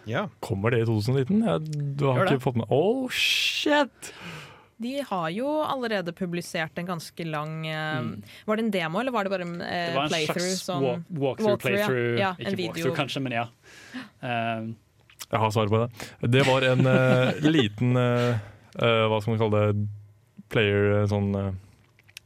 [0.06, 0.28] Ja.
[0.40, 1.42] Kommer det i 2019?
[1.44, 2.32] Jeg, du har Gjør det.
[2.38, 4.12] ikke fått med Oh, shit!
[4.76, 8.10] De har jo allerede publisert en ganske lang mm.
[8.44, 9.92] Var det en demo, eller var det bare en eh, Mm.
[9.92, 10.48] Det var en playthrough?
[10.50, 12.18] slags sånn- walkthrough, walkthrough, playthrough.
[12.20, 13.46] Ja, Ja, ikke walkthrough, kanskje, men ja.
[14.22, 14.74] Uh,
[15.32, 15.88] Jeg har svaret på det.
[16.36, 18.36] Det var en uh, liten uh,
[18.78, 19.86] eh, Hva skal man kalle det?
[20.52, 21.48] Player eh, sånn eh,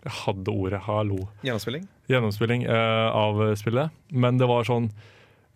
[0.05, 1.23] Jeg hadde ordet hallo.
[1.47, 1.87] Gjennomspilling.
[2.11, 3.95] Gjennomspilling eh, av spillet.
[4.11, 4.91] Men det var sånn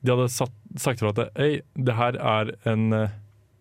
[0.01, 3.13] De hadde satt, sagt fra at Hei, det her er en eh,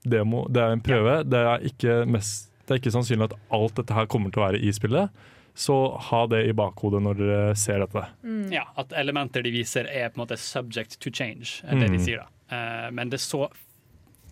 [0.05, 1.17] demo, det er en prøve.
[1.27, 4.47] Det er ikke mest det er ikke sannsynlig at alt dette her kommer til å
[4.51, 5.09] være i spillet.
[5.55, 5.75] Så
[6.09, 8.05] ha det i bakhodet når dere ser dette.
[8.51, 11.97] ja, at elementer de viser er på en måte subject to change, er det de
[11.99, 12.05] Mm.
[12.05, 12.27] sier da.
[12.55, 13.49] Eh, men det er så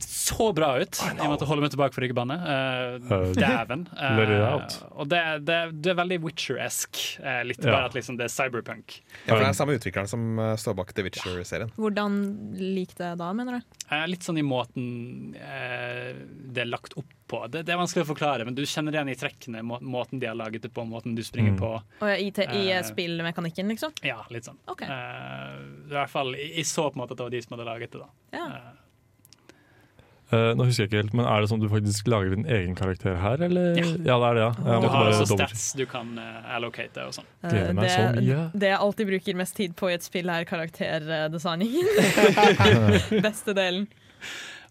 [0.03, 0.99] så bra ut.
[1.01, 2.37] Jeg måtte holde meg tilbake for ikke banne.
[2.41, 3.87] Uh, Uh, Dæven.
[4.01, 4.75] Eh, out.
[4.95, 6.99] og det, det, det er veldig Witcher-esk.
[7.23, 7.71] Uh, litt Ja.
[7.75, 8.97] bare at liksom det er cyberpunk.
[9.25, 11.71] Ja, for det er samme utvikleren som eh, står bak The Witcher-serien.
[11.77, 12.17] Hvordan
[12.57, 13.79] lik det da, mener du?
[14.09, 16.11] Litt sånn i måten eh,
[16.51, 17.41] det er lagt opp på.
[17.51, 20.19] Det, det er vanskelig å forklare, men du kjenner det igjen i trekkene må, måten
[20.19, 21.59] de har laget det på, måten du springer Mm.
[21.59, 21.71] på.
[22.03, 23.93] Og I, te, i spillmekanikken, liksom?
[24.05, 24.59] Ja, litt sånn.
[24.71, 24.87] Okay.
[24.91, 25.55] Eh,
[25.89, 27.67] I hvert fall, jeg, jeg så på en måte at det var de som hadde
[27.69, 28.03] laget det.
[28.03, 28.09] da.
[28.35, 28.47] Ja.
[30.31, 32.35] Eh, Eh, nå husker jeg ikke helt, men Er det sånn at du faktisk lager
[32.35, 33.73] din egen karakter her, eller?
[33.79, 33.87] Ja.
[34.05, 34.51] det er det, ja.
[34.51, 37.27] Jeg du har altså også stats du kan uh, allocate og sånn.
[37.43, 38.39] Uh, det, så mye.
[38.53, 41.91] det jeg alltid bruker mest tid på i et spill, er karakterdesigningen.
[43.27, 43.89] Beste delen.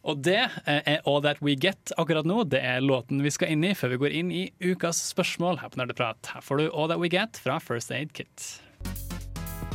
[0.01, 2.47] Og det er All That We Get akkurat nå.
[2.49, 5.73] Det er låten vi skal inn i før vi går inn i ukas spørsmål her
[5.73, 6.33] på Nerdeprat.
[6.33, 8.63] Her får du All That We Get fra First Aid Kit.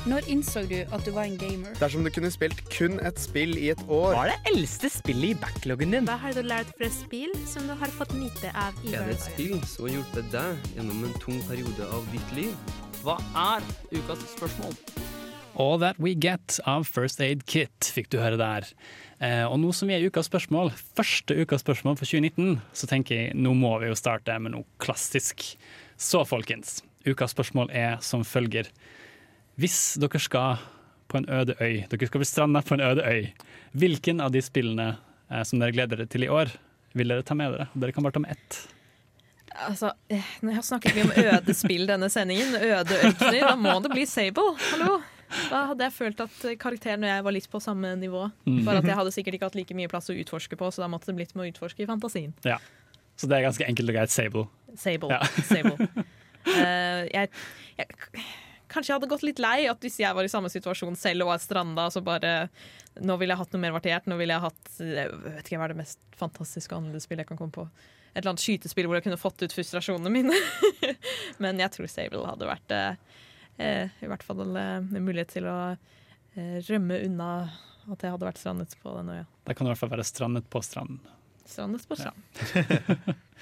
[0.06, 1.72] Når innså du at du var en gamer?
[1.80, 5.32] Dersom du kunne spilt kun et spill i et år, Hva er det eldste spillet
[5.32, 6.06] i backloggen din?
[6.06, 9.16] Hva har du lært fra spill som du har fått nyte av i Er det
[9.16, 12.76] et spill som har hjulpet deg gjennom en tung periode av ditt liv?
[13.02, 13.16] Hva
[13.48, 14.78] er ukas spørsmål?
[15.58, 18.68] All That We Get av First Aid Kit fikk du høre der.
[19.18, 22.92] Eh, og nå som vi er i ukas spørsmål, første ukas spørsmål for 2019, så
[22.92, 25.48] tenker jeg nå må vi jo starte med noe klassisk.
[25.98, 28.70] Så folkens, ukas spørsmål er som følger.
[29.56, 30.64] Hvis dere skal
[31.08, 33.28] på en øde øy, dere skal bli stranda på en øde øy,
[33.72, 34.96] hvilken av de spillene
[35.32, 36.52] eh, som dere gleder dere til i år,
[36.96, 37.70] vil dere ta med dere?
[37.74, 38.58] Dere kan bare ta med ett.
[39.56, 43.56] Altså, Nå når jeg har snakket mye om øde spill denne sendingen, øde ørkener, da
[43.56, 44.56] må det bli Sable.
[44.74, 45.00] Hallo!
[45.50, 48.28] Da hadde jeg følt at karakteren og jeg var litt på samme nivå.
[48.68, 50.92] Bare at jeg hadde sikkert ikke hatt like mye plass å utforske på, så da
[50.92, 52.36] måtte det blitt med å utforske i fantasien.
[53.16, 54.46] Så det er ganske enkelt og greit Sable.
[54.76, 55.16] Sable.
[55.16, 55.24] Ja.
[55.48, 55.88] Sable.
[56.46, 57.32] Uh, jeg,
[57.80, 57.88] jeg,
[58.76, 61.32] kanskje jeg hadde gått litt lei at hvis jeg var i samme situasjon selv og
[61.34, 62.36] var stranda, så bare
[62.96, 64.06] Nå ville jeg hatt noe mer variert.
[64.08, 67.32] Nå ville jeg hatt jeg vet ikke hva er det mest fantastiske annerledes spillet jeg
[67.34, 67.66] kan komme på.
[68.14, 70.38] Et eller annet skytespill hvor jeg kunne fått ut frustrasjonene mine.
[71.44, 73.20] Men jeg tror Sable hadde vært eh,
[73.60, 77.30] eh, i hvert fall eh, en mulighet til å eh, rømme unna
[77.92, 79.28] at jeg hadde vært strandet på den øya.
[79.44, 81.04] Da kan du i hvert fall være strandet på stranden.
[81.44, 82.24] Strandet på strand.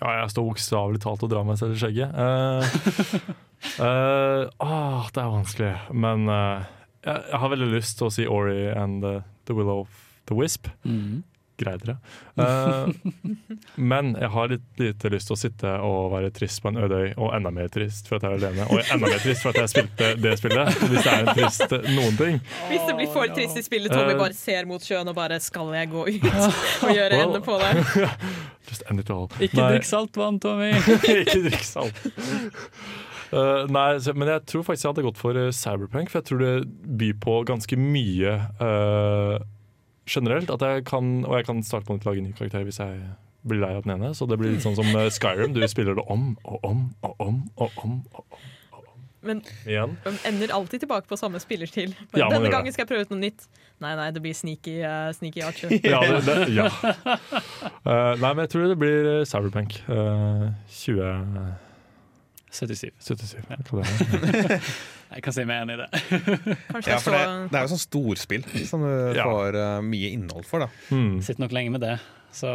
[0.00, 2.10] Ja, jeg står bokstavelig talt og drar meg selv i skjegget.
[2.12, 3.28] Eh,
[3.78, 6.64] eh, ah, det er vanskelig, men uh,
[7.04, 10.36] jeg, jeg har veldig lyst til å si Ori and the, the Will of the
[10.38, 10.68] Wisp.
[11.56, 11.96] Greide det.
[12.42, 12.88] Eh,
[13.74, 16.98] men jeg har litt lite lyst til å sitte og være trist på en øde
[16.98, 19.54] øy, og enda mer trist for at jeg er alene, og enda mer trist for
[19.54, 20.72] at jeg spilte det spillet.
[20.82, 22.40] Hvis det er en trist noen ting.
[22.72, 25.70] Hvis det blir for trist i spillet, Tommy bare ser mot sjøen og bare 'skal
[25.78, 26.28] jeg gå ut
[26.88, 28.18] og gjøre ende på det'?
[28.68, 29.30] Just end it all.
[29.38, 30.72] Ikke drikk saltvann, Tommy!
[31.22, 31.94] ikke drikk salt.
[33.34, 36.42] Eh, nei, men jeg tror faktisk jeg hadde gått for eh, Cyberpunk, for jeg tror
[36.44, 36.54] det
[37.00, 39.36] byr på ganske mye uh,
[40.06, 40.52] generelt.
[40.54, 43.00] At jeg kan, og jeg kan starte på nytt lage en ny karakter hvis jeg
[43.44, 44.14] blir lei av den ene.
[44.14, 45.56] Så det blir litt sånn som Skyrim.
[45.56, 47.98] Du spiller det om og om og om og om.
[48.14, 48.44] Og om.
[49.24, 49.96] Men Igjen.
[50.04, 51.94] de ender alltid tilbake på samme spillerstil.
[52.20, 53.46] Ja, Denne gangen skal jeg prøve ut noe nytt.
[53.82, 55.72] Nei, nei, det blir sneaky, uh, sneaky Archer.
[55.94, 56.68] Ja, det, det, ja.
[56.68, 59.80] Uh, nei, men jeg tror det blir Cyberpunk.
[59.88, 60.52] Uh,
[62.54, 62.90] 77.
[63.02, 63.70] 2077.
[63.70, 64.68] hva det er.
[65.14, 65.88] Jeg kan si meg enig i det.
[66.88, 67.22] Ja, for det,
[67.52, 69.26] det er jo sånn storspill som du Ja.
[69.28, 70.64] får uh, mye innhold for.
[70.64, 71.18] da Mm.
[71.22, 71.96] Sitter nok lenge med det.
[72.34, 72.50] Så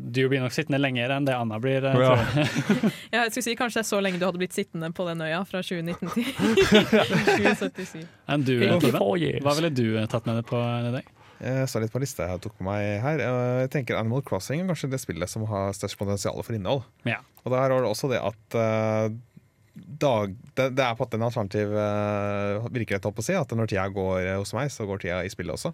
[0.00, 1.84] du blir nok sittende lenger enn det Anna blir.
[1.84, 2.14] eh, Ja.
[2.16, 2.48] jeg.
[3.12, 5.20] ja, jeg skulle si Kanskje det er så lenge du hadde blitt sittende på den
[5.20, 6.24] øya fra 2019 til
[6.88, 8.06] 2077.
[8.44, 8.98] Du, Ikke Torben?
[9.02, 9.42] four years.
[9.44, 11.14] Hva ville du eh, tatt med deg på i dag?
[11.38, 13.20] Jeg så litt på lista jeg tok med meg her.
[13.22, 16.82] Jeg tenker Animal Crossing er kanskje det spillet som har størst potensial for innhold.
[17.06, 17.20] Ja.
[17.44, 18.56] Og der har du også det at
[20.02, 23.36] dag, det, det er på en alternativ uh, virkelighet, holdt på å si.
[23.38, 25.72] At når tida går eh, hos meg, så går tida i spillet også.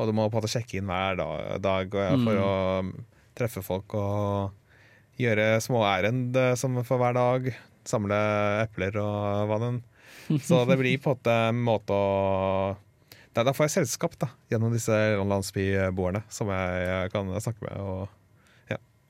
[0.00, 2.42] Og du må på en måte sjekke inn hver dag, dag eh, for Mm.
[2.42, 7.52] å treffe folk og gjøre små ærend som for hver dag.
[7.88, 8.16] Samle
[8.62, 9.80] epler og hva den
[10.44, 12.76] Så det blir på en måte å
[13.34, 17.80] Da får jeg selskap da gjennom disse landsbyboerne som jeg, jeg kan snakke med.
[17.80, 18.08] Og.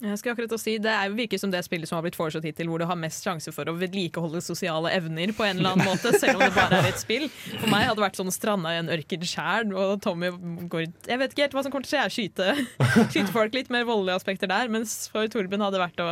[0.03, 2.67] Jeg skal akkurat si, Det er virker som det spillet som har blitt foreslått hittil,
[2.71, 6.11] hvor du har mest sjanse for å vedlikeholde sosiale evner på en eller annen måte,
[6.19, 7.29] selv om det bare er et spill.
[7.61, 10.33] For meg hadde det vært sånn stranda i en ørken sjæl, og Tommy
[10.73, 12.17] går Jeg vet ikke helt hva som kommer til å skje.
[12.17, 12.49] Skyte,
[13.13, 16.11] skyte folk litt mer voldelige aspekter der, mens for Torben hadde det vært å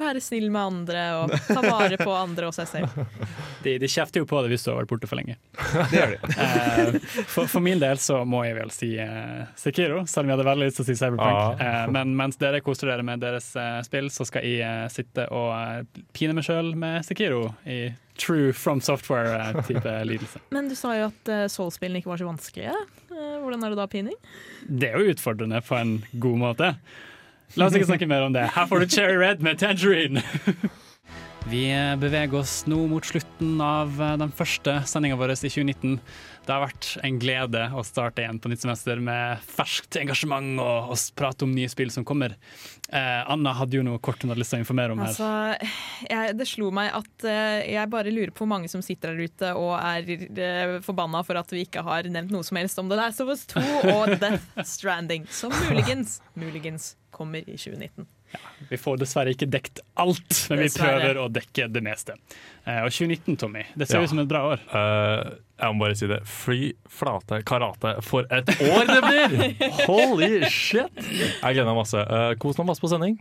[0.00, 3.00] være snill med andre og ta vare på andre og seg selv.
[3.64, 5.34] De, de kjefter jo på det hvis du har vært borte for lenge.
[5.92, 6.30] Det gjør de.
[6.32, 6.94] Eh,
[7.28, 10.46] for, for min del så må jeg vel si eh, Sekiro, selv om jeg hadde
[10.48, 11.60] veldig lyst til å si Cyberpunk.
[11.60, 11.64] Ah.
[11.66, 15.28] Eh, men mens dere koser dere med deres eh, spill, så skal jeg eh, sitte
[15.28, 17.82] og eh, pine meg sjøl med Sekiro i
[18.20, 20.40] true From Software-type lidelse.
[20.50, 22.74] Men du sa jo at uh, Soul-spillene ikke var så vanskelige.
[23.10, 24.16] Eh, hvordan er det da pining?
[24.66, 26.74] Det er jo utfordrende på en god måte.
[27.58, 28.44] La oss ikke snakke mer om det.
[28.54, 30.22] Her får du Cherry Red med Tangerine.
[31.50, 31.64] Vi
[31.98, 35.96] beveger oss nå mot slutten av eh, den første sendinga vår i 2019.
[36.50, 40.88] Det har vært en glede å starte igjen på nytt semester med ferskt engasjement og,
[40.90, 42.34] og prate om nye spill som kommer.
[42.90, 45.14] Eh, Anna hadde jo noe kort hun hadde lyst til å informere om her.
[45.14, 45.70] Altså,
[46.10, 49.30] jeg, det slo meg at eh, jeg bare lurer på hvor mange som sitter der
[49.30, 52.90] ute og er eh, forbanna for at vi ikke har nevnt noe som helst om
[52.90, 58.10] The Last of Us 2 og Death Stranding, som muligens, muligens kommer i 2019.
[58.70, 61.00] Vi får dessverre ikke dekt alt, men vi Dessverre.
[61.00, 62.14] prøver å dekke det meste.
[62.66, 64.04] Uh, og 2019, Tommy, det ser Ja.
[64.04, 64.60] ut som et bra år.
[64.70, 66.20] Uh, jeg må bare si det.
[66.28, 69.34] Fly flate karate for et år det blir!
[69.88, 70.92] Holy shit!
[71.00, 71.98] Jeg gleder meg masse.
[72.06, 73.18] Uh, kos meg masse på sending.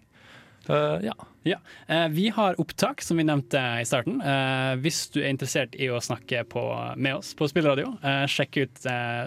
[0.70, 1.16] Uh, ja.
[1.48, 1.58] Ja.
[1.90, 4.20] Uh, vi har opptak, som vi nevnte i starten.
[4.22, 6.62] Uh, hvis du er interessert i å snakke på,
[7.00, 8.84] med oss på Spillradio, eh, sjekk ut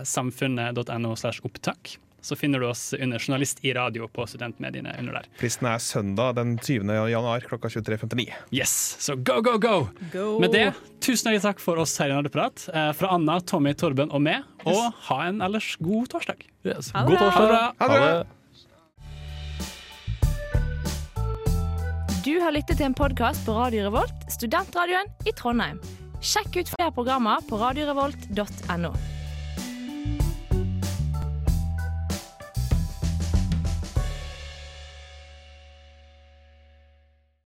[0.06, 1.96] samfunnet.no slash opptak.
[2.22, 5.24] Så finner du oss under Journalist i radio på studentmediene under der.
[5.40, 6.86] Fristen er søndag den 20.
[7.10, 8.28] januar klokka 23.59.
[8.54, 9.88] Yes, så go, go, go!
[10.12, 10.26] Go.
[10.42, 10.68] Med det,
[11.02, 12.68] tusen hjertelig takk for oss her i Nerdeprat.
[12.70, 14.46] Eh, fra Anna, Tommy, Torben og meg.
[14.70, 16.46] Og ha en ellers god torsdag.
[16.62, 16.92] Yes.
[16.94, 17.30] Ha det God bra.
[17.34, 17.74] torsdag.
[17.82, 18.26] Ha det.
[22.22, 25.82] Du har lyttet til en podkast på Radio Revolt, studentradioen i Trondheim.
[26.22, 28.92] Sjekk ut flere programmer på radiorevolt.no.